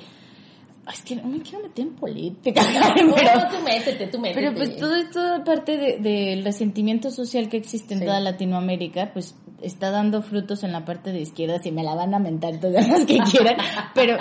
Ay, 0.86 0.96
Es 0.96 1.02
que 1.04 1.16
no 1.16 1.28
me 1.30 1.40
quiero 1.42 1.64
meter 1.64 1.86
en 1.86 1.96
política, 1.96 2.62
No, 3.06 3.14
pero... 3.16 3.30
tú 3.50 3.64
métete, 3.64 4.08
tú 4.08 4.20
métete. 4.20 4.42
Pero 4.42 4.54
pues 4.58 4.76
todo 4.76 4.94
esto, 4.96 5.22
parte 5.46 5.78
de- 5.78 6.00
del 6.00 6.44
resentimiento 6.44 7.12
social 7.12 7.48
que 7.48 7.56
existe 7.58 7.94
en 7.94 8.02
toda 8.02 8.20
Latinoamérica, 8.20 9.12
pues 9.14 9.36
está 9.62 9.92
dando 9.92 10.22
frutos 10.22 10.64
en 10.66 10.74
la 10.74 10.84
parte 10.84 11.14
de 11.14 11.22
izquierda, 11.22 11.60
si 11.60 11.72
me 11.72 11.84
la 11.84 11.96
van 11.96 12.14
a 12.14 12.20
mentar 12.20 12.60
todas 12.60 12.86
las 12.90 13.06
que 13.06 13.20
quieran, 13.20 13.56
pero 13.96 14.18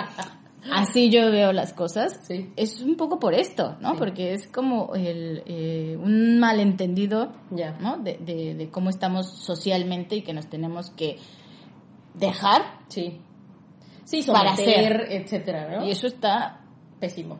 así 0.72 1.10
yo 1.10 1.30
veo 1.30 1.52
las 1.52 1.72
cosas. 1.72 2.20
Sí. 2.26 2.50
Es 2.56 2.80
un 2.80 2.96
poco 2.96 3.18
por 3.18 3.34
esto, 3.34 3.76
¿no? 3.80 3.92
Sí. 3.92 3.96
Porque 3.98 4.32
es 4.34 4.46
como 4.48 4.94
el, 4.94 5.42
eh, 5.46 5.96
un 6.00 6.38
malentendido, 6.38 7.32
Ya. 7.50 7.72
¿no? 7.80 7.98
De, 7.98 8.18
de, 8.18 8.54
de 8.54 8.70
cómo 8.70 8.90
estamos 8.90 9.28
socialmente 9.30 10.16
y 10.16 10.22
que 10.22 10.32
nos 10.32 10.48
tenemos 10.48 10.90
que 10.90 11.18
dejar 12.14 12.62
Sí. 12.88 13.20
Sí, 14.04 14.22
Para 14.26 14.56
someter, 14.56 15.06
etcétera, 15.10 15.78
¿no? 15.78 15.86
y 15.86 15.90
eso 15.90 16.06
está... 16.06 16.60
Pésimo. 16.98 17.38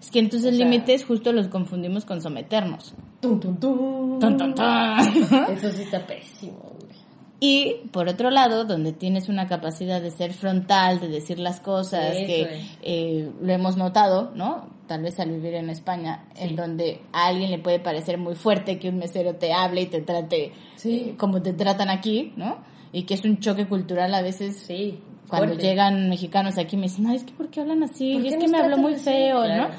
Es 0.00 0.10
que 0.10 0.18
entonces 0.18 0.52
O 0.52 0.56
sea- 0.56 0.64
límites 0.66 1.04
justo 1.04 1.32
los 1.32 1.48
confundimos 1.48 2.04
con 2.04 2.20
someternos. 2.20 2.94
Tum, 3.20 3.38
tum, 3.40 3.56
tum. 3.58 4.18
Tan, 4.18 4.36
tan, 4.36 4.54
tan. 4.54 5.08
Eso 5.50 5.70
sí 5.70 5.82
está 5.82 6.04
pésimo, 6.06 6.58
güey. 6.80 6.96
Y 7.38 7.82
por 7.92 8.08
otro 8.08 8.30
lado, 8.30 8.64
donde 8.64 8.92
tienes 8.92 9.28
una 9.28 9.46
capacidad 9.46 10.00
de 10.00 10.10
ser 10.10 10.32
frontal, 10.32 11.00
de 11.00 11.08
decir 11.08 11.38
las 11.38 11.60
cosas, 11.60 12.16
Eso 12.16 12.26
que 12.26 12.60
eh, 12.82 13.30
lo 13.42 13.52
hemos 13.52 13.76
notado, 13.76 14.30
¿no? 14.34 14.68
Tal 14.86 15.02
vez 15.02 15.20
al 15.20 15.30
vivir 15.32 15.54
en 15.54 15.68
España, 15.68 16.24
Sí. 16.34 16.44
en 16.44 16.56
donde 16.56 17.00
a 17.12 17.26
alguien 17.26 17.50
le 17.50 17.58
puede 17.58 17.78
parecer 17.78 18.16
muy 18.16 18.34
fuerte 18.36 18.78
que 18.78 18.88
un 18.88 18.96
mesero 18.98 19.34
te 19.34 19.52
hable 19.52 19.82
y 19.82 19.86
te 19.86 20.00
trate 20.00 20.52
Sí. 20.76 21.08
eh, 21.10 21.14
como 21.18 21.42
te 21.42 21.52
tratan 21.52 21.90
aquí, 21.90 22.32
¿no? 22.36 22.58
Y 22.92 23.02
que 23.02 23.14
es 23.14 23.24
un 23.24 23.38
choque 23.38 23.66
cultural 23.66 24.14
a 24.14 24.22
veces. 24.22 24.56
Sí. 24.66 24.98
Cuando 25.28 25.48
fuerte. 25.48 25.66
llegan 25.66 26.08
mexicanos 26.08 26.56
aquí 26.56 26.76
me 26.76 26.84
dicen, 26.84 27.06
ay, 27.08 27.16
es 27.16 27.24
que 27.24 27.32
¿por 27.32 27.48
qué 27.50 27.60
hablan 27.60 27.82
así? 27.82 28.14
¿Por 28.14 28.24
Y 28.24 28.28
es 28.28 28.36
que 28.36 28.48
me 28.48 28.58
habló 28.58 28.78
muy 28.78 28.94
así? 28.94 29.04
feo, 29.04 29.42
Claro. 29.42 29.64
¿no? 29.64 29.74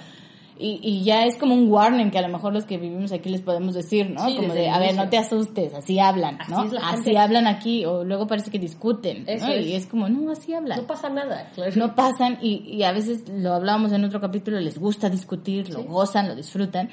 Y, 0.60 0.80
y 0.82 1.04
ya 1.04 1.26
es 1.26 1.36
como 1.38 1.54
un 1.54 1.72
warning 1.72 2.10
que 2.10 2.18
a 2.18 2.22
lo 2.22 2.30
mejor 2.30 2.54
los 2.54 2.66
que 2.66 2.78
vivimos 2.78 3.12
aquí 3.12 3.30
les 3.30 3.42
podemos 3.42 3.76
decir, 3.76 4.10
¿no? 4.10 4.28
Sí, 4.28 4.36
como 4.36 4.54
de, 4.54 4.70
a 4.70 4.80
ver, 4.80 4.96
no 4.96 5.08
te 5.10 5.18
asustes, 5.18 5.74
así 5.74 6.00
hablan, 6.00 6.40
¿no? 6.50 6.68
Así 6.82 7.16
hablan 7.16 7.48
aquí, 7.48 7.86
o 7.86 8.04
luego 8.04 8.28
parece 8.28 8.50
que 8.50 8.60
discuten, 8.60 9.26
¿no? 9.26 9.32
Es. 9.32 9.66
Y 9.66 9.74
es 9.74 9.86
como, 9.86 10.10
no, 10.10 10.32
así 10.32 10.54
hablan. 10.54 10.80
No 10.80 10.88
pasa 10.88 11.10
nada, 11.10 11.52
claro. 11.54 11.72
No 11.76 11.96
pasan 11.96 12.40
y, 12.42 12.64
y 12.68 12.84
a 12.84 12.92
veces 12.92 13.30
lo 13.30 13.54
hablábamos 13.54 13.92
en 13.92 14.04
otro 14.04 14.20
capítulo, 14.20 14.60
les 14.60 14.80
gusta 14.80 15.10
discutir, 15.10 15.70
lo 15.70 15.84
gozan, 15.84 16.28
lo 16.28 16.36
disfrutan. 16.36 16.90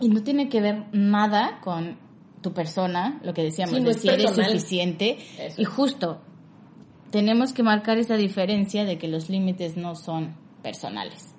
Y 0.00 0.08
no 0.08 0.22
tiene 0.22 0.48
que 0.48 0.60
ver 0.60 0.86
nada 0.92 1.60
con 1.62 1.98
tu 2.42 2.52
persona, 2.52 3.20
lo 3.22 3.32
que 3.32 3.42
decíamos, 3.42 3.76
Sí, 3.76 3.80
no 3.80 3.88
de 3.88 3.94
si 3.94 4.08
eres 4.08 4.30
suficiente. 4.34 5.18
Eso. 5.38 5.62
Y 5.62 5.64
justo, 5.64 6.20
tenemos 7.10 7.52
que 7.52 7.62
marcar 7.62 7.98
esa 7.98 8.16
diferencia 8.16 8.84
de 8.84 8.98
que 8.98 9.08
los 9.08 9.30
límites 9.30 9.76
no 9.76 9.94
son 9.94 10.34
personales. 10.62 11.33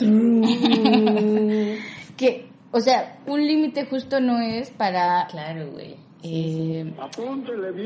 que, 2.16 2.48
o 2.72 2.80
sea, 2.80 3.18
un 3.26 3.46
límite 3.46 3.86
justo 3.86 4.20
no 4.20 4.40
es 4.40 4.70
para 4.70 5.26
Claro, 5.30 5.70
güey. 5.72 5.96
eh, 6.22 6.92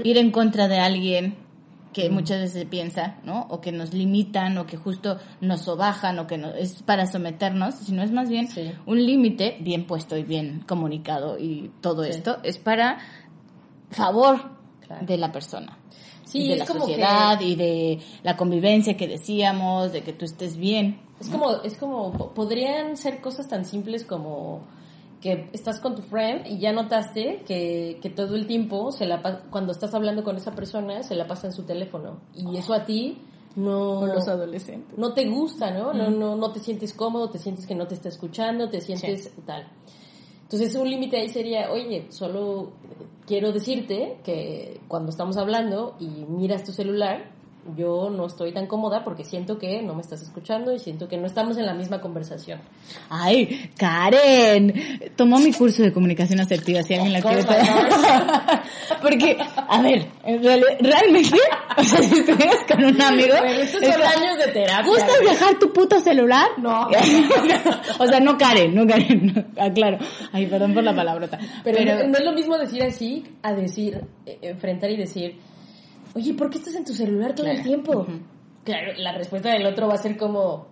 ir 0.05 0.19
en 0.19 0.31
contra 0.31 0.69
de 0.69 0.79
alguien 0.79 1.37
que 1.93 2.11
muchas 2.11 2.41
veces 2.41 2.63
se 2.63 2.67
piensa, 2.67 3.19
¿no? 3.25 3.47
O 3.51 3.61
que 3.61 3.71
nos 3.71 3.95
limitan, 3.95 4.59
o 4.59 4.67
que 4.67 4.77
justo 4.77 5.19
nos 5.41 5.61
sobajan, 5.61 6.19
o 6.19 6.27
que 6.27 6.39
no, 6.39 6.53
es 6.53 6.83
para 6.83 7.07
someternos, 7.07 7.77
sino 7.77 8.03
es 8.03 8.11
más 8.11 8.29
bien 8.29 8.49
Sí. 8.49 8.73
un 8.87 9.07
límite 9.07 9.59
bien 9.61 9.87
puesto 9.87 10.17
y 10.17 10.25
bien 10.25 10.65
comunicado 10.67 11.39
y 11.39 11.71
todo 11.81 12.03
Sí. 12.03 12.11
esto 12.11 12.39
es 12.43 12.59
para 12.59 12.99
favor 13.91 14.41
Claro. 14.85 15.07
de 15.07 15.19
la 15.19 15.31
persona. 15.31 15.79
Sí, 16.25 16.41
y 16.41 16.49
de 16.49 16.53
es 16.55 16.59
la 16.61 16.67
como 16.67 16.81
sociedad 16.81 17.39
que- 17.39 17.45
y 17.45 17.55
de 17.55 17.99
la 18.25 18.37
convivencia 18.37 18.97
que 18.97 19.07
decíamos, 19.07 19.93
de 19.93 20.03
que 20.03 20.13
tú 20.13 20.25
estés 20.25 20.57
bien. 20.57 20.99
Es 21.25 21.31
como, 21.31 21.51
es 21.63 21.77
como, 21.77 22.13
po- 22.13 22.31
podrían 22.35 22.97
ser 22.97 23.21
cosas 23.21 23.49
tan 23.49 23.65
simples 23.65 24.05
como 24.05 24.61
que 25.21 25.49
estás 25.53 25.81
con 25.81 25.95
tu 25.95 26.03
friend 26.03 26.47
y 26.47 26.59
ya 26.59 26.73
notaste 26.73 27.43
que, 27.47 27.99
que 28.03 28.11
todo 28.11 28.37
el 28.37 28.47
tiempo, 28.47 28.93
se 28.93 29.07
la 29.07 29.23
cuando 29.51 29.73
estás 29.73 29.95
hablando 29.95 30.23
con 30.23 30.37
esa 30.37 30.53
persona, 30.53 31.03
se 31.03 31.15
la 31.15 31.27
pasa 31.27 31.47
en 31.47 31.53
su 31.55 31.63
teléfono. 31.63 32.19
Y 32.35 32.57
eso 32.59 32.75
a 32.75 32.85
ti 32.85 33.19
no 33.57 34.01
los 34.15 34.29
adolescentes. 34.29 34.99
no 34.99 35.15
te 35.15 35.27
gusta, 35.27 35.71
¿no? 35.71 35.93
No, 35.95 36.11
no, 36.11 36.37
no 36.37 36.53
te 36.53 36.61
sientes 36.61 36.93
cómodo, 36.93 37.31
te 37.31 37.39
sientes 37.39 37.67
que 37.67 37.75
no 37.75 37.87
te 37.87 37.95
está 37.95 38.09
escuchando, 38.11 38.69
te 38.69 38.81
sientes 38.83 39.33
tal. 39.47 39.67
Entonces 40.43 40.75
un 40.75 40.91
límite 40.91 41.17
ahí 41.17 41.29
sería, 41.31 41.71
oye, 41.73 42.07
solo 42.11 42.73
quiero 43.27 43.51
decirte 43.53 44.19
que 44.25 44.79
cuando 44.89 45.09
estamos 45.11 45.39
hablando 45.39 45.97
y 45.99 46.07
miras 46.29 46.65
tu 46.65 46.73
celular, 46.73 47.31
yo 47.77 48.11
no 48.11 48.27
estoy 48.27 48.53
tan 48.53 48.67
cómoda 48.67 49.05
porque 49.05 49.25
siento 49.25 49.59
que 49.59 49.83
no 49.83 49.95
me 49.95 50.03
estás 50.03 50.23
escuchando 50.23 50.73
y 50.73 50.79
siento 50.79 51.09
que 51.09 51.17
no 51.17 51.27
estamos 51.27 51.57
en 51.57 51.67
la 51.67 51.75
misma 51.75 52.01
conversación. 52.01 52.61
Ay, 53.09 53.71
Karen, 53.77 54.73
tomó 55.17 55.39
mi 55.39 55.53
curso 55.53 55.83
de 55.83 55.93
comunicación 55.93 56.41
asertiva, 56.41 56.83
si 56.83 56.95
alguien 56.95 57.13
la 57.13 57.23
quiere. 57.23 57.43
Porque, 59.03 59.37
a 59.39 59.83
ver, 59.83 60.07
realmente, 60.81 61.39
o 61.79 61.85
sea, 61.85 62.03
si 62.03 62.19
estuvieras 62.19 62.59
con 62.69 62.85
un 62.85 63.01
amigo, 63.01 63.35
Bueno, 63.39 63.61
estos 63.61 63.83
es 63.83 63.95
son 63.95 64.03
años 64.03 64.39
de 64.39 64.53
terapia. 64.53 64.91
¿gustas 64.91 65.21
dejar 65.21 65.59
tu 65.59 65.73
puto 65.73 66.01
celular? 66.01 66.49
No. 66.59 66.89
o 67.99 68.07
sea, 68.07 68.21
no 68.21 68.37
Karen, 68.37 68.75
no 68.75 68.87
Karen, 68.87 69.33
no, 69.35 69.63
aclaro. 69.63 69.99
Ay, 70.33 70.47
perdón 70.47 70.75
por 70.75 70.85
la 70.85 70.95
palabrota. 70.95 71.39
Pero, 71.63 71.79
Pero, 71.79 72.09
no 72.09 72.19
es 72.19 72.25
lo 72.25 72.33
mismo 72.33 72.59
decir 72.59 72.83
así 72.83 73.25
a 73.43 73.53
decir, 73.55 74.01
eh, 74.27 74.39
enfrentar 74.43 74.91
y 74.91 74.97
decir, 74.97 75.39
oye, 76.15 76.35
¿por 76.35 76.51
qué 76.51 76.59
estás 76.59 76.75
en 76.75 76.85
tu 76.85 76.93
celular 76.95 77.35
todo 77.35 77.47
el 77.47 77.63
tiempo? 77.63 78.07
Claro, 78.65 78.93
la 78.97 79.13
respuesta 79.13 79.51
del 79.51 79.67
otro 79.67 79.89
va 79.89 79.95
a 79.95 79.99
ser 79.99 80.17
como, 80.17 80.67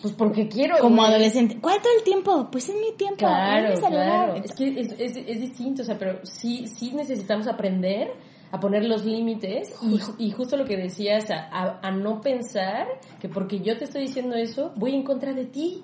pues 0.00 0.14
porque 0.14 0.48
quiero. 0.48 0.78
como 0.78 0.96
güey. 0.96 1.08
adolescente, 1.10 1.58
¿cuál 1.60 1.80
todo 1.82 1.92
el 1.98 2.04
tiempo? 2.04 2.48
Pues 2.50 2.68
es 2.68 2.74
mi 2.76 2.92
tiempo, 2.96 3.16
Claro, 3.18 3.68
es 3.68 3.80
mi 3.80 3.84
celular. 3.86 4.24
claro. 4.32 4.42
Es 4.44 4.52
que 4.54 4.80
es, 4.80 4.92
es, 4.98 5.16
es 5.16 5.40
distinto, 5.40 5.82
o 5.82 5.84
sea, 5.84 5.98
pero 5.98 6.20
sí, 6.24 6.66
sí 6.68 6.92
necesitamos 6.94 7.46
aprender 7.48 8.12
a 8.52 8.60
poner 8.60 8.84
los 8.84 9.04
límites 9.04 9.72
y, 10.18 10.26
y 10.26 10.30
justo 10.30 10.56
lo 10.58 10.66
que 10.66 10.76
decías, 10.76 11.30
a, 11.30 11.48
a- 11.50 11.80
a 11.82 11.90
no 11.90 12.20
pensar 12.20 12.86
que 13.18 13.28
porque 13.28 13.60
yo 13.60 13.78
te 13.78 13.84
estoy 13.84 14.02
diciendo 14.02 14.34
eso, 14.36 14.72
voy 14.76 14.94
en 14.94 15.02
contra 15.04 15.32
de 15.32 15.46
ti. 15.46 15.82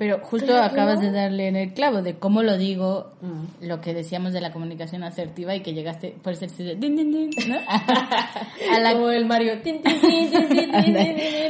Pero 0.00 0.18
justo 0.22 0.46
claro. 0.46 0.64
acabas 0.64 1.02
de 1.02 1.12
darle 1.12 1.46
en 1.46 1.56
el 1.56 1.74
clavo 1.74 2.00
de 2.00 2.14
cómo 2.14 2.42
lo 2.42 2.56
digo, 2.56 3.12
mm. 3.20 3.66
lo 3.66 3.82
que 3.82 3.92
decíamos 3.92 4.32
de 4.32 4.40
la 4.40 4.50
comunicación 4.50 5.04
asertiva 5.04 5.54
y 5.54 5.60
que 5.60 5.74
llegaste, 5.74 6.16
por 6.22 6.34
ser 6.36 6.48
¿no? 6.48 7.58
a, 7.68 8.80
la, 8.80 8.94
Como 8.94 9.10
el 9.10 9.26
Mario. 9.26 9.60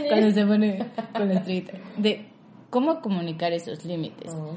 cuando 0.09 0.33
se 0.33 0.45
pone 0.45 0.85
con 1.13 1.29
la 1.29 1.35
estrellita. 1.35 1.75
De 1.97 2.27
cómo 2.71 3.01
comunicar 3.01 3.53
esos 3.53 3.85
límites. 3.85 4.33
Oh. 4.35 4.57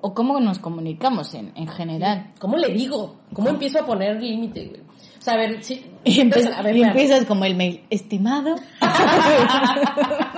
O 0.00 0.14
cómo 0.14 0.38
nos 0.38 0.60
comunicamos 0.60 1.34
en, 1.34 1.50
en 1.56 1.66
general. 1.66 2.30
¿Cómo 2.38 2.58
le 2.58 2.68
digo? 2.72 3.16
¿Cómo 3.32 3.48
empiezo 3.48 3.80
a 3.80 3.86
poner 3.86 4.22
límite? 4.22 4.84
O 5.18 5.20
sea, 5.20 5.34
a 5.34 5.38
ver, 5.38 5.64
sí. 5.64 5.84
Si, 6.04 6.20
y, 6.20 6.30
a 6.30 6.62
ver, 6.62 6.76
y 6.76 6.84
empiezas 6.84 7.24
como 7.24 7.44
el 7.44 7.56
mail, 7.56 7.82
estimado. 7.90 8.54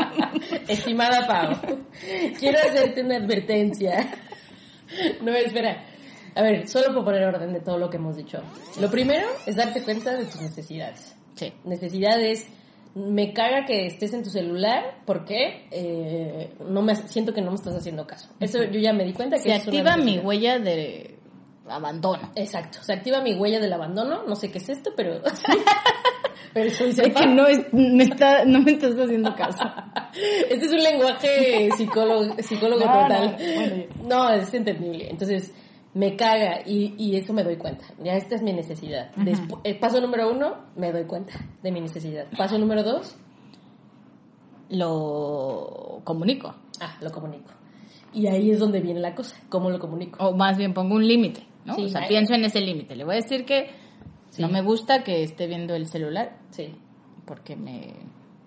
Estimada 0.68 1.26
Pau, 1.26 1.76
quiero 2.38 2.58
hacerte 2.58 3.02
una 3.02 3.16
advertencia. 3.16 4.08
No, 5.22 5.32
espera. 5.32 5.84
A 6.34 6.42
ver, 6.42 6.68
solo 6.68 6.92
por 6.94 7.04
poner 7.04 7.24
orden 7.24 7.52
de 7.52 7.60
todo 7.60 7.78
lo 7.78 7.88
que 7.88 7.96
hemos 7.96 8.16
dicho. 8.16 8.42
Lo 8.80 8.90
primero 8.90 9.26
es 9.46 9.56
darte 9.56 9.82
cuenta 9.82 10.14
de 10.16 10.26
tus 10.26 10.40
necesidades. 10.40 11.16
Sí. 11.34 11.52
Necesidades, 11.64 12.46
me 12.94 13.32
caga 13.32 13.64
que 13.64 13.86
estés 13.86 14.12
en 14.12 14.22
tu 14.22 14.30
celular 14.30 15.00
porque 15.06 15.66
eh, 15.70 16.54
no 16.68 16.82
me 16.82 16.94
siento 16.96 17.32
que 17.32 17.40
no 17.40 17.50
me 17.50 17.56
estás 17.56 17.74
haciendo 17.74 18.06
caso. 18.06 18.28
Eso 18.40 18.64
yo 18.64 18.80
ya 18.80 18.92
me 18.92 19.04
di 19.04 19.12
cuenta 19.12 19.36
que 19.36 19.42
Se 19.42 19.54
es 19.54 19.66
una 19.66 19.80
activa 19.80 19.96
mi 19.96 20.18
huella 20.18 20.58
de 20.58 21.15
abandono. 21.68 22.30
Exacto, 22.34 22.78
se 22.82 22.92
activa 22.92 23.20
mi 23.22 23.34
huella 23.34 23.60
del 23.60 23.72
abandono. 23.72 24.24
No 24.26 24.36
sé 24.36 24.50
qué 24.50 24.58
es 24.58 24.68
esto, 24.68 24.90
pero. 24.96 25.20
pero 26.54 26.70
soy 26.70 26.92
De 26.92 27.12
que 27.12 27.26
no, 27.26 27.46
es, 27.46 27.60
me 27.72 28.04
está, 28.04 28.44
no 28.44 28.60
me 28.60 28.72
estás 28.72 28.94
haciendo 28.98 29.34
caso. 29.34 29.64
Este 30.48 30.64
es 30.64 30.72
un 30.72 30.82
lenguaje 30.82 31.68
psicólogo, 31.76 32.36
psicólogo 32.38 32.84
No, 32.86 32.92
total. 33.02 33.36
no, 33.38 33.54
bueno, 33.54 33.84
No, 34.08 34.30
es 34.30 34.54
entendible. 34.54 35.10
Entonces, 35.10 35.52
me 35.92 36.16
caga 36.16 36.60
y, 36.64 36.94
y 36.96 37.16
eso 37.16 37.34
me 37.34 37.42
doy 37.44 37.56
cuenta. 37.56 37.84
Ya 38.02 38.14
esta 38.14 38.34
es 38.34 38.42
mi 38.42 38.52
necesidad. 38.54 39.12
Despu- 39.16 39.60
eh, 39.64 39.74
paso 39.78 40.00
número 40.00 40.30
uno, 40.30 40.56
me 40.76 40.90
doy 40.92 41.04
cuenta 41.04 41.34
de 41.62 41.70
mi 41.70 41.80
necesidad. 41.82 42.26
Paso 42.36 42.58
número 42.58 42.82
dos, 42.82 43.14
Lo 44.68 46.00
comunico. 46.04 46.54
ah, 46.80 46.96
lo 47.00 47.10
comunico. 47.12 47.50
Y 48.12 48.26
ahí 48.28 48.50
es 48.50 48.58
donde 48.58 48.80
viene 48.80 49.00
la 49.00 49.14
cosa. 49.14 49.36
¿Cómo 49.48 49.68
lo 49.70 49.78
comunico? 49.78 50.24
O 50.24 50.32
más 50.34 50.56
bien 50.56 50.72
pongo 50.74 50.94
un 50.94 51.06
límite, 51.06 51.46
¿no? 51.66 51.74
Sí, 51.74 51.84
o 51.84 51.88
sea, 51.88 52.06
pienso 52.08 52.34
en 52.34 52.44
ese 52.44 52.60
límite. 52.60 52.96
Le 52.96 53.04
voy 53.04 53.14
a 53.14 53.16
decir 53.20 53.44
que 53.44 53.68
Sí. 54.30 54.42
no 54.42 54.48
me 54.48 54.62
gusta 54.62 55.02
que 55.04 55.22
esté 55.22 55.46
viendo 55.46 55.74
el 55.74 55.86
celular 55.86 56.36
Sí. 56.50 56.74
porque 57.26 57.56
me 57.56 57.92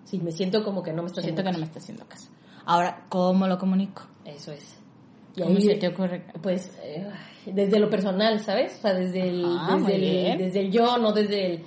Sí, 0.04 0.18
me 0.18 0.32
siento 0.32 0.64
como 0.64 0.82
que 0.82 0.92
no 0.92 1.02
me 1.02 1.06
está 1.08 1.20
siento 1.20 1.42
haciendo 1.42 1.50
que 1.50 1.52
no 1.52 1.58
me 1.60 1.66
está 1.66 1.78
haciendo 1.78 2.04
caso. 2.06 2.30
Ahora, 2.66 3.04
¿cómo 3.08 3.46
lo 3.46 3.58
comunico? 3.58 4.02
caso. 4.24 4.36
Eso 4.36 4.52
es. 4.52 4.80
Y 5.36 5.42
¿Cómo 5.42 5.54
ahí, 5.56 5.62
se 5.62 5.74
te 5.76 5.86
ocurre? 5.88 6.24
Pues 6.42 6.76
eh, 6.82 7.06
desde 7.46 7.78
lo 7.78 7.88
personal, 7.88 8.40
¿sabes? 8.40 8.76
O 8.78 8.82
sea, 8.82 8.94
desde 8.94 9.28
el, 9.28 9.44
Ah, 9.46 9.76
desde, 9.78 10.32
el 10.32 10.38
desde 10.38 10.60
el 10.62 10.72
yo, 10.72 10.98
no 10.98 11.12
desde 11.12 11.46
el 11.46 11.62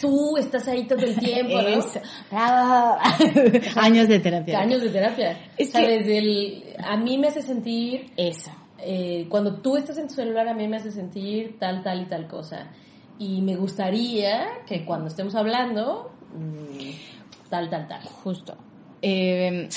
tú 0.00 0.36
estás 0.36 0.66
ahí 0.66 0.84
todo 0.86 0.98
el 1.04 1.14
tiempo, 1.18 1.54
¿no? 1.62 1.68
Eso. 1.68 2.00
Bravo. 2.30 2.98
Años 3.76 4.08
de 4.08 4.18
terapia. 4.18 4.58
Años 4.58 4.80
de 4.82 4.88
terapia. 4.90 5.38
Es 5.56 5.68
o 5.68 5.72
sea, 5.72 5.80
que- 5.82 5.98
desde 5.98 6.18
el 6.18 6.64
a 6.82 6.96
mí 6.96 7.18
me 7.18 7.28
hace 7.28 7.42
sentir 7.42 8.10
Eso. 8.16 8.50
Eh, 8.88 9.26
cuando 9.28 9.56
tú 9.56 9.76
estás 9.76 9.98
en 9.98 10.06
tu 10.06 10.14
celular 10.14 10.46
a 10.46 10.54
mí 10.54 10.68
me 10.68 10.76
hace 10.76 10.92
sentir 10.92 11.56
tal, 11.58 11.82
tal 11.82 12.02
y 12.02 12.04
tal 12.06 12.28
cosa. 12.28 12.70
Y 13.18 13.40
me 13.42 13.56
gustaría 13.56 14.46
que 14.66 14.84
cuando 14.84 15.08
estemos 15.08 15.34
hablando, 15.34 16.12
mm, 16.34 17.48
tal, 17.50 17.68
tal, 17.68 17.88
tal. 17.88 18.00
Justo. 18.22 18.56
Eh, 19.02 19.68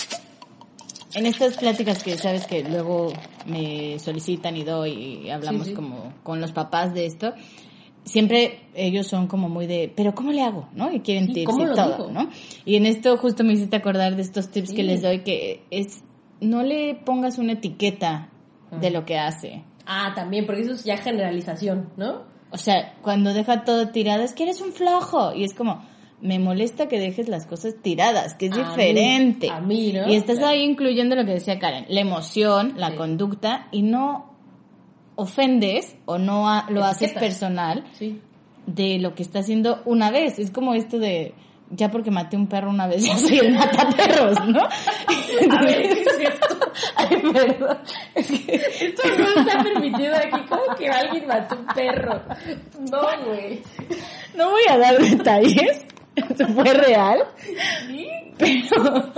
en 1.16 1.26
estas 1.26 1.58
pláticas 1.58 2.04
que 2.04 2.18
sabes 2.18 2.46
que 2.46 2.64
luego 2.64 3.12
me 3.48 3.98
solicitan 3.98 4.56
y 4.56 4.64
doy 4.64 4.92
y 5.26 5.30
hablamos 5.32 5.64
Sí, 5.64 5.70
sí. 5.70 5.76
como 5.76 6.14
con 6.22 6.40
los 6.40 6.52
papás 6.52 6.94
de 6.94 7.08
esto, 7.08 7.34
siempre 8.04 8.62
ellos 8.76 9.08
son 9.08 9.26
como 9.28 9.50
muy 9.50 9.66
de, 9.66 9.92
pero 9.96 10.14
¿cómo 10.14 10.32
le 10.32 10.44
hago? 10.44 10.68
¿No? 10.74 10.92
Y 10.94 11.00
quieren 11.00 11.28
Sí, 11.28 11.34
tips 11.34 11.46
¿cómo 11.52 11.64
y 11.72 11.76
todo, 11.76 11.98
digo? 12.08 12.12
¿no? 12.12 12.30
Y 12.66 12.76
en 12.76 12.86
esto 12.86 13.18
justo 13.18 13.44
me 13.44 13.54
hiciste 13.54 13.76
acordar 13.78 14.16
de 14.16 14.22
estos 14.22 14.50
tips 14.50 14.72
que 14.72 14.84
les 14.84 15.02
doy 15.02 15.20
que 15.24 15.64
es, 15.72 16.04
no 16.42 16.62
le 16.62 16.94
pongas 16.94 17.38
una 17.40 17.54
etiqueta 17.54 18.30
de 18.72 18.90
lo 18.92 19.06
que 19.06 19.18
hace. 19.18 19.64
Ah, 19.86 20.14
también, 20.16 20.46
porque 20.46 20.62
eso 20.62 20.74
es 20.74 20.84
ya 20.84 20.98
generalización, 20.98 21.90
¿no? 21.98 22.24
O 22.52 22.58
sea, 22.58 22.96
cuando 23.02 23.34
deja 23.34 23.64
todo 23.64 23.90
tirado 23.90 24.24
es 24.24 24.34
que 24.34 24.44
eres 24.44 24.62
un 24.62 24.72
flojo. 24.72 25.34
Y 25.34 25.44
es 25.44 25.54
como, 25.54 25.84
me 26.22 26.40
molesta 26.40 26.88
que 26.88 27.00
dejes 27.00 27.30
las 27.30 27.46
cosas 27.46 27.76
tiradas, 27.82 28.34
que 28.36 28.48
es 28.48 28.54
A 28.54 28.56
mí, 28.58 28.64
diferente. 28.64 29.50
a 29.50 29.60
mí, 29.62 29.94
¿no? 29.94 30.08
Y 30.08 30.16
estás 30.16 30.38
Claro. 30.38 30.52
ahí 30.54 30.64
incluyendo 30.64 31.16
lo 31.16 31.26
que 31.26 31.32
decía 31.34 31.60
Karen, 31.60 31.86
la 31.90 32.02
emoción, 32.02 32.74
la 32.78 32.90
Sí. 32.92 32.96
conducta, 32.98 33.68
y 33.72 33.82
no 33.84 34.34
ofendes 35.16 35.96
o 36.06 36.18
no 36.18 36.50
ha- 36.50 36.66
lo 36.70 36.84
haces 36.84 37.12
personal 37.14 37.84
Sí. 37.94 38.20
de 38.68 39.00
lo 39.00 39.16
que 39.16 39.24
está 39.24 39.40
haciendo 39.40 39.82
una 39.86 40.12
vez. 40.12 40.40
Es 40.40 40.52
como 40.52 40.74
esto 40.74 40.98
de, 41.00 41.34
ya 41.72 41.90
porque 41.90 42.12
maté 42.12 42.38
un 42.38 42.48
perro 42.48 42.70
una 42.70 42.88
vez, 42.88 43.04
ya 43.06 43.18
soy 43.18 43.40
el 43.40 43.54
mataperros, 43.54 44.48
¿no? 44.48 44.62
A 44.62 45.62
ver, 45.64 45.82
¿qué 45.82 46.02
es 46.02 46.20
esto? 46.20 46.58
Ay, 46.96 47.22
perdón. 47.34 47.78
Es 48.16 48.28
que 48.28 48.56
Esto 48.56 49.04
no 49.18 49.42
está 49.42 49.64
permitido 49.64 50.16
aquí. 50.16 50.42
¿Cómo 50.50 50.76
que 50.78 50.88
alguien 50.90 51.28
mató 51.28 51.56
un 51.56 51.66
perro? 51.68 52.22
No, 52.92 53.26
güey. 53.26 53.62
no 54.36 54.50
voy 54.50 54.64
a 54.70 54.78
dar 54.78 54.98
detalles. 54.98 55.86
Esto 56.16 56.48
fue 56.54 56.74
real. 56.74 57.26
¿Sí? 57.88 58.08
Pero. 58.38 59.14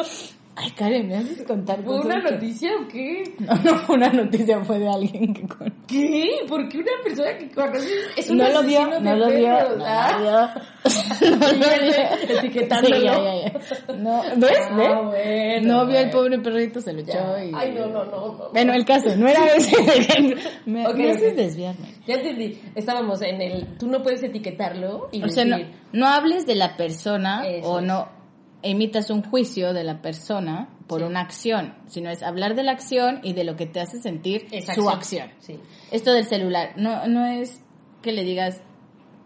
Ay, 0.53 0.71
Karen, 0.71 1.07
¿me 1.07 1.15
haces 1.15 1.43
contar 1.43 1.81
¿Fue 1.83 2.01
una 2.01 2.19
noticia 2.19 2.71
o 2.75 2.87
qué? 2.87 3.23
No, 3.39 3.55
no 3.55 3.77
fue 3.79 3.95
una 3.95 4.09
noticia, 4.11 4.63
fue 4.63 4.79
de 4.79 4.89
alguien 4.89 5.33
que 5.33 5.47
con... 5.47 5.73
¿Qué? 5.87 6.41
¿Por 6.47 6.67
qué 6.67 6.79
una 6.79 6.91
persona 7.03 7.37
que 7.37 7.49
conoces 7.51 7.91
es 8.17 8.29
un 8.29 8.37
No 8.37 8.49
lo 8.49 8.63
vio, 8.63 8.85
de 8.85 8.99
no 8.99 9.15
lo 9.15 9.27
vio, 9.29 9.77
no 9.77 9.85
¿Ah? 9.85 10.11
lo 10.13 10.21
vio. 10.21 11.31
No 11.31 11.37
lo 11.37 11.83
vio. 11.83 12.37
etiquetándolo. 12.37 12.95
Sí, 12.95 13.03
ya, 13.03 13.23
ya, 13.23 13.51
ya. 13.87 13.93
No, 13.95 14.23
¿ves? 14.37 14.59
Ah, 14.69 15.01
bueno, 15.01 15.67
no 15.67 15.87
vio 15.87 15.99
al 15.99 16.09
pobre 16.09 16.39
perrito, 16.39 16.81
se 16.81 16.93
lo 16.93 16.99
echó 16.99 17.37
y... 17.39 17.51
Ay, 17.55 17.73
no, 17.73 17.87
no, 17.87 18.05
no. 18.05 18.27
no. 18.33 18.49
Bueno, 18.51 18.73
el 18.73 18.85
caso, 18.85 19.15
no 19.15 19.27
era 19.27 19.45
ese. 19.55 19.75
Me, 20.65 20.85
Ok, 20.85 20.95
me 20.95 21.11
haces 21.11 21.35
desviarme. 21.35 21.95
Ya 22.05 22.15
entendí. 22.15 22.61
Estábamos 22.75 23.21
en 23.21 23.41
el... 23.41 23.77
Tú 23.77 23.87
no 23.87 24.03
puedes 24.03 24.21
etiquetarlo 24.21 25.09
y 25.11 25.23
O 25.23 25.29
sea, 25.29 25.45
no, 25.45 25.57
no 25.93 26.07
hables 26.07 26.45
de 26.45 26.55
la 26.55 26.75
persona 26.75 27.47
Eso 27.47 27.69
o 27.69 27.81
no 27.81 28.20
emitas 28.63 29.10
un 29.10 29.24
juicio 29.24 29.74
de 29.74 29.84
la 29.84 30.02
persona 30.02 30.69
por 30.88 31.00
Sí. 31.00 31.06
una 31.06 31.21
acción, 31.21 31.74
sino 31.88 32.10
es 32.10 32.21
hablar 32.24 32.56
de 32.56 32.63
la 32.63 32.71
acción 32.74 33.19
y 33.24 33.34
de 33.34 33.43
lo 33.43 33.56
que 33.56 33.65
te 33.65 33.80
hace 33.80 34.00
sentir 34.02 34.47
Esa 34.52 34.74
su 34.76 34.89
acción. 34.89 35.30
Sí. 35.39 35.60
Esto 35.91 36.12
del 36.13 36.26
celular, 36.26 36.74
no, 36.78 37.08
no 37.08 37.26
es 37.26 37.62
que 38.02 38.12
le 38.12 38.24
digas 38.24 38.62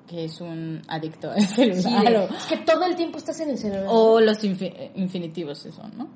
que 0.08 0.26
es 0.26 0.40
un 0.42 0.82
adicto 0.88 1.32
al 1.32 1.42
celular 1.42 1.82
Sí, 1.82 2.14
o, 2.16 2.36
es 2.36 2.44
que 2.46 2.58
todo 2.58 2.86
el 2.86 2.96
tiempo 2.96 3.18
estás 3.18 3.40
en 3.40 3.50
el 3.50 3.58
celular. 3.58 3.86
o 3.90 4.20
los 4.22 4.44
infi- 4.44 4.92
infinitivos 4.96 5.66
eso, 5.66 5.82
¿no? 5.98 6.08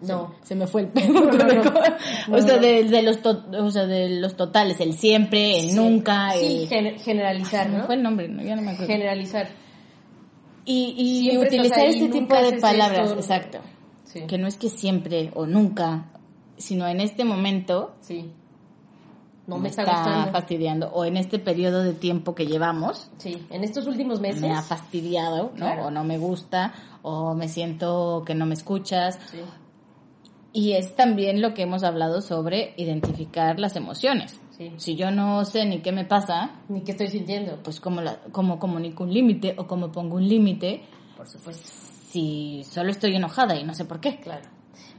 No. 0.00 0.34
Se, 0.42 0.48
se 0.48 0.54
me 0.54 0.66
fue 0.66 0.80
el 0.82 0.88
pedo. 0.92 1.12
No, 1.12 1.30
no, 1.30 1.62
no. 1.62 2.36
o 2.36 2.40
sea, 2.40 2.56
de, 2.56 2.84
de 2.84 3.02
los 3.02 3.20
to- 3.20 3.44
o 3.52 3.70
sea, 3.70 3.86
de 3.86 4.08
los 4.18 4.34
totales, 4.34 4.80
el 4.80 4.94
siempre, 4.94 5.60
el 5.60 5.76
nunca, 5.76 6.30
Sí, 6.32 6.62
el... 6.62 6.68
gen- 6.68 6.98
generalizar, 6.98 7.64
Se 7.66 7.72
me 7.72 7.78
¿no? 7.78 7.84
fue 7.84 7.94
el 7.96 8.02
nombre, 8.02 8.28
no, 8.28 8.42
ya 8.42 8.56
no 8.56 8.62
me 8.62 8.70
acuerdo. 8.70 8.90
Generalizar. 8.92 9.48
Y, 10.70 10.94
y 10.98 11.30
Siempre 11.30 11.48
utilizar 11.48 11.80
este 11.86 12.08
tipo 12.10 12.34
de 12.36 12.60
palabras, 12.60 13.06
esto. 13.08 13.20
exacto. 13.20 13.58
Sí. 14.04 14.20
Que 14.26 14.36
no 14.36 14.46
es 14.46 14.56
que 14.58 14.68
siempre 14.68 15.30
o 15.34 15.46
nunca, 15.46 16.10
sino 16.58 16.86
en 16.86 17.00
este 17.00 17.24
momento 17.24 17.94
Sí. 18.00 18.30
No 19.46 19.56
me, 19.56 19.62
me 19.62 19.68
está, 19.70 19.82
está, 19.82 19.94
gustando. 19.96 20.32
fastidiando 20.32 20.88
o 20.92 21.06
en 21.06 21.16
este 21.16 21.38
periodo 21.38 21.82
de 21.82 21.94
tiempo 21.94 22.34
que 22.34 22.44
llevamos 22.46 23.10
Sí, 23.16 23.46
en 23.48 23.64
estos 23.64 23.86
últimos 23.86 24.20
meses. 24.20 24.42
me 24.42 24.52
ha 24.52 24.60
fastidiado, 24.60 25.44
¿no? 25.44 25.54
Claro. 25.54 25.86
O 25.86 25.90
no 25.90 26.04
me 26.04 26.18
gusta 26.18 26.74
o 27.00 27.34
me 27.34 27.48
siento 27.48 28.24
que 28.26 28.34
no 28.34 28.44
me 28.44 28.52
escuchas. 28.52 29.18
Sí. 29.30 29.38
Y 30.52 30.72
es 30.72 30.94
también 30.96 31.40
lo 31.40 31.54
que 31.54 31.62
hemos 31.62 31.82
hablado 31.82 32.20
sobre 32.20 32.74
identificar 32.76 33.58
las 33.58 33.74
emociones. 33.76 34.38
Sí. 34.58 34.72
Si 34.76 34.96
yo 34.96 35.10
no 35.12 35.44
sé 35.44 35.64
ni 35.64 35.80
qué 35.80 35.92
me 35.92 36.04
pasa, 36.04 36.50
Ni 36.68 36.82
qué 36.82 36.90
estoy 36.90 37.06
sintiendo. 37.08 37.60
pues 37.62 37.80
cómo, 37.80 38.00
la, 38.00 38.18
cómo 38.32 38.58
comunico 38.58 39.04
un 39.04 39.14
límite 39.14 39.54
o 39.56 39.66
cómo 39.66 39.90
pongo 39.92 40.16
un 40.16 40.28
límite, 40.28 40.82
Por 41.16 41.28
supuesto. 41.28 41.68
si 42.10 42.64
solo 42.64 42.90
estoy 42.90 43.14
enojada 43.14 43.54
y 43.56 43.64
no 43.64 43.72
sé 43.72 43.84
por 43.84 44.00
qué. 44.00 44.18
Claro. 44.18 44.48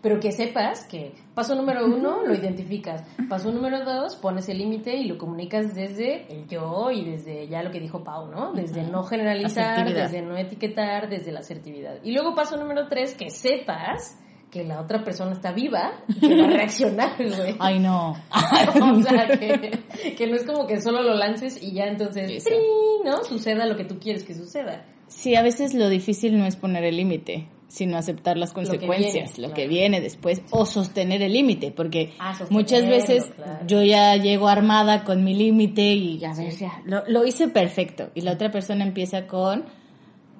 Pero 0.01 0.17
que 0.21 0.31
sepas 0.31 0.85
que 0.85 1.13
paso 1.35 1.55
número 1.55 1.85
uno 1.85 2.25
lo 2.25 2.33
identificas. 2.33 3.03
Paso 3.27 3.51
número 3.51 3.83
dos, 3.83 4.15
pones 4.15 4.47
el 4.47 4.59
límite 4.59 4.95
y 4.95 5.05
lo 5.09 5.17
comunicas 5.17 5.75
desde 5.75 6.25
el 6.33 6.47
yo 6.47 6.89
y 6.89 7.03
desde 7.03 7.49
ya 7.49 7.61
lo 7.63 7.69
que 7.71 7.81
dijo 7.81 8.01
Pau, 8.01 8.27
¿no? 8.31 8.53
Desde 8.53 8.83
no 8.83 9.03
generalizar, 9.03 9.93
desde 9.93 10.21
no 10.21 10.37
etiquetar, 10.37 11.09
desde 11.09 11.33
la 11.33 11.39
asertividad. 11.41 11.97
Y 12.01 12.13
luego 12.13 12.33
paso 12.33 12.55
número 12.55 12.87
tres, 12.87 13.13
que 13.13 13.29
sepas 13.29 14.17
que 14.51 14.63
la 14.63 14.81
otra 14.81 15.03
persona 15.03 15.33
está 15.33 15.51
viva 15.51 15.93
y 16.07 16.19
que 16.19 16.41
va 16.41 16.47
a 16.47 16.49
reaccionar, 16.57 17.15
güey. 17.17 17.55
Ay, 17.59 17.79
no. 17.79 18.11
o 18.31 19.01
sea, 19.03 19.27
que, 19.37 20.15
que 20.15 20.27
no 20.27 20.35
es 20.35 20.43
como 20.43 20.65
que 20.65 20.81
solo 20.81 21.03
lo 21.03 21.15
lances 21.15 21.61
y 21.61 21.73
ya 21.73 21.85
entonces. 21.85 22.43
¡trin! 22.43 22.59
¿no? 23.05 23.23
Suceda 23.23 23.65
lo 23.65 23.77
que 23.77 23.85
tú 23.85 23.99
quieres 23.99 24.23
que 24.23 24.33
suceda. 24.33 24.85
Sí, 25.07 25.35
a 25.35 25.41
veces 25.41 25.73
lo 25.73 25.89
difícil 25.89 26.37
no 26.37 26.45
es 26.45 26.55
poner 26.55 26.83
el 26.83 26.97
límite, 26.97 27.47
sino 27.67 27.97
aceptar 27.97 28.37
las 28.37 28.53
consecuencias, 28.53 29.37
lo 29.37 29.47
viene, 29.47 29.53
que 29.53 29.61
claro. 29.61 29.69
viene, 29.69 30.01
después, 30.01 30.41
o 30.51 30.65
sostener 30.65 31.21
el 31.23 31.33
límite, 31.33 31.71
porque 31.71 32.13
Ah, 32.19 32.37
muchas 32.49 32.87
veces 32.87 33.25
claro. 33.35 33.65
yo 33.65 33.81
ya 33.83 34.15
llego 34.17 34.47
armada 34.47 35.03
con 35.03 35.23
mi 35.23 35.33
límite 35.33 35.81
y 35.93 36.23
a 36.23 36.33
ver, 36.33 36.51
ya, 36.55 36.81
lo, 36.85 37.03
lo 37.07 37.25
hice 37.25 37.47
perfecto, 37.47 38.11
y 38.13 38.21
la 38.21 38.33
otra 38.33 38.51
persona 38.51 38.83
empieza 38.83 39.25
con 39.25 39.65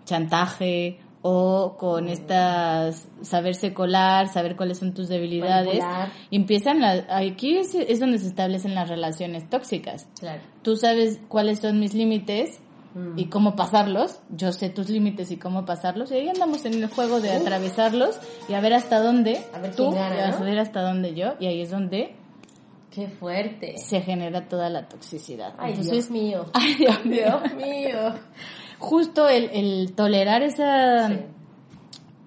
chantaje 0.06 1.00
o 1.22 1.76
con 1.78 2.08
estas 2.08 3.08
saberse 3.22 3.74
colar, 3.74 4.30
saber 4.30 4.56
cuáles 4.56 4.78
son 4.80 4.94
tus 4.94 5.10
debilidades, 5.10 5.80
Manipular. 5.80 6.12
empiezan, 6.32 6.80
la- 6.80 7.06
aquí 7.10 7.58
es, 7.58 7.76
es 7.76 8.00
donde 8.00 8.18
se 8.20 8.28
establecen 8.28 8.74
las 8.76 8.88
relaciones 8.88 9.50
tóxicas. 9.50 10.08
Claro. 10.20 10.42
Tú 10.62 10.76
sabes 10.78 11.20
cuáles 11.28 11.60
son 11.60 11.80
mis 11.80 11.94
límites 11.94 12.62
Mm. 12.96 13.20
y 13.20 13.26
cómo 13.26 13.56
pasarlos. 13.56 14.20
Yo 14.30 14.52
sé 14.52 14.70
tus 14.72 14.90
límites 14.90 15.30
y 15.30 15.38
cómo 15.38 15.64
pasarlos. 15.64 16.10
Y 16.12 16.16
ahí 16.16 16.28
andamos 16.30 16.66
en 16.66 16.74
el 16.74 16.88
juego 16.90 17.20
de 17.22 17.32
atravesarlos 17.34 18.18
y 18.48 18.54
a 18.54 18.62
ver 18.62 18.74
hasta 18.74 19.00
dónde 19.00 19.40
A 19.54 19.60
ver 19.60 19.76
tú 19.76 19.92
gana, 19.92 20.36
a 20.36 20.42
ver 20.42 20.58
hasta 20.58 20.82
dónde 20.82 21.14
yo. 21.14 21.34
Y 21.40 21.46
ahí 21.46 21.62
es 21.62 21.70
donde 21.70 22.16
Qué 22.90 23.08
fuerte. 23.08 23.76
se 23.78 24.02
genera 24.02 24.48
toda 24.48 24.72
la 24.72 24.88
toxicidad. 24.88 25.54
Ay, 25.60 25.74
Entonces, 25.74 25.92
Dios 25.94 26.10
mío. 26.10 26.46
Ay, 26.54 26.74
Dios 26.80 27.06
mío. 27.06 27.40
Dios 27.44 27.54
mío. 27.56 28.14
Justo 28.80 29.28
el, 29.30 29.50
el 29.54 29.92
tolerar 29.94 30.42
esa 30.42 31.10
Sí. 31.10 31.16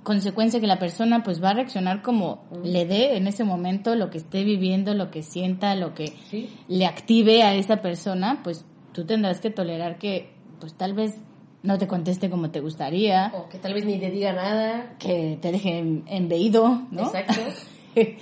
consecuencia 0.02 0.60
que 0.60 0.66
la 0.66 0.78
persona 0.78 1.22
pues 1.22 1.42
va 1.42 1.50
a 1.50 1.54
reaccionar 1.54 2.02
como 2.02 2.44
le 2.64 2.84
dé 2.86 3.16
en 3.16 3.26
ese 3.26 3.44
momento, 3.44 3.94
lo 3.94 4.10
que 4.10 4.18
esté 4.18 4.44
viviendo, 4.44 4.94
lo 4.94 5.10
que 5.10 5.22
sienta, 5.22 5.74
lo 5.76 5.94
que 5.94 6.08
Sí. 6.30 6.50
le 6.68 6.86
active 6.86 7.42
a 7.42 7.54
esa 7.54 7.76
persona, 7.82 8.40
pues 8.44 8.64
tú 8.92 9.04
tendrás 9.06 9.40
que 9.40 9.50
tolerar 9.50 9.98
que 9.98 10.30
pues 10.60 10.74
tal 10.74 10.92
vez 10.94 11.16
no 11.62 11.78
te 11.78 11.86
conteste 11.86 12.28
como 12.28 12.50
te 12.50 12.60
gustaría, 12.60 13.32
O 13.34 13.48
que 13.48 13.58
tal 13.58 13.72
vez 13.74 13.84
ni 13.84 13.98
te 13.98 14.10
diga 14.10 14.32
nada. 14.32 14.96
que 14.98 15.38
te 15.40 15.52
deje 15.52 15.78
em- 15.78 16.02
embeído, 16.08 16.82
¿no? 16.90 17.02
Exacto. 17.02 17.34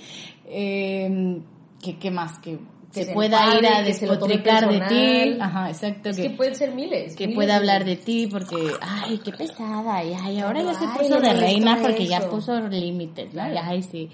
Eh, 0.53 1.41
que 1.81 1.97
qué 1.97 2.11
más 2.11 2.37
que, 2.39 2.59
Que 2.93 3.05
se, 3.05 3.13
pueda 3.13 3.57
ir 3.57 3.65
a 3.65 3.81
despotricar 3.83 4.69
de 4.69 4.81
ti, 4.81 5.37
ajá, 5.39 5.69
exacto, 5.69 6.09
Es 6.09 6.17
que, 6.17 6.23
que 6.23 6.29
pueden 6.31 6.55
ser 6.55 6.73
miles. 6.73 7.15
que 7.15 7.27
miles 7.27 7.35
pueda 7.35 7.55
hablar 7.55 7.85
de... 7.85 7.95
ti 7.95 8.27
porque, 8.27 8.57
ay, 8.81 9.19
qué 9.23 9.31
pesada, 9.31 10.03
y 10.03 10.13
ay, 10.13 10.39
ahora 10.39 10.61
ya 10.61 10.73
se 10.73 10.85
puso 10.87 11.21
de 11.21 11.33
reina 11.33 11.77
porque 11.81 12.05
ya 12.05 12.17
eso. 12.17 12.29
puso 12.29 12.59
límites, 12.59 13.33
¿no? 13.33 13.51
Y, 13.53 13.57
ay, 13.57 13.81
sí. 13.83 14.09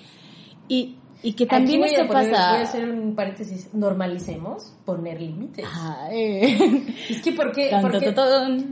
Y, 0.68 0.96
y 1.24 1.34
que 1.34 1.48
también 1.48 1.82
poner- 1.82 2.08
pasa... 2.08 2.52
Voy 2.52 2.60
a 2.60 2.62
hacer 2.62 2.88
un 2.88 3.16
paréntesis. 3.16 3.74
Normalicemos 3.74 4.74
poner 4.86 5.20
límites. 5.20 5.66
Ay. 5.74 6.94
Es 7.10 7.22
que 7.24 7.32
¿por 7.32 7.52
qué, 7.54 7.72
por, 7.82 8.00
qué, 8.00 8.12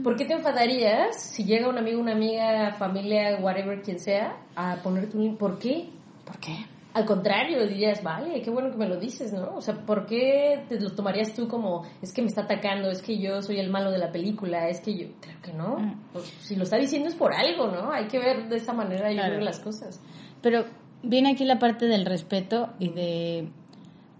por 0.04 0.16
qué 0.16 0.24
te 0.24 0.34
enfadarías 0.34 1.20
si 1.20 1.44
llega 1.44 1.68
un 1.68 1.78
amigo, 1.78 2.00
una 2.00 2.12
amiga, 2.12 2.74
familia, 2.78 3.38
whatever, 3.40 3.82
quien 3.82 3.98
sea, 3.98 4.36
a 4.54 4.76
ponerte 4.84 5.16
un 5.16 5.22
límite? 5.24 5.40
¿Por 5.40 5.58
qué? 5.58 5.88
¿Por 6.24 6.38
qué? 6.38 6.54
Al 6.96 7.04
contrario, 7.04 7.66
dirías, 7.66 8.02
vale, 8.02 8.40
qué 8.40 8.48
bueno 8.48 8.70
que 8.70 8.78
me 8.78 8.88
lo 8.88 8.96
dices, 8.96 9.30
¿no? 9.30 9.54
O 9.56 9.60
sea, 9.60 9.74
¿por 9.74 10.06
qué 10.06 10.64
te 10.66 10.80
lo 10.80 10.90
tomarías 10.94 11.34
tú 11.34 11.46
como, 11.46 11.82
es 12.00 12.10
que 12.10 12.22
me 12.22 12.28
está 12.28 12.44
atacando, 12.44 12.90
es 12.90 13.02
que 13.02 13.18
yo 13.18 13.42
soy 13.42 13.58
el 13.58 13.68
malo 13.68 13.90
de 13.90 13.98
la 13.98 14.10
película, 14.10 14.66
es 14.70 14.80
que 14.80 14.96
yo, 14.96 15.08
claro 15.20 15.38
que 15.42 15.52
no. 15.52 15.76
Mm. 15.78 15.94
Pues, 16.14 16.24
si 16.40 16.56
lo 16.56 16.62
está 16.62 16.78
diciendo 16.78 17.08
es 17.10 17.14
por 17.14 17.34
algo, 17.34 17.66
¿no? 17.66 17.92
Hay 17.92 18.08
que 18.08 18.18
ver 18.18 18.48
de 18.48 18.56
esa 18.56 18.72
manera, 18.72 19.10
yo 19.10 19.16
Claro. 19.18 19.34
creo, 19.34 19.44
las 19.44 19.60
cosas. 19.60 20.00
Pero 20.40 20.64
viene 21.02 21.32
aquí 21.32 21.44
la 21.44 21.58
parte 21.58 21.84
del 21.84 22.06
respeto 22.06 22.70
y 22.78 22.88
de 22.88 23.48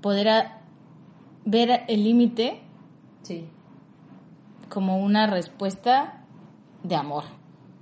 poder 0.03 0.29
a- 0.29 0.61
ver 1.47 1.85
el 1.89 2.05
límite 2.05 2.61
Sí. 3.23 3.49
como 4.69 4.99
una 4.99 5.27
respuesta 5.27 6.25
de 6.83 6.95
amor. 6.95 7.25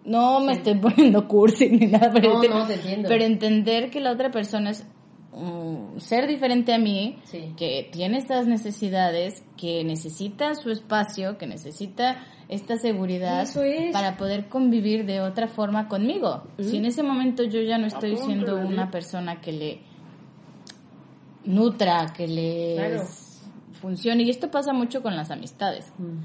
No 0.05 0.41
me 0.41 0.53
estoy 0.53 0.75
poniendo 0.79 1.27
cursi 1.29 1.69
ni 1.71 1.87
nada, 1.87 2.11
pero, 2.13 2.35
No, 2.43 2.61
no, 2.61 2.67
te 2.67 2.75
entiendo. 2.75 3.09
pero 3.09 3.25
entender 3.25 3.91
que 3.91 4.01
la 4.01 4.13
otra 4.13 4.31
persona 4.31 4.71
es 4.71 4.87
un 5.33 5.95
ser 6.01 6.27
diferente 6.29 6.73
a 6.73 6.79
mí, 6.79 7.19
Sí. 7.25 7.55
que 7.57 7.89
tiene 7.91 8.19
estas 8.19 8.47
necesidades, 8.47 9.43
que 9.57 9.83
necesita 9.83 10.55
su 10.55 10.71
espacio, 10.71 11.39
que 11.39 11.47
necesita 11.47 12.19
esta 12.49 12.77
seguridad 12.77 13.43
Eso 13.43 13.63
es. 13.63 13.93
para 13.93 14.17
poder 14.17 14.49
convivir 14.49 15.07
de 15.07 15.21
otra 15.23 15.49
forma 15.49 15.89
conmigo. 15.89 16.45
Si 16.61 16.77
en 16.77 16.85
ese 16.85 17.03
momento 17.03 17.43
yo 17.43 17.63
ya 17.63 17.79
no 17.79 17.87
estoy 17.87 18.17
siendo 18.17 18.57
una 18.57 18.91
persona 18.91 19.41
que 19.41 19.53
le 19.53 19.81
nutra, 21.45 22.13
que 22.17 22.27
le 22.27 22.75
Claro. 22.77 23.03
funcione, 23.81 24.23
y 24.23 24.31
esto 24.31 24.51
pasa 24.51 24.73
mucho 24.73 25.03
con 25.03 25.17
las 25.17 25.31
amistades 25.31 25.93
Mm. 25.99 26.19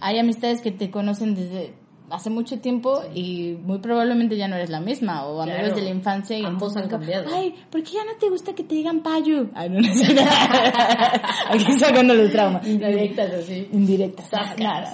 hay 0.00 0.18
amistades 0.18 0.60
que 0.62 0.70
te 0.72 0.90
conocen 0.90 1.34
desde 1.34 1.74
hace 2.12 2.30
mucho 2.30 2.60
tiempo 2.60 3.02
y 3.14 3.56
muy 3.62 3.78
probablemente 3.78 4.36
ya 4.36 4.46
no 4.48 4.56
eres 4.56 4.70
la 4.70 4.80
misma 4.80 5.24
o 5.26 5.40
amigos 5.40 5.60
Claro. 5.60 5.74
de 5.76 5.82
la 5.82 5.90
infancia 5.90 6.38
y 6.38 6.44
Ambos 6.44 6.76
han 6.76 6.88
cambiado. 6.88 7.26
Ay, 7.34 7.54
¿por 7.70 7.82
qué 7.82 7.92
ya 7.92 8.04
no 8.04 8.12
te 8.20 8.28
gusta 8.28 8.54
que 8.54 8.62
te 8.64 8.74
digan 8.74 9.02
payu? 9.02 9.50
Ay, 9.54 9.70
no, 9.70 9.80
no 9.80 9.94
sé. 9.94 10.14
Aquí 11.48 11.72
sacando 11.78 12.14
los 12.14 12.30
traumas. 12.30 12.66
Indirectas 12.66 13.32
así. 13.32 13.68
Indirectas. 13.72 14.28
Claro. 14.56 14.88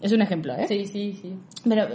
Es 0.00 0.12
un 0.12 0.22
ejemplo, 0.22 0.54
¿eh? 0.54 0.66
Sí, 0.66 0.86
sí, 0.86 1.12
sí. 1.20 1.32
Pero 1.68 1.86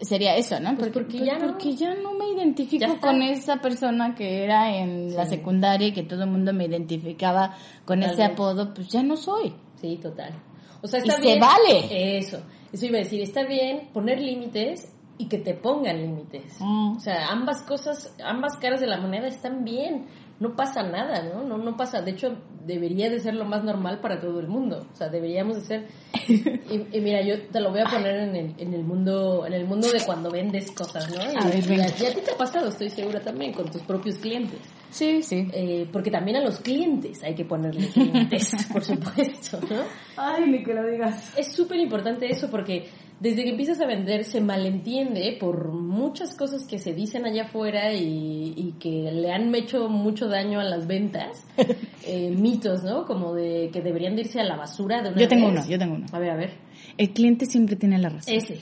sería 0.00 0.36
eso, 0.36 0.58
¿no? 0.58 0.74
Pues 0.76 0.90
porque 0.90 1.18
ya 1.18 1.38
no. 1.38 1.48
porque 1.48 1.74
ya 1.76 1.94
no 1.94 2.14
me 2.14 2.30
identifico 2.30 2.98
con 3.00 3.20
esa 3.22 3.56
persona 3.60 4.14
que 4.14 4.42
era 4.44 4.74
en 4.76 5.14
la 5.14 5.24
Sí. 5.26 5.36
secundaria 5.36 5.88
y 5.88 5.92
que 5.92 6.02
todo 6.02 6.22
el 6.24 6.30
mundo 6.30 6.52
me 6.54 6.64
identificaba 6.64 7.54
con 7.84 8.02
ese 8.02 8.12
Totalmente. 8.12 8.32
apodo, 8.42 8.74
pues 8.74 8.88
ya 8.88 9.02
no 9.02 9.16
soy. 9.16 9.52
Sí, 9.80 9.98
total. 10.02 10.32
O 10.80 10.86
sea, 10.86 11.00
Y 11.00 11.02
está 11.02 11.16
se 11.16 11.22
bien. 11.22 11.40
vale. 11.40 12.18
Eso. 12.18 12.38
Eso 12.72 12.86
iba 12.86 12.98
a 12.98 13.02
decir, 13.02 13.20
está 13.22 13.44
bien 13.44 13.90
poner 13.92 14.20
límites 14.20 14.92
y 15.18 15.28
que 15.28 15.38
te 15.38 15.54
pongan 15.54 15.98
límites. 16.00 16.56
Mm. 16.60 16.96
O 16.96 17.00
sea, 17.00 17.28
ambas 17.28 17.62
cosas, 17.62 18.16
ambas 18.24 18.56
caras 18.56 18.80
de 18.80 18.86
la 18.86 18.98
moneda 19.00 19.26
están 19.28 19.64
bien. 19.64 20.06
No 20.40 20.56
pasa 20.56 20.82
nada, 20.82 21.22
¿no? 21.22 21.44
No, 21.44 21.56
no 21.58 21.76
pasa. 21.76 22.00
De 22.02 22.10
hecho, 22.12 22.36
debería 22.66 23.08
de 23.08 23.20
ser 23.20 23.34
lo 23.34 23.44
más 23.44 23.62
normal 23.62 24.00
para 24.00 24.20
todo 24.20 24.40
el 24.40 24.48
mundo. 24.48 24.88
O 24.92 24.96
sea, 24.96 25.08
deberíamos 25.08 25.56
de 25.56 25.62
ser. 25.62 25.86
Y, 26.72 26.96
y 26.96 27.00
mira, 27.00 27.20
yo 27.22 27.48
te 27.48 27.60
lo 27.60 27.70
voy 27.70 27.80
a 27.80 27.84
poner 27.84 28.16
en 28.16 28.36
el, 28.36 28.54
en 28.56 28.72
el 28.74 28.82
mundo, 28.84 29.44
en 29.46 29.52
el 29.52 29.66
mundo 29.66 29.88
de 29.88 30.00
cuando 30.06 30.30
vendes 30.30 30.70
cosas, 30.70 31.08
¿no? 31.10 31.22
Y, 31.22 31.36
A 31.36 31.46
ver, 31.48 31.58
y 31.64 31.68
venga. 31.68 31.84
a, 31.84 31.88
y 31.88 32.06
a 32.06 32.14
ti 32.14 32.20
te 32.24 32.30
ha 32.30 32.36
pasado, 32.36 32.68
estoy 32.68 32.88
segura 32.90 33.20
también, 33.20 33.52
con 33.52 33.70
tus 33.70 33.82
propios 33.82 34.16
clientes. 34.16 34.60
Sí, 34.92 35.22
sí. 35.22 35.48
Eh, 35.52 35.88
porque 35.90 36.10
también 36.10 36.36
a 36.36 36.40
los 36.42 36.60
clientes 36.60 37.22
hay 37.24 37.34
que 37.34 37.44
ponerle 37.46 37.88
límites, 37.96 38.54
por 38.72 38.84
supuesto, 38.84 39.58
¿no? 39.68 39.82
Ay, 40.16 40.44
ni 40.48 40.62
que 40.62 40.74
lo 40.74 40.86
digas. 40.86 41.32
Es 41.36 41.48
súper 41.52 41.78
importante 41.80 42.30
eso 42.30 42.50
porque 42.50 42.88
desde 43.18 43.42
que 43.44 43.50
empiezas 43.50 43.80
a 43.80 43.86
vender 43.86 44.24
se 44.24 44.40
malentiende 44.42 45.36
por 45.40 45.72
muchas 45.72 46.36
cosas 46.36 46.66
que 46.66 46.78
se 46.78 46.92
dicen 46.92 47.24
allá 47.24 47.44
afuera 47.44 47.92
y, 47.94 48.52
y 48.56 48.72
que 48.78 49.10
le 49.12 49.32
han 49.32 49.54
hecho 49.54 49.88
mucho 49.88 50.28
daño 50.28 50.60
a 50.60 50.64
las 50.64 50.86
ventas. 50.86 51.44
Eh, 52.04 52.34
mitos, 52.36 52.82
¿no? 52.82 53.06
Como 53.06 53.32
de 53.32 53.70
que 53.72 53.80
deberían 53.80 54.16
de 54.16 54.22
irse 54.22 54.40
a 54.40 54.42
la 54.42 54.56
basura 54.56 55.02
de 55.02 55.10
una 55.10 55.20
Yo 55.20 55.28
tengo 55.28 55.46
vez. 55.46 55.60
uno, 55.60 55.68
yo 55.70 55.78
tengo 55.78 55.94
uno. 55.94 56.06
A 56.10 56.18
ver, 56.18 56.30
a 56.30 56.36
ver. 56.36 56.50
El 56.96 57.10
cliente 57.10 57.46
siempre 57.46 57.76
tiene 57.76 57.98
la 57.98 58.08
razón. 58.08 58.34
Ese, 58.34 58.58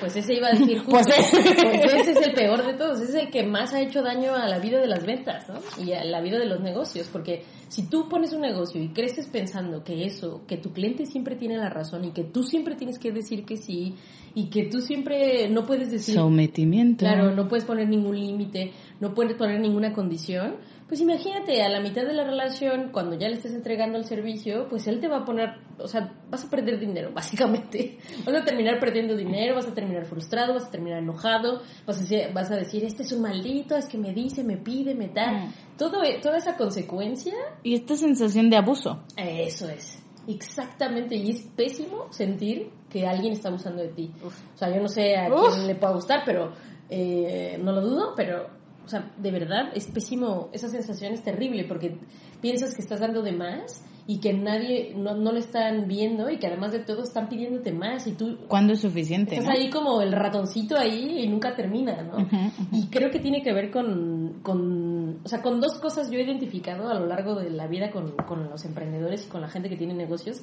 pues 0.00 0.16
ese 0.16 0.34
iba 0.34 0.48
a 0.48 0.52
decir 0.52 0.78
justo. 0.84 0.92
Pues, 0.92 1.30
pues 1.32 1.94
ese 1.94 2.12
es 2.12 2.26
el 2.26 2.32
peor 2.34 2.64
de 2.64 2.74
todos, 2.74 3.00
ese 3.00 3.18
es 3.18 3.24
el 3.24 3.30
que 3.30 3.44
más 3.44 3.72
ha 3.72 3.80
hecho 3.80 4.02
daño 4.02 4.34
a 4.34 4.48
la 4.48 4.58
vida 4.58 4.80
de 4.80 4.86
las 4.86 5.04
ventas, 5.04 5.48
¿no? 5.48 5.60
Y 5.84 5.92
a 5.92 6.04
la 6.04 6.20
vida 6.20 6.38
de 6.38 6.46
los 6.46 6.60
negocios, 6.60 7.08
porque 7.10 7.44
si 7.68 7.88
tú 7.88 8.08
pones 8.08 8.32
un 8.32 8.40
negocio 8.40 8.82
y 8.82 8.88
creces 8.88 9.26
pensando 9.26 9.84
que 9.84 10.04
eso, 10.04 10.42
que 10.46 10.56
tu 10.56 10.72
cliente 10.72 11.06
siempre 11.06 11.36
tiene 11.36 11.56
la 11.56 11.70
razón 11.70 12.04
y 12.04 12.12
que 12.12 12.24
tú 12.24 12.42
siempre 12.42 12.74
tienes 12.74 12.98
que 12.98 13.12
decir 13.12 13.44
que 13.44 13.56
sí 13.56 13.94
y 14.34 14.50
que 14.50 14.64
tú 14.64 14.80
siempre 14.80 15.48
no 15.48 15.66
puedes 15.66 15.90
decir... 15.90 16.14
Sometimiento. 16.14 17.04
Claro, 17.04 17.34
no 17.34 17.48
puedes 17.48 17.64
poner 17.64 17.88
ningún 17.88 18.18
límite, 18.18 18.72
no 19.00 19.14
puedes 19.14 19.34
poner 19.34 19.60
ninguna 19.60 19.92
condición, 19.92 20.56
pues 20.90 21.00
imagínate, 21.02 21.62
a 21.62 21.68
la 21.68 21.78
mitad 21.78 22.02
de 22.02 22.12
la 22.12 22.24
relación, 22.24 22.90
cuando 22.90 23.14
ya 23.14 23.28
le 23.28 23.36
estés 23.36 23.54
entregando 23.54 23.96
el 23.96 24.04
servicio, 24.04 24.66
pues 24.68 24.88
él 24.88 24.98
te 24.98 25.06
va 25.06 25.18
a 25.18 25.24
poner, 25.24 25.50
o 25.78 25.86
sea, 25.86 26.12
vas 26.28 26.44
a 26.44 26.50
perder 26.50 26.80
dinero, 26.80 27.12
básicamente. 27.14 27.96
Vas 28.26 28.34
a 28.34 28.44
terminar 28.44 28.80
perdiendo 28.80 29.14
dinero, 29.14 29.54
vas 29.54 29.68
a 29.68 29.72
terminar 29.72 30.04
frustrado, 30.04 30.52
vas 30.52 30.64
a 30.64 30.70
terminar 30.72 30.98
enojado, 30.98 31.62
vas 31.86 31.98
a 31.98 32.00
decir, 32.00 32.32
vas 32.34 32.50
a 32.50 32.56
decir 32.56 32.84
este 32.84 33.04
es 33.04 33.12
un 33.12 33.22
maldito, 33.22 33.76
es 33.76 33.86
que 33.86 33.98
me 33.98 34.12
dice, 34.12 34.42
me 34.42 34.56
pide, 34.56 34.96
me 34.96 35.06
da. 35.06 35.30
Mm. 35.30 35.52
Todo, 35.78 36.00
toda 36.20 36.38
esa 36.38 36.56
consecuencia. 36.56 37.34
Y 37.62 37.74
esta 37.74 37.94
sensación 37.94 38.50
de 38.50 38.56
abuso. 38.56 39.04
Eso 39.16 39.68
es. 39.68 40.02
Exactamente, 40.26 41.14
y 41.14 41.30
es 41.30 41.42
pésimo 41.54 42.12
sentir 42.12 42.68
que 42.88 43.06
alguien 43.06 43.34
está 43.34 43.48
abusando 43.48 43.80
de 43.80 43.90
ti. 43.90 44.10
O 44.24 44.58
sea, 44.58 44.74
yo 44.74 44.82
no 44.82 44.88
sé 44.88 45.16
a 45.16 45.28
quién 45.28 45.68
le 45.68 45.76
pueda 45.76 45.92
gustar, 45.92 46.22
pero 46.26 46.50
eh, 46.88 47.56
no 47.62 47.70
lo 47.70 47.80
dudo, 47.80 48.12
pero 48.16 48.59
sea, 48.90 49.10
de 49.16 49.30
verdad 49.30 49.70
es 49.74 49.86
pésimo, 49.86 50.48
esa 50.52 50.68
sensación 50.68 51.12
es 51.12 51.22
terrible 51.22 51.64
porque 51.64 51.98
piensas 52.40 52.74
que 52.74 52.82
estás 52.82 53.00
dando 53.00 53.22
de 53.22 53.32
más 53.32 53.84
y 54.06 54.18
que 54.18 54.32
nadie, 54.32 54.92
no, 54.96 55.14
no 55.14 55.30
lo 55.30 55.38
están 55.38 55.86
viendo 55.86 56.30
y 56.30 56.38
que 56.38 56.48
además 56.48 56.72
de 56.72 56.80
todo 56.80 57.04
están 57.04 57.28
pidiéndote 57.28 57.72
más 57.72 58.06
y 58.06 58.12
tú... 58.12 58.38
¿Cuándo 58.48 58.72
es 58.72 58.80
suficiente? 58.80 59.36
Estás 59.36 59.56
ahí 59.56 59.70
como 59.70 60.02
el 60.02 60.12
ratoncito 60.12 60.76
ahí 60.76 61.20
y 61.20 61.28
nunca 61.28 61.54
termina, 61.54 62.02
¿no? 62.02 62.26
Y 62.72 62.88
creo 62.88 63.10
que 63.10 63.20
tiene 63.20 63.40
que 63.40 63.52
ver 63.52 63.70
con, 63.70 64.40
con, 64.42 65.20
o 65.22 65.28
sea, 65.28 65.42
con 65.42 65.60
dos 65.60 65.78
cosas 65.78 66.10
yo 66.10 66.18
he 66.18 66.24
identificado 66.24 66.88
a 66.88 66.94
lo 66.94 67.06
largo 67.06 67.36
de 67.36 67.50
la 67.50 67.68
vida 67.68 67.92
con, 67.92 68.16
con 68.26 68.50
los 68.50 68.64
emprendedores 68.64 69.26
y 69.26 69.28
con 69.28 69.42
la 69.42 69.48
gente 69.48 69.68
que 69.68 69.76
tiene 69.76 69.94
negocios 69.94 70.42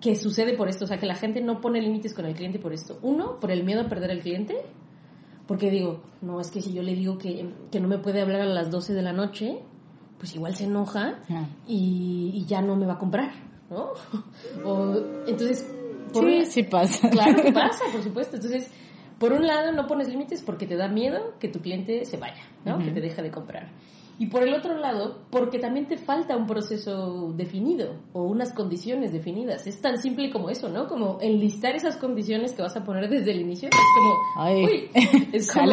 que 0.00 0.14
sucede 0.14 0.54
por 0.54 0.68
esto, 0.68 0.84
o 0.84 0.88
sea, 0.88 0.98
que 0.98 1.06
la 1.06 1.14
gente 1.14 1.40
no 1.40 1.60
pone 1.60 1.80
límites 1.80 2.12
con 2.12 2.26
el 2.26 2.34
cliente 2.34 2.58
por 2.58 2.72
esto. 2.72 2.98
Uno, 3.02 3.38
por 3.40 3.50
el 3.50 3.64
miedo 3.64 3.82
a 3.82 3.88
perder 3.88 4.10
al 4.10 4.20
cliente 4.20 4.56
porque 5.46 5.70
digo, 5.70 6.02
no, 6.22 6.40
es 6.40 6.50
que 6.50 6.60
si 6.60 6.72
yo 6.72 6.82
le 6.82 6.94
digo 6.94 7.18
que, 7.18 7.48
que 7.70 7.80
no 7.80 7.88
me 7.88 7.98
puede 7.98 8.20
hablar 8.20 8.40
a 8.40 8.46
las 8.46 8.70
12 8.70 8.94
de 8.94 9.02
la 9.02 9.12
noche, 9.12 9.60
pues 10.18 10.34
igual 10.34 10.54
se 10.54 10.64
enoja 10.64 11.20
y, 11.66 12.32
y, 12.34 12.46
ya 12.46 12.62
no 12.62 12.76
me 12.76 12.86
va 12.86 12.94
a 12.94 12.98
comprar, 12.98 13.32
¿no? 13.70 13.90
o, 14.64 14.96
entonces... 15.26 15.72
Por 16.12 16.24
sí, 16.24 16.44
sí 16.46 16.62
pasa. 16.62 17.10
Claro 17.10 17.42
que 17.42 17.52
pasa, 17.52 17.84
por 17.92 18.02
supuesto. 18.02 18.36
Entonces, 18.36 18.70
por 19.18 19.32
un 19.32 19.46
lado 19.46 19.72
no 19.72 19.86
pones 19.86 20.08
límites 20.08 20.42
porque 20.42 20.66
te 20.66 20.76
da 20.76 20.88
miedo 20.88 21.34
que 21.38 21.48
tu 21.48 21.60
cliente 21.60 22.04
se 22.04 22.16
vaya, 22.16 22.42
¿no? 22.64 22.78
Que 22.78 22.90
te 22.90 23.00
deje 23.00 23.22
de 23.22 23.30
comprar. 23.30 23.70
Y 24.18 24.26
por 24.26 24.42
el 24.42 24.54
otro 24.54 24.78
lado, 24.78 25.26
porque 25.30 25.58
también 25.58 25.86
te 25.88 25.98
falta 25.98 26.36
un 26.36 26.46
proceso 26.46 27.34
definido 27.36 27.96
o 28.14 28.22
unas 28.22 28.54
condiciones 28.54 29.12
definidas. 29.12 29.66
Es 29.66 29.80
tan 29.82 29.98
simple 29.98 30.30
como 30.30 30.48
eso, 30.48 30.70
¿no? 30.70 30.86
Como 30.86 31.18
enlistar 31.20 31.76
esas 31.76 31.98
condiciones 31.98 32.52
que 32.52 32.62
vas 32.62 32.76
a 32.76 32.84
poner 32.84 33.10
desde 33.10 33.32
el 33.32 33.42
inicio. 33.42 33.68
Es 33.68 33.76
como, 33.94 34.64
uy, 34.64 34.90
es 35.32 35.52
como, 35.52 35.66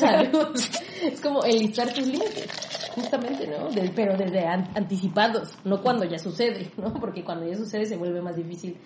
salud. 0.00 0.60
Es 1.02 1.20
como 1.20 1.44
enlistar 1.44 1.92
tus 1.92 2.06
límites, 2.06 2.48
justamente, 2.94 3.46
¿no? 3.46 3.68
pero 3.94 4.16
desde 4.16 4.46
anticipados, 4.46 5.54
no 5.64 5.82
cuando 5.82 6.04
ya 6.04 6.18
sucede, 6.18 6.70
¿no? 6.78 6.94
Porque 6.94 7.22
cuando 7.22 7.46
ya 7.46 7.56
sucede 7.56 7.84
se 7.84 7.96
vuelve 7.98 8.22
más 8.22 8.36
difícil 8.36 8.78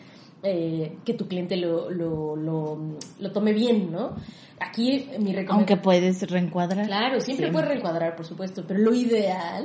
eh, 0.43 0.99
que 1.05 1.15
tu 1.15 1.27
cliente 1.27 1.57
lo, 1.57 1.91
lo, 1.91 2.37
lo, 2.37 2.97
lo, 3.19 3.33
tome 3.33 3.53
bien, 3.53 3.91
¿no? 3.91 4.15
Aquí 4.61 5.09
mi 5.19 5.33
recomendación... 5.33 5.51
Aunque 5.51 5.77
puedes 5.77 6.31
reencuadrar. 6.31 6.87
Claro, 6.87 7.21
siempre, 7.21 7.51
puedes 7.51 7.69
reencuadrar, 7.69 8.15
por 8.15 8.25
supuesto, 8.25 8.65
pero 8.67 8.81
lo 8.81 8.95
ideal 8.95 9.65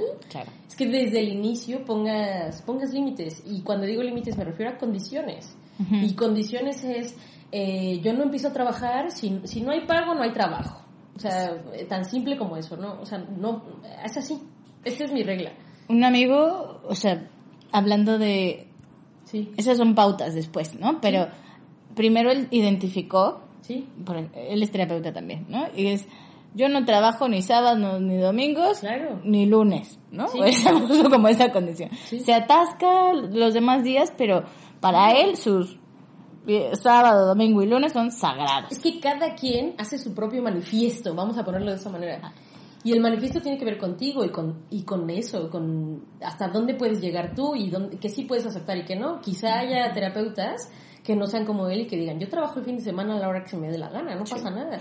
es 0.68 0.76
que 0.76 0.88
desde 0.88 1.20
el 1.20 1.30
inicio 1.30 1.86
pongas, 1.86 2.62
pongas 2.64 2.92
límites. 2.92 3.44
Y 3.46 3.62
cuando 3.62 3.86
digo 3.86 4.02
límites 4.02 4.38
me 4.38 4.44
refiero 4.44 4.72
a 4.72 4.78
condiciones. 4.78 5.56
Y 5.90 6.14
condiciones 6.14 6.84
es, 6.84 7.18
eh, 7.52 8.00
yo 8.04 8.14
no 8.14 8.24
empiezo 8.24 8.50
a 8.50 8.54
trabajar, 8.54 9.12
si, 9.12 9.42
si 9.44 9.62
no 9.62 9.72
hay 9.72 9.86
pago, 9.86 10.14
no 10.14 10.22
hay 10.22 10.32
trabajo. 10.32 10.84
O 11.16 11.20
sea, 11.20 11.56
tan 11.88 12.06
simple 12.06 12.38
como 12.38 12.58
eso, 12.58 12.78
¿no? 12.78 13.00
O 13.00 13.06
sea, 13.06 13.20
no, 13.20 13.64
es 14.04 14.18
así. 14.18 14.40
Esta 14.84 15.06
es 15.06 15.12
mi 15.12 15.24
regla. 15.24 15.54
Un 15.88 16.04
amigo, 16.04 16.82
o 16.84 16.96
sea, 16.96 17.30
hablando 17.72 18.18
de 18.18 18.68
esas 19.58 19.78
son 19.78 19.96
pautas 19.96 20.34
después, 20.34 20.76
¿no? 20.76 21.00
Pero 21.02 21.28
primero 21.96 22.32
él 22.32 22.48
identificó, 22.52 23.42
sí. 23.62 23.88
él 24.36 24.64
es 24.64 24.72
terapeuta 24.72 25.14
también, 25.14 25.46
¿no? 25.50 25.66
Y 25.76 25.88
es, 25.88 26.06
yo 26.54 26.70
no 26.70 26.86
trabajo 26.86 27.28
ni 27.28 27.42
sábados 27.42 28.02
ni 28.02 28.18
domingos, 28.18 28.82
ni 29.24 29.46
lunes, 29.46 30.00
¿no? 30.12 30.28
Sí. 30.28 30.40
como 31.10 31.28
esa 31.28 31.52
condición. 31.52 31.90
Se 32.06 32.34
atasca 32.34 33.14
los 33.14 33.54
demás 33.54 33.84
días, 33.84 34.14
pero 34.18 34.44
para 34.80 35.12
él 35.12 35.38
sus 35.38 35.80
sábado, 36.74 37.28
domingo 37.28 37.62
y 37.64 37.68
lunes 37.68 37.94
son 37.94 38.12
sagrados. 38.12 38.72
Es 38.72 38.80
que 38.80 39.00
cada 39.00 39.34
quien 39.36 39.76
hace 39.78 39.98
su 39.98 40.14
propio 40.14 40.42
manifiesto, 40.44 41.16
vamos 41.16 41.38
a 41.38 41.46
ponerlo 41.46 41.72
de 41.72 41.78
esa 41.78 41.90
manera. 41.90 42.34
Y 42.84 42.92
el 42.92 43.00
manifiesto 43.00 43.40
tiene 43.42 43.58
que 43.58 43.66
ver 43.66 43.78
contigo 43.78 44.26
y 44.26 44.30
con, 44.30 44.66
y 44.70 44.84
con 44.84 45.10
eso, 45.10 45.50
con 45.50 46.04
hasta 46.22 46.50
dónde 46.50 46.76
puedes 46.76 47.00
llegar 47.00 47.34
tú 47.34 47.56
y 47.56 47.70
dónde, 47.70 47.98
qué 47.98 48.10
sí 48.10 48.26
puedes 48.26 48.46
aceptar 48.46 48.78
y 48.78 48.84
qué 48.84 48.96
no. 48.96 49.22
Quizá 49.22 49.60
haya 49.60 49.94
terapeutas 49.94 50.70
que 51.04 51.16
no 51.16 51.28
sean 51.28 51.46
como 51.46 51.68
él 51.70 51.82
y 51.82 51.88
que 51.88 51.98
digan, 51.98 52.20
yo 52.20 52.30
trabajo 52.30 52.60
el 52.60 52.66
fin 52.66 52.78
de 52.78 52.84
semana 52.84 53.16
a 53.16 53.20
la 53.20 53.28
hora 53.28 53.44
que 53.44 53.50
se 53.50 53.58
me 53.58 53.70
dé 53.70 53.78
la 53.78 53.90
gana, 53.90 54.16
no 54.16 54.24
pasa 54.24 54.50
nada. 54.50 54.80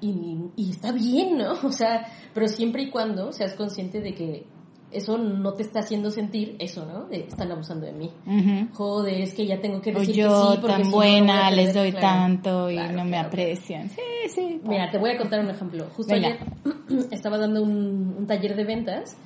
Y, 0.00 0.50
y 0.56 0.70
está 0.70 0.92
bien, 0.92 1.38
¿no? 1.38 1.52
O 1.64 1.72
sea, 1.72 2.06
pero 2.34 2.48
siempre 2.48 2.82
y 2.82 2.90
cuando 2.90 3.32
seas 3.32 3.54
consciente 3.54 4.00
de 4.00 4.14
que 4.14 4.46
eso 4.92 5.18
no 5.18 5.54
te 5.54 5.62
está 5.62 5.80
haciendo 5.80 6.10
sentir 6.10 6.56
eso, 6.58 6.84
¿no? 6.84 7.04
De 7.04 7.20
están 7.20 7.50
abusando 7.52 7.86
de 7.86 7.92
mí. 7.92 8.10
Joder, 8.72 9.20
es 9.20 9.34
que 9.34 9.46
ya 9.46 9.60
tengo 9.60 9.80
que 9.80 9.92
decir 9.92 10.14
yo, 10.14 10.28
que 10.28 10.54
sí 10.54 10.58
porque 10.60 10.82
tan 10.82 10.90
buena, 10.90 11.50
les 11.50 11.74
doy 11.74 11.92
tanto 11.92 12.70
y 12.70 12.76
no 12.76 13.04
me 13.04 13.18
aprecian. 13.18 13.88
Sí, 13.88 14.28
sí. 14.28 14.60
Mira, 14.64 14.90
te 14.90 14.98
voy 14.98 15.10
a 15.10 15.18
contar 15.18 15.40
un 15.40 15.50
ejemplo. 15.50 15.86
Justo 15.96 16.14
ayer 16.14 16.38
estaba 17.10 17.38
dando 17.38 17.62
un, 17.62 18.26
taller 18.26 18.56
de 18.56 18.64
ventas 18.64 19.16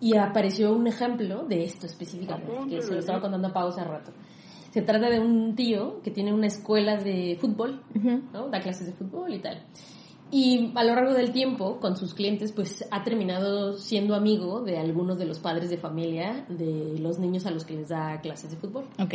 y 0.00 0.16
apareció 0.16 0.72
un 0.72 0.86
ejemplo 0.86 1.44
de 1.44 1.64
esto 1.64 1.86
específicamente, 1.86 2.52
que 2.68 2.82
se 2.82 2.92
lo 2.92 2.98
estaba 2.98 3.20
contando 3.20 3.48
a 3.48 3.52
Pau 3.52 3.68
hace 3.68 3.84
rato. 3.84 4.12
Se 4.70 4.80
trata 4.80 5.10
de 5.10 5.20
un 5.20 5.54
tío 5.54 6.00
que 6.02 6.10
tiene 6.10 6.32
una 6.32 6.46
escuela 6.46 6.96
de 6.96 7.36
fútbol, 7.38 7.82
¿no? 8.32 8.48
Da 8.48 8.60
clases 8.60 8.86
de 8.86 8.92
fútbol 8.94 9.34
y 9.34 9.38
tal. 9.38 9.62
Y 10.34 10.72
a 10.76 10.82
lo 10.82 10.94
largo 10.94 11.12
del 11.12 11.30
tiempo, 11.30 11.78
con 11.78 11.94
sus 11.94 12.14
clientes, 12.14 12.52
pues 12.52 12.86
ha 12.90 13.04
terminado 13.04 13.76
siendo 13.76 14.14
amigo 14.14 14.62
de 14.62 14.78
algunos 14.78 15.18
de 15.18 15.26
los 15.26 15.38
padres 15.38 15.68
de 15.68 15.76
familia 15.76 16.46
de 16.48 16.98
los 16.98 17.18
niños 17.18 17.44
a 17.44 17.50
los 17.50 17.66
que 17.66 17.74
les 17.74 17.90
da 17.90 18.18
clases 18.22 18.50
de 18.50 18.56
fútbol. 18.56 18.86
Ok. 18.98 19.14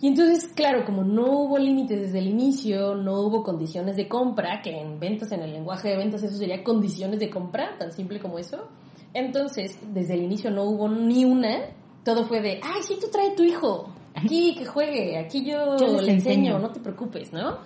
Y 0.00 0.06
entonces, 0.06 0.48
claro, 0.54 0.84
como 0.84 1.02
no 1.02 1.40
hubo 1.40 1.58
límites 1.58 2.00
desde 2.00 2.20
el 2.20 2.28
inicio, 2.28 2.94
no 2.94 3.20
hubo 3.22 3.42
condiciones 3.42 3.96
de 3.96 4.06
compra, 4.06 4.62
que 4.62 4.78
en 4.78 5.00
ventas, 5.00 5.32
en 5.32 5.42
el 5.42 5.52
lenguaje 5.52 5.88
de 5.88 5.96
ventas, 5.96 6.22
eso 6.22 6.36
sería 6.36 6.62
condiciones 6.62 7.18
de 7.18 7.28
compra, 7.28 7.76
tan 7.76 7.90
simple 7.90 8.20
como 8.20 8.38
eso. 8.38 8.68
Entonces, 9.12 9.76
desde 9.92 10.14
el 10.14 10.22
inicio 10.22 10.52
no 10.52 10.64
hubo 10.64 10.88
ni 10.88 11.24
una, 11.24 11.70
todo 12.04 12.26
fue 12.26 12.40
de, 12.40 12.60
ay, 12.62 12.82
sí, 12.82 12.96
tú 13.00 13.08
trae 13.10 13.34
tu 13.34 13.42
hijo, 13.42 13.88
aquí 14.14 14.54
que 14.54 14.66
juegue, 14.66 15.18
aquí 15.18 15.44
yo, 15.44 15.76
le 15.76 16.12
enseño, 16.12 16.60
no 16.60 16.70
te 16.70 16.78
preocupes, 16.78 17.32
¿no? 17.32 17.58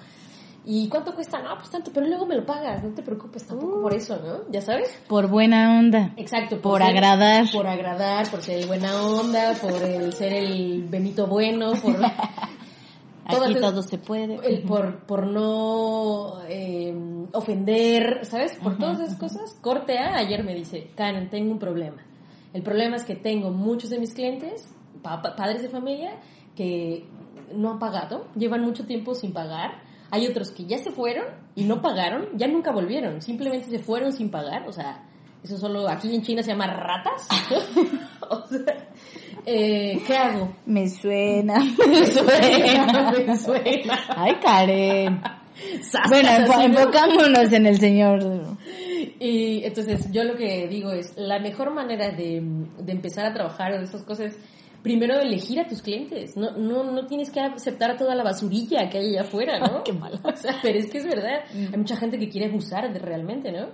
¿Y 0.64 0.88
cuánto 0.88 1.14
cuesta? 1.14 1.40
No, 1.42 1.56
pues 1.56 1.70
tanto, 1.70 1.90
pero 1.92 2.06
luego 2.06 2.26
me 2.26 2.36
lo 2.36 2.44
pagas, 2.44 2.84
no 2.84 2.90
te 2.90 3.02
preocupes 3.02 3.46
tampoco 3.46 3.80
por 3.80 3.94
eso, 3.94 4.18
¿no? 4.22 4.50
¿Ya 4.50 4.60
sabes? 4.60 5.00
Por 5.08 5.28
buena 5.28 5.78
onda. 5.78 6.12
Exacto. 6.16 6.60
Por, 6.60 6.82
agradar. 6.82 7.46
Por 7.50 7.66
agradar, 7.66 8.30
por 8.30 8.42
ser 8.42 8.66
buena 8.66 9.02
onda, 9.02 9.54
por 9.54 9.82
el 9.82 10.12
ser 10.12 10.34
el 10.34 10.84
Benito 10.88 11.26
bueno, 11.26 11.72
por... 11.72 11.96
Aquí 13.24 13.54
todo 13.54 13.82
se 13.82 13.98
puede. 13.98 14.40
El, 14.44 14.62
por, 14.62 15.06
por 15.06 15.26
no 15.26 16.40
eh, 16.48 16.92
ofender, 17.32 18.24
¿sabes? 18.24 18.58
Por 18.60 18.76
todas 18.76 18.98
esas 18.98 19.16
cosas. 19.16 19.56
Corte 19.60 19.98
A, 19.98 20.16
ayer 20.16 20.42
me 20.42 20.52
dice, 20.52 20.90
Karen, 20.96 21.30
tengo 21.30 21.52
un 21.52 21.60
problema. 21.60 22.02
El 22.52 22.62
problema 22.62 22.96
es 22.96 23.04
que 23.04 23.14
tengo 23.14 23.50
muchos 23.50 23.90
de 23.90 24.00
mis 24.00 24.12
clientes, 24.12 24.68
padres 25.02 25.62
de 25.62 25.68
familia, 25.68 26.18
que 26.56 27.06
no 27.54 27.70
han 27.70 27.78
pagado, 27.78 28.26
llevan 28.34 28.62
mucho 28.62 28.84
tiempo 28.84 29.14
sin 29.14 29.32
pagar 29.32 29.89
hay 30.10 30.26
otros 30.26 30.50
que 30.50 30.64
ya 30.64 30.78
se 30.78 30.90
fueron 30.90 31.26
y 31.54 31.64
no 31.64 31.80
pagaron, 31.80 32.28
ya 32.36 32.48
nunca 32.48 32.72
volvieron, 32.72 33.22
simplemente 33.22 33.70
se 33.70 33.78
fueron 33.78 34.12
sin 34.12 34.30
pagar, 34.30 34.66
o 34.68 34.72
sea, 34.72 35.04
eso 35.42 35.56
solo 35.56 35.88
aquí 35.88 36.14
en 36.14 36.22
China 36.22 36.42
se 36.42 36.50
llama 36.50 36.66
ratas. 36.66 37.26
o 38.28 38.46
sea, 38.46 38.88
eh, 39.46 40.00
¿qué 40.06 40.16
hago? 40.16 40.54
Me 40.66 40.88
suena, 40.88 41.58
me 41.88 42.06
suena, 42.06 43.12
me 43.12 43.36
suena. 43.36 43.98
Ay, 44.16 44.34
Karen. 44.42 45.22
bueno, 46.08 46.28
enfocámonos 46.62 47.52
en 47.52 47.66
el 47.66 47.78
Señor. 47.78 48.58
Y 49.18 49.64
entonces 49.64 50.10
yo 50.10 50.24
lo 50.24 50.36
que 50.36 50.66
digo 50.68 50.92
es, 50.92 51.16
la 51.16 51.38
mejor 51.38 51.72
manera 51.72 52.10
de, 52.10 52.42
de 52.78 52.92
empezar 52.92 53.26
a 53.26 53.32
trabajar 53.32 53.78
de 53.78 53.84
esas 53.84 54.02
cosas 54.02 54.36
primero 54.82 55.20
elegir 55.20 55.60
a 55.60 55.66
tus 55.66 55.82
clientes. 55.82 56.36
No, 56.36 56.52
no, 56.52 56.84
no 56.84 57.06
tienes 57.06 57.30
que 57.30 57.40
aceptar 57.40 57.96
toda 57.96 58.14
la 58.14 58.22
basurilla 58.22 58.88
que 58.88 58.98
hay 58.98 59.10
allá 59.10 59.22
afuera, 59.22 59.58
¿no? 59.58 59.82
Qué 59.84 59.92
malo. 59.92 60.18
O 60.22 60.36
sea, 60.36 60.58
pero 60.62 60.78
es 60.78 60.90
que 60.90 60.98
es 60.98 61.04
verdad. 61.04 61.40
Hay 61.54 61.76
mucha 61.76 61.96
gente 61.96 62.18
que 62.18 62.28
quiere 62.28 62.48
abusar 62.48 62.92
de 62.92 62.98
realmente, 62.98 63.52
¿no? 63.52 63.68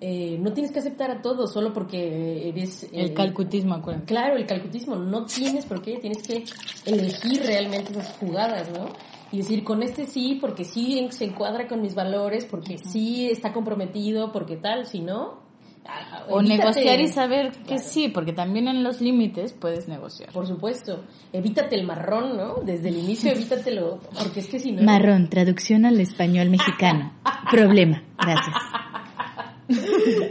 Eh, 0.00 0.38
no 0.40 0.52
tienes 0.52 0.72
que 0.72 0.78
aceptar 0.78 1.10
a 1.10 1.20
todos 1.20 1.52
solo 1.52 1.72
porque 1.72 2.48
eres... 2.48 2.88
El 2.92 3.10
eh, 3.10 3.14
calcutismo, 3.14 3.74
acuérdate. 3.74 4.06
Claro, 4.06 4.36
el 4.36 4.46
calcutismo. 4.46 4.96
No 4.96 5.24
tienes 5.26 5.66
por 5.66 5.82
qué, 5.82 5.98
tienes 5.98 6.22
que 6.22 6.44
elegir 6.86 7.42
realmente 7.42 7.92
esas 7.92 8.16
jugadas, 8.16 8.70
¿no? 8.70 8.88
Y 9.30 9.38
decir, 9.38 9.62
con 9.62 9.82
este 9.82 10.06
sí, 10.06 10.38
porque 10.40 10.64
sí 10.64 11.06
se 11.10 11.26
encuadra 11.26 11.68
con 11.68 11.82
mis 11.82 11.94
valores, 11.94 12.46
porque 12.46 12.78
sí 12.78 13.28
está 13.30 13.52
comprometido, 13.52 14.32
porque 14.32 14.56
tal, 14.56 14.86
si 14.86 15.00
no... 15.00 15.47
ah, 15.88 16.24
O 16.28 16.40
evítate- 16.40 16.58
negociar 16.58 17.00
y 17.00 17.08
saber 17.08 17.50
que 17.52 17.62
Claro. 17.64 17.82
sí, 17.82 18.08
porque 18.08 18.32
también 18.32 18.68
en 18.68 18.84
los 18.84 19.00
límites 19.00 19.52
puedes 19.54 19.88
negociar. 19.88 20.30
Por 20.32 20.46
supuesto. 20.46 21.04
Evítate 21.32 21.74
el 21.76 21.86
marrón, 21.86 22.36
¿no? 22.36 22.56
Desde 22.64 22.88
el 22.90 22.98
inicio 22.98 23.32
evítatelo, 23.32 23.98
porque 24.22 24.40
es 24.40 24.46
que 24.48 24.58
si 24.58 24.72
no... 24.72 24.82
Marrón, 24.82 25.28
traducción 25.28 25.84
al 25.86 25.98
español 26.00 26.50
mexicano. 26.50 27.12
Problema. 27.50 28.02
Gracias. 28.18 28.56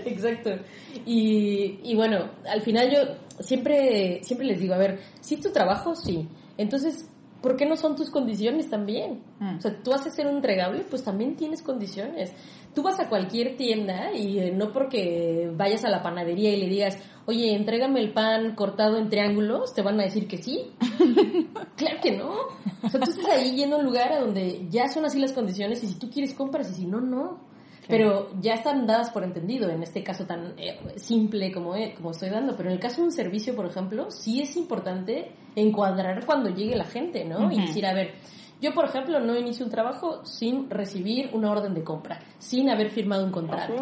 Exacto. 0.05 0.51
Y, 1.05 1.80
y 1.84 1.95
bueno, 1.95 2.30
al 2.49 2.62
final 2.62 2.89
yo 2.91 2.99
siempre, 3.43 4.24
siempre 4.24 4.47
les 4.47 4.60
digo, 4.60 4.74
a 4.74 4.78
ver, 4.78 4.99
si 5.22 5.36
es 5.36 5.41
tu 5.41 5.51
trabajo, 5.51 5.95
sí. 5.95 6.28
Entonces, 6.58 7.10
¿por 7.42 7.56
qué 7.56 7.66
no 7.66 7.76
son 7.76 7.96
tus 7.96 8.10
condiciones 8.10 8.70
también? 8.70 9.22
Mm. 9.40 9.58
O 9.58 9.62
sea, 9.62 9.76
tú 9.82 9.92
vas 9.92 10.06
a 10.06 10.12
ser 10.12 10.28
un 10.28 10.38
entregable, 10.38 10.84
pues 10.90 11.04
también 11.04 11.36
tienes 11.36 11.62
condiciones. 11.62 12.34
Tú 12.74 12.84
vas 12.84 13.00
a 13.00 13.10
cualquier 13.10 13.58
tienda 13.58 14.12
y 14.14 14.40
eh, 14.40 14.52
no 14.52 14.72
porque 14.72 15.52
vayas 15.56 15.84
a 15.84 15.90
la 15.90 16.04
panadería 16.04 16.54
y 16.54 16.60
le 16.60 16.68
digas, 16.68 16.98
oye, 17.26 17.56
entrégame 17.56 18.00
el 18.00 18.14
pan 18.14 18.56
cortado 18.56 18.98
en 18.98 19.10
triángulos, 19.10 19.74
te 19.74 19.82
van 19.82 20.00
a 20.00 20.04
decir 20.04 20.28
que 20.28 20.38
sí. 20.38 20.72
claro 21.76 21.98
que 22.02 22.18
no. 22.18 22.32
O 22.84 22.90
sea, 22.90 23.00
tú 23.00 23.10
estás 23.10 23.30
ahí 23.30 23.56
yendo 23.56 23.76
a 23.76 23.80
un 23.80 23.86
lugar 23.86 24.14
a 24.14 24.20
donde 24.20 24.68
ya 24.70 24.88
son 24.90 25.06
así 25.06 25.20
las 25.20 25.34
condiciones 25.34 25.84
y 25.84 25.88
si 25.88 25.96
tú 25.96 26.10
quieres 26.10 26.34
compras 26.34 26.72
y 26.72 26.76
si 26.76 26.86
no, 26.86 27.02
no. 27.02 27.46
Pero 27.88 28.30
ya 28.42 28.54
están 28.54 28.86
dadas 28.86 29.12
por 29.12 29.24
entendido 29.24 29.70
en 29.70 29.82
este 29.82 30.04
caso 30.04 30.26
tan 30.26 30.54
eh, 30.58 30.78
simple 30.98 31.54
como, 31.54 31.74
eh, 31.76 31.94
como 31.96 32.12
estoy 32.12 32.30
dando. 32.30 32.56
Pero 32.58 32.70
en 32.70 32.76
el 32.76 32.82
caso 32.82 32.98
de 32.98 33.08
un 33.08 33.14
servicio, 33.14 33.56
por 33.56 33.66
ejemplo, 33.66 34.12
sí 34.12 34.42
es 34.42 34.58
importante 34.58 35.32
encuadrar 35.62 36.26
cuando 36.26 36.49
llegue 36.49 36.76
la 36.76 36.86
gente, 36.86 37.26
¿no? 37.26 37.51
Y 37.51 37.60
decir, 37.60 37.86
a 37.86 37.93
ver, 37.93 38.14
yo, 38.62 38.74
por 38.74 38.86
ejemplo, 38.86 39.20
no 39.20 39.38
inicio 39.38 39.66
un 39.66 39.72
trabajo 39.72 40.26
sin 40.26 40.70
recibir 40.70 41.30
una 41.34 41.51
orden 41.51 41.74
de 41.74 41.84
compra, 41.84 42.20
sin 42.39 42.70
haber 42.70 42.89
firmado 42.89 43.24
un 43.26 43.32
contrato, 43.32 43.74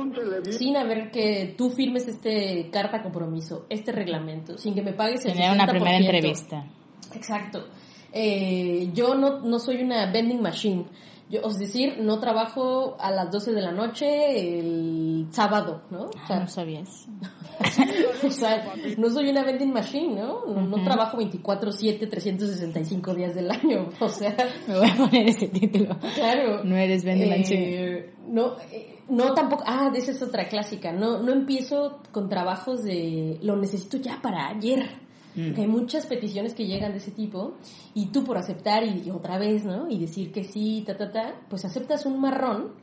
sin 0.49 0.75
haber 0.75 1.11
que 1.11 1.53
tú 1.57 1.69
firmes 1.69 2.07
este 2.07 2.69
carta 2.71 3.01
compromiso, 3.01 3.65
este 3.69 3.91
reglamento, 3.91 4.57
sin 4.57 4.73
que 4.73 4.81
me 4.81 4.93
pagues 4.93 5.25
el 5.25 5.33
Tener 5.33 5.51
una 5.51 5.67
primera 5.67 5.97
60%. 5.97 6.01
entrevista. 6.05 6.65
Exacto. 7.13 7.67
Eh, 8.11 8.89
yo 8.93 9.15
no, 9.15 9.39
no 9.41 9.59
soy 9.59 9.81
una 9.81 10.11
vending 10.11 10.41
machine. 10.41 10.85
Yo, 11.27 11.41
es 11.41 11.57
decir, 11.57 11.97
no 12.01 12.19
trabajo 12.19 12.97
a 12.99 13.09
las 13.09 13.31
12 13.31 13.51
de 13.53 13.61
la 13.61 13.71
noche 13.71 14.59
el 14.59 15.25
sábado, 15.31 15.81
¿no? 15.89 16.03
O 16.03 16.09
Ah, 16.21 16.27
sea, 16.27 16.39
no 16.41 16.47
sabías. 16.47 17.07
o 18.23 18.29
sea, 18.29 18.73
no 18.97 19.09
soy 19.09 19.29
una 19.29 19.43
vending 19.43 19.73
machine, 19.73 20.13
¿no? 20.21 20.45
No, 20.45 20.61
no 20.61 20.83
trabajo 20.83 21.17
24/7, 21.17 22.07
365 22.09 23.15
días 23.15 23.33
del 23.33 23.49
año. 23.49 23.89
O 23.99 24.09
sea, 24.09 24.35
Me 24.67 24.77
voy 24.77 24.87
a 24.89 24.95
poner 24.95 25.29
ese 25.29 25.47
título. 25.47 25.97
claro. 26.13 26.63
No 26.63 26.75
eres 26.75 27.03
vending 27.03 27.31
Eh, 27.33 27.37
machine. 27.37 28.05
No, 28.27 28.57
eh, 28.71 28.99
no 29.09 29.33
tampoco. 29.33 29.63
Ah, 29.65 29.91
esa 29.95 30.11
es 30.11 30.21
otra 30.21 30.47
clásica. 30.47 30.91
No, 30.91 31.19
no 31.23 31.31
empiezo 31.31 32.01
con 32.11 32.29
trabajos 32.29 32.83
de 32.83 33.39
lo 33.41 33.55
necesito 33.55 33.97
ya 33.97 34.19
para 34.21 34.47
ayer. 34.49 35.04
Mm. 35.35 35.59
Hay 35.59 35.67
muchas 35.67 36.05
peticiones 36.05 36.53
que 36.53 36.65
llegan 36.65 36.91
de 36.91 36.97
ese 36.97 37.11
tipo 37.11 37.55
y 37.93 38.07
tú 38.07 38.23
por 38.23 38.37
aceptar 38.37 38.83
y, 38.83 39.09
otra 39.11 39.37
vez, 39.37 39.65
¿no? 39.65 39.89
Y 39.89 39.99
decir 39.99 40.31
que 40.31 40.43
sí, 40.43 40.83
ta, 40.85 40.95
ta, 40.95 41.11
ta, 41.11 41.35
pues 41.49 41.65
aceptas 41.65 42.05
un 42.05 42.19
marrón 42.19 42.73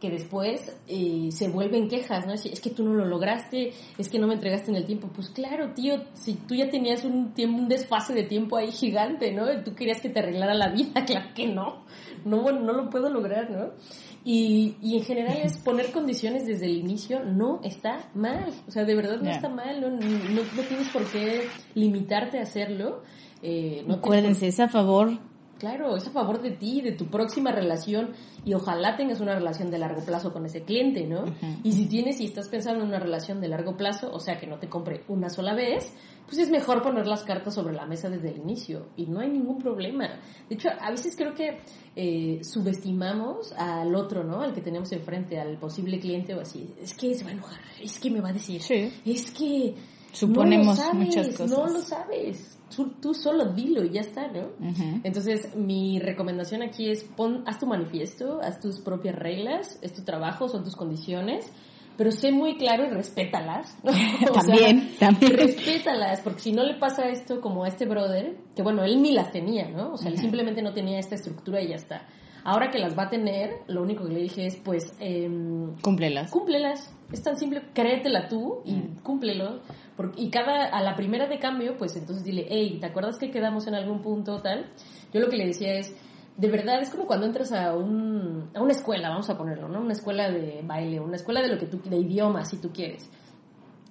que 0.00 0.10
después 0.10 0.76
eh, 0.86 1.28
se 1.32 1.48
vuelven 1.48 1.88
quejas, 1.88 2.26
¿no? 2.26 2.32
Es, 2.32 2.60
que 2.60 2.70
tú 2.70 2.84
no 2.84 2.94
lo 2.94 3.04
lograste, 3.04 3.72
es 3.96 4.08
que 4.08 4.18
no 4.18 4.26
me 4.26 4.34
entregaste 4.34 4.70
en 4.70 4.76
el 4.76 4.84
tiempo. 4.84 5.08
Pues 5.12 5.28
claro, 5.30 5.72
tío, 5.74 6.04
si 6.14 6.34
tú 6.34 6.54
ya 6.54 6.70
tenías 6.70 7.04
un 7.04 7.34
un 7.36 7.68
desfase 7.68 8.14
de 8.14 8.22
tiempo 8.22 8.56
ahí 8.56 8.70
gigante, 8.70 9.32
¿no? 9.32 9.46
Tú 9.64 9.74
querías 9.74 10.00
que 10.00 10.08
te 10.08 10.20
arreglara 10.20 10.54
la 10.54 10.68
vida, 10.68 11.04
claro 11.06 11.30
que 11.34 11.46
no. 11.46 11.84
No, 12.24 12.42
bueno, 12.42 12.60
no 12.60 12.72
lo 12.72 12.90
puedo 12.90 13.10
lograr, 13.10 13.50
¿no? 13.50 13.70
Y, 14.24 14.76
y 14.82 14.98
en 14.98 15.04
general 15.04 15.38
es 15.42 15.58
poner 15.58 15.90
condiciones 15.92 16.46
desde 16.46 16.66
el 16.66 16.76
inicio 16.76 17.24
no 17.24 17.60
está 17.62 18.10
mal. 18.14 18.52
O 18.66 18.70
sea, 18.70 18.84
de 18.84 18.94
verdad 18.94 19.20
no 19.20 19.30
está 19.30 19.48
mal, 19.48 19.80
no, 19.80 19.90
no, 19.90 19.98
no 19.98 20.62
tienes 20.68 20.88
por 20.88 21.04
qué 21.10 21.48
limitarte 21.74 22.38
a 22.38 22.42
hacerlo. 22.42 23.02
Eh, 23.42 23.84
no 23.86 23.94
Acuérdense, 23.94 24.48
es 24.48 24.60
a 24.60 24.68
favor. 24.68 25.18
Claro, 25.58 25.96
es 25.96 26.06
a 26.06 26.10
favor 26.10 26.40
de 26.40 26.52
ti, 26.52 26.80
de 26.80 26.92
tu 26.92 27.06
próxima 27.06 27.50
relación 27.52 28.12
y 28.44 28.54
ojalá 28.54 28.96
tengas 28.96 29.20
una 29.20 29.34
relación 29.34 29.70
de 29.70 29.78
largo 29.78 30.04
plazo 30.04 30.32
con 30.32 30.46
ese 30.46 30.62
cliente, 30.62 31.06
¿no? 31.06 31.24
Y 31.64 31.72
si 31.72 31.86
tienes 31.86 32.20
y 32.20 32.26
estás 32.26 32.48
pensando 32.48 32.82
en 32.82 32.88
una 32.88 33.00
relación 33.00 33.40
de 33.40 33.48
largo 33.48 33.76
plazo, 33.76 34.10
o 34.12 34.20
sea 34.20 34.38
que 34.38 34.46
no 34.46 34.58
te 34.58 34.68
compre 34.68 35.02
una 35.08 35.28
sola 35.28 35.54
vez, 35.54 35.92
pues 36.26 36.38
es 36.38 36.50
mejor 36.50 36.82
poner 36.82 37.06
las 37.06 37.24
cartas 37.24 37.54
sobre 37.54 37.74
la 37.74 37.86
mesa 37.86 38.08
desde 38.08 38.30
el 38.30 38.36
inicio 38.38 38.88
y 38.96 39.06
no 39.06 39.20
hay 39.20 39.30
ningún 39.30 39.58
problema. 39.58 40.08
De 40.48 40.54
hecho, 40.54 40.68
a 40.80 40.90
veces 40.90 41.16
creo 41.16 41.34
que 41.34 41.58
eh, 41.96 42.40
subestimamos 42.44 43.52
al 43.52 43.94
otro, 43.94 44.22
¿no? 44.24 44.42
Al 44.42 44.52
que 44.52 44.60
tenemos 44.60 44.92
enfrente, 44.92 45.40
al 45.40 45.58
posible 45.58 45.98
cliente 45.98 46.34
o 46.34 46.40
así. 46.40 46.72
Es 46.80 46.94
que 46.94 47.14
se 47.14 47.24
va 47.24 47.30
a 47.30 47.32
enojar, 47.32 47.60
es 47.82 47.98
que 47.98 48.10
me 48.10 48.20
va 48.20 48.28
a 48.28 48.32
decir, 48.32 48.62
Sí. 48.62 48.92
es 49.04 49.30
que 49.30 49.74
Suponemos 50.12 50.66
no 50.66 50.72
lo 50.72 50.76
sabes, 50.76 51.06
muchas 51.06 51.28
cosas. 51.28 51.50
No 51.50 51.66
lo 51.66 51.80
sabes. 51.80 52.57
Tú, 52.74 52.90
tú 53.00 53.14
solo 53.14 53.46
dilo 53.52 53.84
y 53.84 53.90
ya 53.90 54.00
está, 54.02 54.28
¿no? 54.28 54.48
Ujú. 54.60 55.00
Entonces, 55.04 55.56
mi 55.56 55.98
recomendación 55.98 56.62
aquí 56.62 56.90
es 56.90 57.04
pon, 57.04 57.42
haz 57.46 57.58
tu 57.58 57.66
manifiesto, 57.66 58.40
haz 58.42 58.60
tus 58.60 58.80
propias 58.80 59.16
reglas, 59.16 59.78
es 59.82 59.92
tu 59.92 60.02
trabajo, 60.02 60.48
son 60.48 60.64
tus 60.64 60.76
condiciones, 60.76 61.50
pero 61.96 62.12
sé 62.12 62.30
muy 62.30 62.56
claro 62.56 62.84
y 62.84 62.90
respétalas. 62.90 63.76
¿no? 63.82 63.92
También, 64.32 64.90
también. 64.98 65.36
Respétalas, 65.36 66.20
porque 66.20 66.40
si 66.40 66.52
no 66.52 66.62
le 66.62 66.74
pasa 66.74 67.08
esto 67.08 67.40
como 67.40 67.64
a 67.64 67.68
este 67.68 67.86
brother, 67.86 68.36
que 68.54 68.62
bueno, 68.62 68.84
él 68.84 69.02
ni 69.02 69.12
las 69.12 69.32
tenía, 69.32 69.68
¿no? 69.68 69.94
O 69.94 69.96
sea, 69.96 70.10
él 70.10 70.18
simplemente 70.18 70.62
no 70.62 70.72
tenía 70.72 70.98
esta 70.98 71.14
estructura 71.16 71.60
y 71.60 71.68
ya 71.68 71.76
está. 71.76 72.06
Ahora 72.44 72.70
que 72.70 72.78
las 72.78 72.96
va 72.96 73.04
a 73.04 73.10
tener, 73.10 73.50
lo 73.66 73.82
único 73.82 74.04
que 74.06 74.12
le 74.12 74.20
dije 74.22 74.46
es, 74.46 74.56
pues, 74.56 74.94
em, 75.00 75.74
Cúmplelas. 75.82 76.30
cúmplelas. 76.30 76.94
Es 77.12 77.22
tan 77.22 77.36
simple, 77.36 77.62
créetela 77.74 78.28
tú 78.28 78.62
y 78.64 78.80
cúmplelo. 79.02 79.60
Porque, 79.98 80.22
y 80.22 80.30
cada, 80.30 80.66
a 80.66 80.80
la 80.80 80.94
primera 80.94 81.26
de 81.26 81.40
cambio, 81.40 81.76
pues 81.76 81.96
entonces 81.96 82.24
dile, 82.24 82.46
hey, 82.48 82.78
¿te 82.80 82.86
acuerdas 82.86 83.18
que 83.18 83.32
quedamos 83.32 83.66
en 83.66 83.74
algún 83.74 84.00
punto 84.00 84.40
tal? 84.40 84.70
Yo 85.12 85.18
lo 85.18 85.28
que 85.28 85.36
le 85.36 85.46
decía 85.46 85.74
es, 85.74 85.92
de 86.36 86.48
verdad, 86.48 86.80
es 86.80 86.90
como 86.90 87.04
cuando 87.08 87.26
entras 87.26 87.50
a, 87.50 87.76
un, 87.76 88.48
a 88.54 88.62
una 88.62 88.70
escuela, 88.70 89.08
vamos 89.08 89.28
a 89.28 89.36
ponerlo, 89.36 89.66
¿no? 89.66 89.80
Una 89.80 89.94
escuela 89.94 90.30
de 90.30 90.62
baile, 90.64 91.00
una 91.00 91.16
escuela 91.16 91.42
de 91.42 91.48
lo 91.48 91.58
que 91.58 91.66
tú, 91.66 91.80
de 91.82 91.96
idiomas, 91.96 92.48
si 92.48 92.58
tú 92.58 92.70
quieres. 92.70 93.10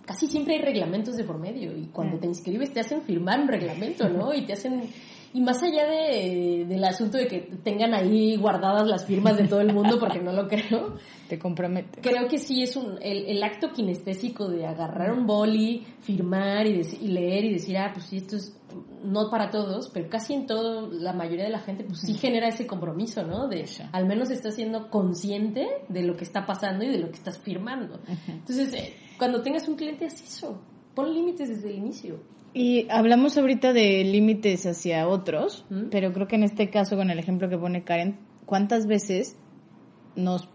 Casi 0.05 0.27
siempre 0.27 0.55
hay 0.55 0.61
reglamentos 0.61 1.17
de 1.17 1.25
por 1.25 1.39
medio 1.39 1.77
y 1.77 1.87
cuando 1.87 2.17
te 2.17 2.27
inscribes 2.27 2.71
te 2.71 2.79
hacen 2.79 3.01
firmar 3.01 3.41
un 3.41 3.49
reglamento, 3.49 4.07
¿no? 4.07 4.33
Y 4.33 4.45
te 4.45 4.53
hacen... 4.53 4.89
Y 5.37 5.41
más 5.41 5.61
allá 5.61 5.85
de, 5.85 6.65
del 6.67 6.83
asunto 6.83 7.17
de 7.17 7.27
que 7.27 7.39
tengan 7.63 7.93
ahí 7.93 8.35
guardadas 8.37 8.87
las 8.87 9.05
firmas 9.05 9.37
de 9.37 9.47
todo 9.47 9.61
el 9.61 9.71
mundo, 9.71 9.99
porque 9.99 10.19
no 10.19 10.31
lo 10.33 10.47
creo, 10.47 10.95
Te 11.29 11.37
compromete. 11.37 12.01
creo 12.01 12.27
que 12.27 12.39
sí 12.39 12.63
es 12.63 12.75
un, 12.75 12.97
el, 13.01 13.25
el 13.27 13.43
acto 13.43 13.71
kinestésico 13.71 14.47
de 14.47 14.65
agarrar 14.65 15.11
un 15.11 15.27
boli, 15.27 15.85
firmar 16.01 16.65
y, 16.65 16.79
dec- 16.79 16.97
y 16.99 17.09
leer 17.09 17.45
y 17.45 17.53
decir, 17.53 17.77
ah, 17.77 17.91
pues 17.93 18.05
sí, 18.07 18.17
esto 18.17 18.35
es 18.37 18.55
no 19.03 19.29
para 19.29 19.49
todos, 19.51 19.89
pero 19.93 20.09
casi 20.09 20.33
en 20.33 20.45
todo, 20.47 20.89
la 20.91 21.13
mayoría 21.13 21.45
de 21.45 21.51
la 21.51 21.59
gente, 21.59 21.83
pues 21.83 21.99
sí 21.99 22.15
genera 22.15 22.47
ese 22.47 22.65
compromiso, 22.65 23.23
¿no? 23.23 23.47
De 23.47 23.63
al 23.91 24.05
menos 24.07 24.29
estás 24.31 24.55
siendo 24.55 24.89
consciente 24.89 25.67
de 25.87 26.01
lo 26.01 26.15
que 26.17 26.23
está 26.23 26.45
pasando 26.47 26.83
y 26.83 26.89
de 26.89 26.97
lo 26.99 27.07
que 27.09 27.15
estás 27.17 27.37
firmando. 27.37 27.99
Entonces, 28.27 28.73
eh, 28.73 28.93
cuando 29.19 29.41
tengas 29.43 29.67
un 29.67 29.75
cliente, 29.75 30.05
haz 30.05 30.19
eso. 30.21 30.59
Pon 30.95 31.13
límites 31.13 31.47
desde 31.49 31.69
el 31.69 31.75
inicio. 31.77 32.17
Y 32.57 32.87
hablamos 32.89 33.37
ahorita 33.37 33.71
de 33.73 34.03
límites 34.03 34.65
hacia 34.65 35.07
otros, 35.07 35.65
¿Mm? 35.69 35.89
pero 35.91 36.11
creo 36.13 36.27
que 36.27 36.35
en 36.37 36.43
este 36.43 36.69
caso, 36.69 36.95
con 36.97 37.11
el 37.11 37.19
ejemplo 37.19 37.49
que 37.49 37.57
pone 37.57 37.83
Karen, 37.83 38.17
¿cuántas 38.45 38.87
veces 38.87 39.37
nos 40.15 40.49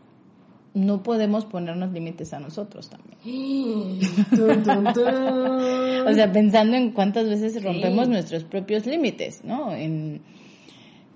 no 0.74 1.03
podemos 1.03 1.44
ponernos 1.44 1.92
límites 1.92 2.32
a 2.32 2.40
nosotros 2.40 2.88
también? 2.90 3.18
Tun, 4.30 4.62
tun, 4.62 4.84
tun. 4.94 5.05
O 6.09 6.12
sea, 6.14 6.32
pensando 6.32 6.76
en 6.76 6.92
cuántas 6.92 7.28
veces 7.28 7.62
rompemos 7.62 8.07
Sí. 8.07 8.11
nuestros 8.12 8.44
propios 8.44 8.86
límites, 8.86 9.44
¿no? 9.44 9.72
En, 9.74 10.22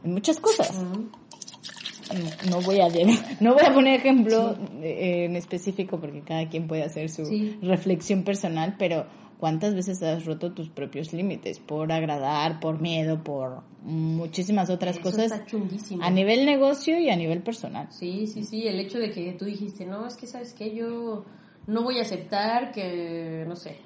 en 0.04 0.12
muchas 0.12 0.38
cosas. 0.38 0.72
Mm. 0.74 2.50
No 2.50 2.60
voy 2.60 2.80
a 2.80 2.88
no 3.40 3.54
voy 3.54 3.64
a 3.64 3.72
poner 3.74 3.98
ejemplo 3.98 4.56
eh, 4.82 5.24
en 5.24 5.34
específico 5.34 5.98
porque 5.98 6.20
cada 6.20 6.48
quien 6.48 6.68
puede 6.68 6.84
hacer 6.84 7.08
su 7.08 7.24
Sí. 7.24 7.58
reflexión 7.62 8.22
personal, 8.22 8.76
pero 8.78 9.06
¿cuántas 9.38 9.74
veces 9.74 10.02
has 10.02 10.24
roto 10.24 10.52
tus 10.52 10.68
propios 10.68 11.12
límites 11.12 11.58
por 11.58 11.92
agradar, 11.92 12.60
por 12.60 12.80
miedo, 12.80 13.22
por 13.22 13.62
muchísimas 13.82 14.70
otras 14.70 14.96
Eso 14.96 15.02
cosas 15.02 15.32
está 15.32 15.44
chunguísimo. 15.44 16.02
a 16.02 16.10
nivel 16.10 16.46
negocio 16.46 16.98
y 16.98 17.10
a 17.10 17.16
nivel 17.16 17.42
personal? 17.42 17.88
Sí, 17.90 18.26
sí, 18.26 18.44
sí, 18.44 18.66
el 18.66 18.80
hecho 18.80 18.98
de 18.98 19.10
que 19.10 19.32
tú 19.32 19.44
dijiste, 19.44 19.86
no, 19.86 20.06
es 20.06 20.16
que 20.16 20.26
sabes 20.26 20.52
que 20.52 20.74
yo 20.74 21.24
no 21.66 21.82
voy 21.82 21.98
a 21.98 22.02
aceptar 22.02 22.72
que, 22.72 23.44
no 23.46 23.56
sé, 23.56 23.78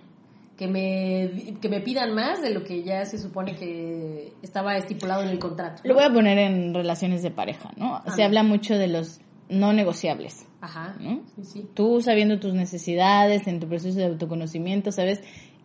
que 0.56 0.68
me, 0.68 1.54
que 1.60 1.68
me 1.70 1.80
pidan 1.80 2.14
más 2.14 2.42
de 2.42 2.50
lo 2.50 2.62
que 2.62 2.82
ya 2.82 3.06
se 3.06 3.18
supone 3.18 3.56
que 3.56 4.34
estaba 4.42 4.76
estipulado 4.76 5.22
en 5.22 5.30
el 5.30 5.38
contrato. 5.38 5.80
Lo 5.84 5.94
voy 5.94 6.04
a 6.04 6.12
poner 6.12 6.38
en 6.38 6.74
relaciones 6.74 7.22
de 7.22 7.30
pareja, 7.30 7.70
¿no? 7.76 8.02
Se 8.14 8.22
habla 8.22 8.42
mucho 8.42 8.76
de 8.76 8.88
los 8.88 9.20
no 9.48 9.72
negociables. 9.72 10.46
Ajá. 10.60 10.96
¿no? 11.00 11.22
Sí, 11.36 11.44
sí. 11.44 11.66
Tú 11.74 12.00
sabiendo 12.00 12.38
tus 12.38 12.54
necesidades, 12.54 13.46
en 13.46 13.60
tu 13.60 13.68
proceso 13.68 13.98
de 13.98 14.06
autoconocimiento, 14.06 14.92
sabes 14.92 15.20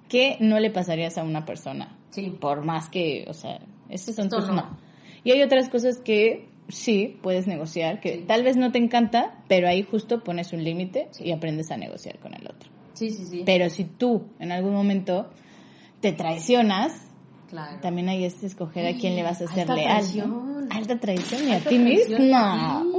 que 0.08 0.38
no 0.40 0.60
le 0.60 0.70
pasarías 0.72 1.18
a 1.18 1.24
una 1.24 1.46
persona. 1.46 1.98
Sí. 2.12 2.36
Por 2.40 2.64
más 2.64 2.90
que, 2.90 3.26
o 3.28 3.34
sea, 3.34 3.60
esas 3.90 4.16
son 4.16 4.26
Esto 4.26 4.38
tus 4.38 4.48
no. 4.48 4.56
no. 4.56 4.78
Y 5.24 5.32
hay 5.32 5.42
otras 5.42 5.70
cosas 5.70 5.98
que 5.98 6.48
sí 6.68 7.18
puedes 7.22 7.48
negociar, 7.48 8.00
que 8.00 8.24
tal 8.28 8.44
vez 8.44 8.58
no 8.58 8.72
te 8.72 8.78
encanta, 8.78 9.44
pero 9.48 9.68
ahí 9.68 9.84
justo 9.84 10.24
pones 10.24 10.54
un 10.54 10.64
límite 10.64 11.10
y 11.20 11.32
aprendes 11.32 11.72
a 11.72 11.78
negociar 11.78 12.20
con 12.20 12.34
el 12.34 12.48
otro. 12.48 12.70
Sí, 12.94 13.10
sí, 13.12 13.26
sí. 13.26 13.44
Pero 13.46 13.70
si 13.70 13.84
tú 13.84 14.28
en 14.40 14.52
algún 14.52 14.74
momento 14.74 15.30
te 16.00 16.14
traicionas, 16.14 16.94
claro. 17.50 17.80
también 17.82 18.10
hay 18.10 18.24
es 18.24 18.44
escoger 18.44 18.88
a 18.88 18.98
quién 18.98 19.16
le 19.16 19.24
vas 19.24 19.42
a 19.42 19.48
ser 19.48 19.62
Alta 19.62 19.76
leal. 19.76 19.96
¿no? 19.96 20.02
traición. 20.02 20.68
Alta 20.72 21.00
traición 21.00 21.48
y 21.48 21.54
a 21.54 21.60
ti 21.60 21.78
mismo. 21.78 22.18
No. 22.20 22.95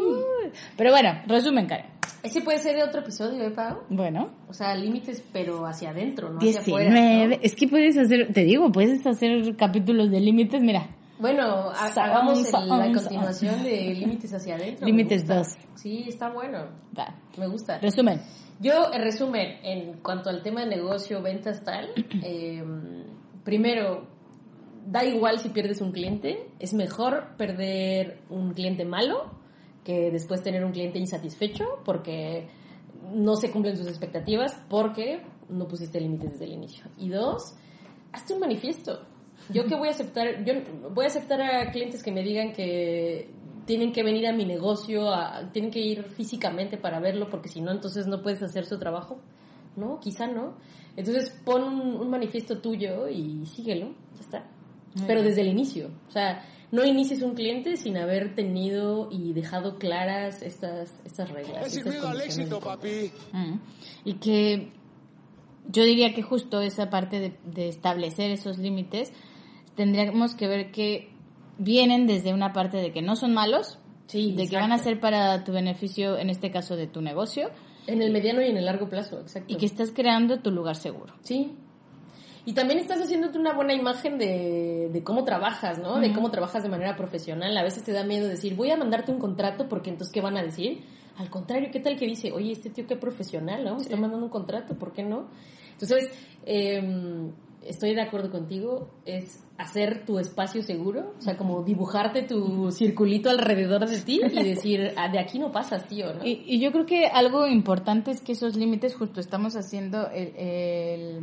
Pero 0.76 0.90
bueno, 0.90 1.10
resumen, 1.26 1.66
Karen. 1.66 1.86
Ese 2.22 2.40
puede 2.40 2.58
ser 2.58 2.76
de 2.76 2.82
otro 2.82 3.02
episodio, 3.02 3.44
¿eh, 3.44 3.50
Pau? 3.50 3.78
Bueno, 3.88 4.30
O 4.48 4.52
sea, 4.52 4.74
límites, 4.74 5.22
pero 5.32 5.64
hacia 5.66 5.90
adentro, 5.90 6.30
no 6.30 6.38
hacia 6.38 6.60
afuera. 6.60 6.90
19. 6.90 7.36
¿no? 7.36 7.42
Es 7.42 7.54
que 7.54 7.68
puedes 7.68 7.96
hacer, 7.96 8.32
te 8.32 8.42
digo, 8.42 8.72
puedes 8.72 9.06
hacer 9.06 9.54
capítulos 9.56 10.10
de 10.10 10.20
límites, 10.20 10.60
mira. 10.62 10.88
Bueno, 11.18 11.70
ha- 11.70 11.86
hagamos 11.86 12.52
el- 12.52 12.68
la 12.68 12.92
continuación 12.92 13.62
de 13.62 13.94
límites 13.94 14.34
hacia 14.34 14.56
adentro. 14.56 14.86
Límites 14.86 15.22
gusta. 15.22 15.36
2. 15.36 15.46
Sí, 15.76 16.04
está 16.08 16.28
bueno. 16.30 16.66
Va. 16.98 17.14
Me 17.38 17.46
gusta. 17.46 17.78
Resumen. 17.78 18.20
Yo, 18.60 18.92
en 18.92 19.02
resumen, 19.02 19.58
en 19.62 19.92
cuanto 20.02 20.28
al 20.28 20.42
tema 20.42 20.62
de 20.62 20.66
negocio, 20.76 21.22
ventas, 21.22 21.62
tal, 21.64 21.88
eh, 22.22 22.62
primero, 23.44 24.06
da 24.86 25.04
igual 25.04 25.38
si 25.38 25.48
pierdes 25.50 25.80
un 25.80 25.92
cliente, 25.92 26.48
es 26.58 26.74
mejor 26.74 27.36
perder 27.36 28.18
un 28.30 28.52
cliente 28.52 28.84
malo 28.84 29.30
que 29.86 30.10
después 30.10 30.42
tener 30.42 30.64
un 30.64 30.72
cliente 30.72 30.98
insatisfecho 30.98 31.64
porque 31.84 32.48
no 33.14 33.36
se 33.36 33.50
cumplen 33.52 33.76
sus 33.76 33.86
expectativas 33.86 34.52
porque 34.68 35.22
no 35.48 35.68
pusiste 35.68 36.00
límites 36.00 36.32
desde 36.32 36.46
el 36.46 36.52
inicio. 36.54 36.86
Y 36.98 37.08
dos, 37.08 37.54
hazte 38.12 38.34
un 38.34 38.40
manifiesto. 38.40 39.00
Yo 39.52 39.64
que 39.66 39.76
voy 39.76 39.88
a 39.88 39.90
aceptar, 39.92 40.44
yo 40.44 40.54
voy 40.92 41.04
a 41.04 41.08
aceptar 41.08 41.40
a 41.40 41.70
clientes 41.70 42.02
que 42.02 42.10
me 42.10 42.22
digan 42.24 42.52
que 42.52 43.30
tienen 43.64 43.92
que 43.92 44.02
venir 44.02 44.26
a 44.26 44.32
mi 44.32 44.44
negocio, 44.44 45.08
a- 45.12 45.50
tienen 45.52 45.70
que 45.70 45.78
ir 45.80 46.02
físicamente 46.04 46.76
para 46.78 46.98
verlo, 46.98 47.28
porque 47.30 47.48
si 47.48 47.60
no, 47.60 47.70
entonces 47.70 48.06
no 48.08 48.22
puedes 48.22 48.42
hacer 48.42 48.64
su 48.66 48.78
trabajo. 48.78 49.20
No, 49.76 50.00
quizá 50.00 50.26
no. 50.26 50.56
Entonces 50.96 51.30
pon 51.44 51.62
un, 51.62 51.80
un 52.00 52.10
manifiesto 52.10 52.58
tuyo 52.60 53.08
y 53.08 53.44
síguelo, 53.46 53.94
ya 54.14 54.20
está. 54.20 54.50
Pero 55.06 55.22
desde 55.22 55.42
el 55.42 55.48
inicio. 55.48 55.90
O 56.08 56.10
sea, 56.10 56.42
no 56.72 56.84
inicies 56.84 57.22
un 57.22 57.34
cliente 57.34 57.76
sin 57.76 57.96
haber 57.96 58.34
tenido 58.34 59.08
y 59.10 59.32
dejado 59.32 59.78
claras 59.78 60.42
estas, 60.42 60.98
estas 61.04 61.30
reglas. 61.30 61.66
Es 61.66 61.76
estas 61.78 62.04
al 62.04 62.20
éxito, 62.20 62.60
papi. 62.60 63.10
Mm. 63.32 63.54
Y 64.04 64.14
que 64.14 64.72
yo 65.68 65.84
diría 65.84 66.14
que 66.14 66.22
justo 66.22 66.60
esa 66.60 66.90
parte 66.90 67.20
de, 67.20 67.36
de 67.44 67.68
establecer 67.68 68.30
esos 68.30 68.58
límites, 68.58 69.12
tendríamos 69.74 70.34
que 70.34 70.48
ver 70.48 70.70
que 70.70 71.10
vienen 71.58 72.06
desde 72.06 72.34
una 72.34 72.52
parte 72.52 72.78
de 72.78 72.92
que 72.92 73.02
no 73.02 73.16
son 73.16 73.32
malos, 73.34 73.78
Sí, 74.06 74.30
de 74.30 74.36
que 74.36 74.42
exacto. 74.44 74.60
van 74.62 74.72
a 74.72 74.78
ser 74.78 75.00
para 75.00 75.42
tu 75.42 75.52
beneficio, 75.52 76.16
en 76.16 76.30
este 76.30 76.50
caso 76.50 76.76
de 76.76 76.86
tu 76.86 77.00
negocio, 77.00 77.50
En 77.88 78.02
el 78.02 78.12
mediano 78.12 78.40
y 78.40 78.46
en 78.46 78.56
el 78.56 78.64
largo 78.64 78.88
plazo, 78.88 79.20
exacto. 79.20 79.52
y 79.52 79.56
que 79.56 79.66
estás 79.66 79.90
creando 79.92 80.40
tu 80.40 80.50
lugar 80.50 80.76
seguro. 80.76 81.14
Sí. 81.22 81.52
Y 82.46 82.54
también 82.54 82.78
estás 82.78 83.00
haciéndote 83.02 83.38
una 83.38 83.52
buena 83.54 83.74
imagen 83.74 84.16
de, 84.18 84.88
de 84.92 85.02
cómo 85.04 85.24
trabajas, 85.24 85.78
¿no? 85.80 85.98
De 85.98 86.12
cómo 86.14 86.30
trabajas 86.30 86.62
de 86.62 86.68
manera 86.68 86.96
profesional. 86.96 87.56
A 87.58 87.62
veces 87.64 87.82
te 87.84 87.92
da 87.92 88.04
miedo 88.04 88.28
decir, 88.28 88.54
voy 88.54 88.70
a 88.70 88.76
mandarte 88.76 89.10
un 89.12 89.18
contrato 89.18 89.68
porque 89.68 89.90
entonces, 89.90 90.12
¿qué 90.14 90.20
van 90.20 90.36
a 90.38 90.42
decir? 90.44 90.84
Al 91.18 91.28
contrario, 91.28 91.70
¿qué 91.72 91.80
tal 91.80 91.96
que 91.96 92.06
dice, 92.06 92.30
oye, 92.32 92.52
este 92.52 92.70
tío 92.70 92.86
qué 92.86 92.96
profesional, 92.96 93.64
¿no? 93.64 93.74
Me 93.76 93.82
está 93.82 93.96
mandando 93.96 94.24
un 94.26 94.30
contrato, 94.30 94.74
¿por 94.78 94.92
qué 94.92 95.02
no? 95.02 95.26
Entonces, 95.72 96.08
eh, 96.46 97.30
estoy 97.64 97.94
de 97.94 98.02
acuerdo 98.02 98.30
contigo, 98.30 98.90
es 99.04 99.42
hacer 99.58 100.04
tu 100.04 100.18
espacio 100.20 100.62
seguro, 100.62 101.14
o 101.18 101.20
sea, 101.20 101.36
como 101.36 101.64
dibujarte 101.64 102.22
tu 102.22 102.70
circulito 102.70 103.28
alrededor 103.28 103.88
de 103.88 103.98
ti 104.02 104.20
y 104.22 104.42
decir, 104.44 104.92
"Ah, 104.96 105.08
de 105.10 105.18
aquí 105.18 105.38
no 105.40 105.50
pasas, 105.50 105.88
tío, 105.88 106.14
¿no? 106.14 106.24
Y, 106.24 106.44
y 106.46 106.60
yo 106.60 106.70
creo 106.70 106.86
que 106.86 107.06
algo 107.06 107.46
importante 107.48 108.12
es 108.12 108.20
que 108.20 108.32
esos 108.32 108.54
límites, 108.54 108.94
justo 108.94 109.18
estamos 109.18 109.56
haciendo 109.56 110.08
el 110.10 110.32
el- 110.36 111.20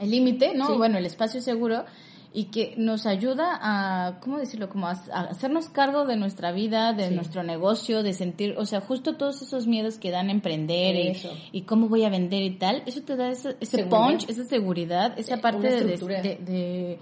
el 0.00 0.10
límite, 0.10 0.54
¿no? 0.54 0.66
Sí. 0.66 0.72
Bueno, 0.76 0.98
el 0.98 1.06
espacio 1.06 1.40
seguro 1.40 1.84
y 2.32 2.44
que 2.46 2.74
nos 2.76 3.06
ayuda 3.06 3.58
a, 3.60 4.20
¿cómo 4.20 4.38
decirlo? 4.38 4.68
Como 4.68 4.86
a, 4.86 4.90
a 5.12 5.20
hacernos 5.30 5.70
cargo 5.70 6.04
de 6.04 6.16
nuestra 6.16 6.52
vida, 6.52 6.92
de 6.92 7.08
Sí. 7.08 7.14
nuestro 7.14 7.42
negocio, 7.42 8.02
de 8.02 8.12
sentir, 8.12 8.54
o 8.58 8.66
sea, 8.66 8.80
justo 8.82 9.16
todos 9.16 9.40
esos 9.40 9.66
miedos 9.66 9.96
que 9.98 10.10
dan 10.10 10.28
a 10.28 10.32
emprender 10.32 10.94
y, 10.94 11.08
Eso. 11.08 11.30
y 11.52 11.62
cómo 11.62 11.88
voy 11.88 12.04
a 12.04 12.10
vender 12.10 12.42
y 12.42 12.50
tal, 12.58 12.82
eso 12.86 13.00
te 13.02 13.16
da 13.16 13.30
ese, 13.30 13.56
ese 13.60 13.78
Seguridad. 13.78 14.06
punch, 14.08 14.28
esa 14.28 14.44
seguridad, 14.44 15.18
esa 15.18 15.38
parte 15.38 15.68
de, 15.70 15.84
de, 15.84 15.96
de, 15.96 16.98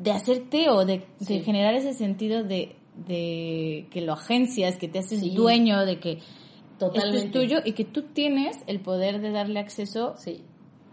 de- 0.00 0.10
hacerte 0.12 0.68
o 0.68 0.84
de, 0.84 1.06
de 1.20 1.24
Sí. 1.26 1.40
generar 1.42 1.74
ese 1.74 1.94
sentido 1.94 2.42
de, 2.42 2.74
de 3.06 3.86
que 3.90 4.00
lo 4.00 4.12
agencias, 4.14 4.76
que 4.76 4.88
te 4.88 4.98
haces 4.98 5.20
Sí. 5.20 5.30
dueño, 5.30 5.86
de 5.86 6.00
que 6.00 6.18
Totalmente. 6.78 7.26
esto 7.26 7.38
es 7.40 7.48
tuyo 7.48 7.62
y 7.64 7.72
que 7.72 7.84
tú 7.84 8.02
tienes 8.12 8.58
el 8.66 8.80
poder 8.80 9.20
de 9.20 9.30
darle 9.30 9.60
acceso 9.60 10.14
Sí. 10.18 10.42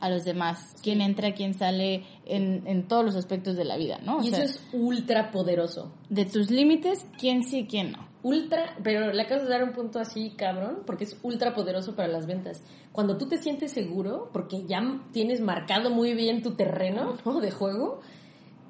A 0.02 0.10
los 0.10 0.26
demás, 0.26 0.76
quién 0.84 1.00
entra, 1.00 1.34
quién 1.34 1.54
sale 1.54 2.04
en, 2.26 2.68
en 2.68 2.88
todos 2.88 3.06
los 3.06 3.16
aspectos 3.16 3.56
de 3.56 3.64
la 3.64 3.78
vida, 3.78 4.00
¿no? 4.04 4.18
O 4.18 4.24
Y 4.24 4.30
eso 4.30 4.42
es 4.42 4.68
ultra 4.74 5.32
poderoso. 5.32 5.94
de 6.10 6.26
tus 6.26 6.50
límites, 6.52 7.06
quién 7.18 7.44
sí 7.44 7.60
y 7.60 7.68
quién 7.68 7.94
no. 7.94 8.10
Ultra, 8.24 8.76
pero 8.84 9.12
le 9.12 9.22
acabas 9.22 9.44
de 9.46 9.50
dar 9.50 9.64
un 9.64 9.74
punto 9.74 10.00
así, 10.00 10.32
cabrón, 10.32 10.84
porque 10.86 11.06
es 11.06 11.18
ultra 11.24 11.54
poderoso 11.56 11.96
para 11.96 12.08
las 12.08 12.28
ventas. 12.28 12.64
Cuando 12.92 13.18
tú 13.18 13.28
te 13.28 13.38
sientes 13.38 13.72
seguro, 13.72 14.30
porque 14.34 14.64
ya 14.68 14.80
tienes 15.12 15.42
marcado 15.42 15.90
muy 15.90 16.14
bien 16.14 16.42
tu 16.44 16.52
terreno 16.56 17.18
¿no? 17.26 17.40
de 17.40 17.50
juego, 17.50 18.02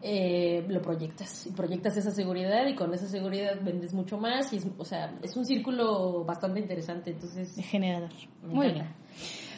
eh, 0.01 0.65
lo 0.67 0.81
proyectas. 0.81 1.47
Y 1.47 1.51
proyectas 1.51 1.97
esa 1.97 2.11
seguridad 2.11 2.65
y 2.67 2.75
con 2.75 2.93
esa 2.93 3.07
seguridad 3.07 3.59
vendes 3.61 3.93
mucho 3.93 4.17
más. 4.17 4.51
Y 4.53 4.57
es, 4.57 4.67
o 4.77 4.85
sea, 4.85 5.13
es 5.21 5.35
un 5.35 5.45
círculo 5.45 6.23
bastante 6.23 6.59
interesante. 6.59 7.11
Entonces, 7.11 7.55
Generador. 7.69 8.09
Muy 8.43 8.71
bien. 8.71 8.87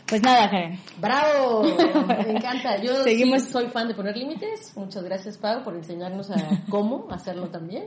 Pues 0.07 0.21
nada, 0.21 0.49
Karen. 0.49 0.77
¡Bravo! 0.99 1.63
Me 1.63 2.31
encanta. 2.37 2.81
Yo 2.81 2.95
Seguimos. 3.03 3.43
sí 3.43 3.51
soy 3.51 3.67
fan 3.67 3.87
de 3.87 3.95
poner 3.95 4.15
límites. 4.17 4.73
Muchas 4.75 5.03
gracias, 5.03 5.37
Pau, 5.37 5.63
por 5.63 5.75
enseñarnos 5.75 6.29
a 6.29 6.63
cómo 6.69 7.07
hacerlo 7.09 7.47
también. 7.49 7.85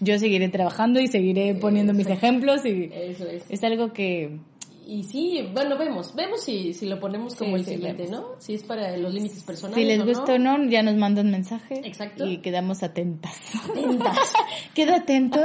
Yo 0.00 0.18
seguiré 0.18 0.48
trabajando 0.48 0.98
y 1.00 1.06
seguiré 1.08 1.54
poniendo 1.54 1.92
mis 1.92 2.08
ejemplos 2.08 2.64
y 2.64 2.90
Eso 2.92 3.26
es. 3.26 3.44
es 3.48 3.62
algo 3.64 3.92
que 3.92 4.38
Y 4.86 5.04
sí, 5.04 5.46
bueno, 5.52 5.76
vemos, 5.76 6.14
vemos 6.16 6.42
si, 6.42 6.72
si 6.72 6.86
lo 6.86 6.98
ponemos 6.98 7.34
como 7.36 7.56
Sí, 7.58 7.62
el 7.62 7.66
siguiente. 7.76 8.06
¿no? 8.10 8.24
Si 8.38 8.54
es 8.54 8.64
para 8.64 8.96
los 8.96 9.12
límites 9.12 9.44
personales. 9.44 9.78
si 9.84 9.84
les 9.96 10.04
gusta 10.04 10.34
o 10.34 10.38
no, 10.38 10.64
ya 10.68 10.82
nos 10.82 10.96
mandan 10.96 11.30
mensaje 11.30 11.82
Exacto. 11.84 12.26
y 12.26 12.38
quedamos 12.38 12.82
atentas. 12.82 13.36
Atentas. 13.70 14.32
Quedo 14.74 14.94
atento, 14.94 15.38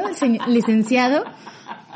licenciado, 0.47 1.25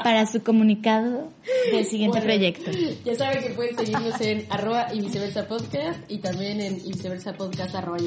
para 0.03 0.25
su 0.25 0.43
comunicado 0.43 1.31
del 1.71 1.85
siguiente 1.85 2.21
proyecto. 2.21 2.71
Ya 3.05 3.15
saben 3.15 3.43
que 3.43 3.49
pueden 3.51 3.77
seguirnos 3.77 4.19
en 4.21 4.45
arroba 4.49 4.93
y 4.93 5.01
viceversa 5.01 5.47
podcast 5.47 5.99
y 6.09 6.19
también 6.19 6.61
en 6.61 6.75
y 6.77 6.93
viceversa 6.93 7.33
podcast 7.33 7.75
arroba 7.75 7.97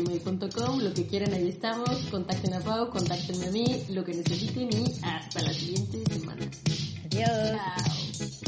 .com. 0.55 0.81
Lo 0.81 0.93
que 0.93 1.07
quieran, 1.07 1.33
ahí 1.33 1.49
estamos. 1.49 1.91
Contacten 2.11 2.55
a 2.55 2.61
Pau, 2.61 2.91
contáctenme 2.91 3.47
a 3.47 3.51
mí, 3.51 3.85
lo 3.91 4.05
que 4.05 4.15
necesiten 4.15 4.69
y 4.73 4.93
hasta 5.03 5.43
la 5.43 5.53
siguiente 5.53 5.99
semana. 6.13 6.47
Adiós. 7.07 7.29
Chao. 7.29 8.40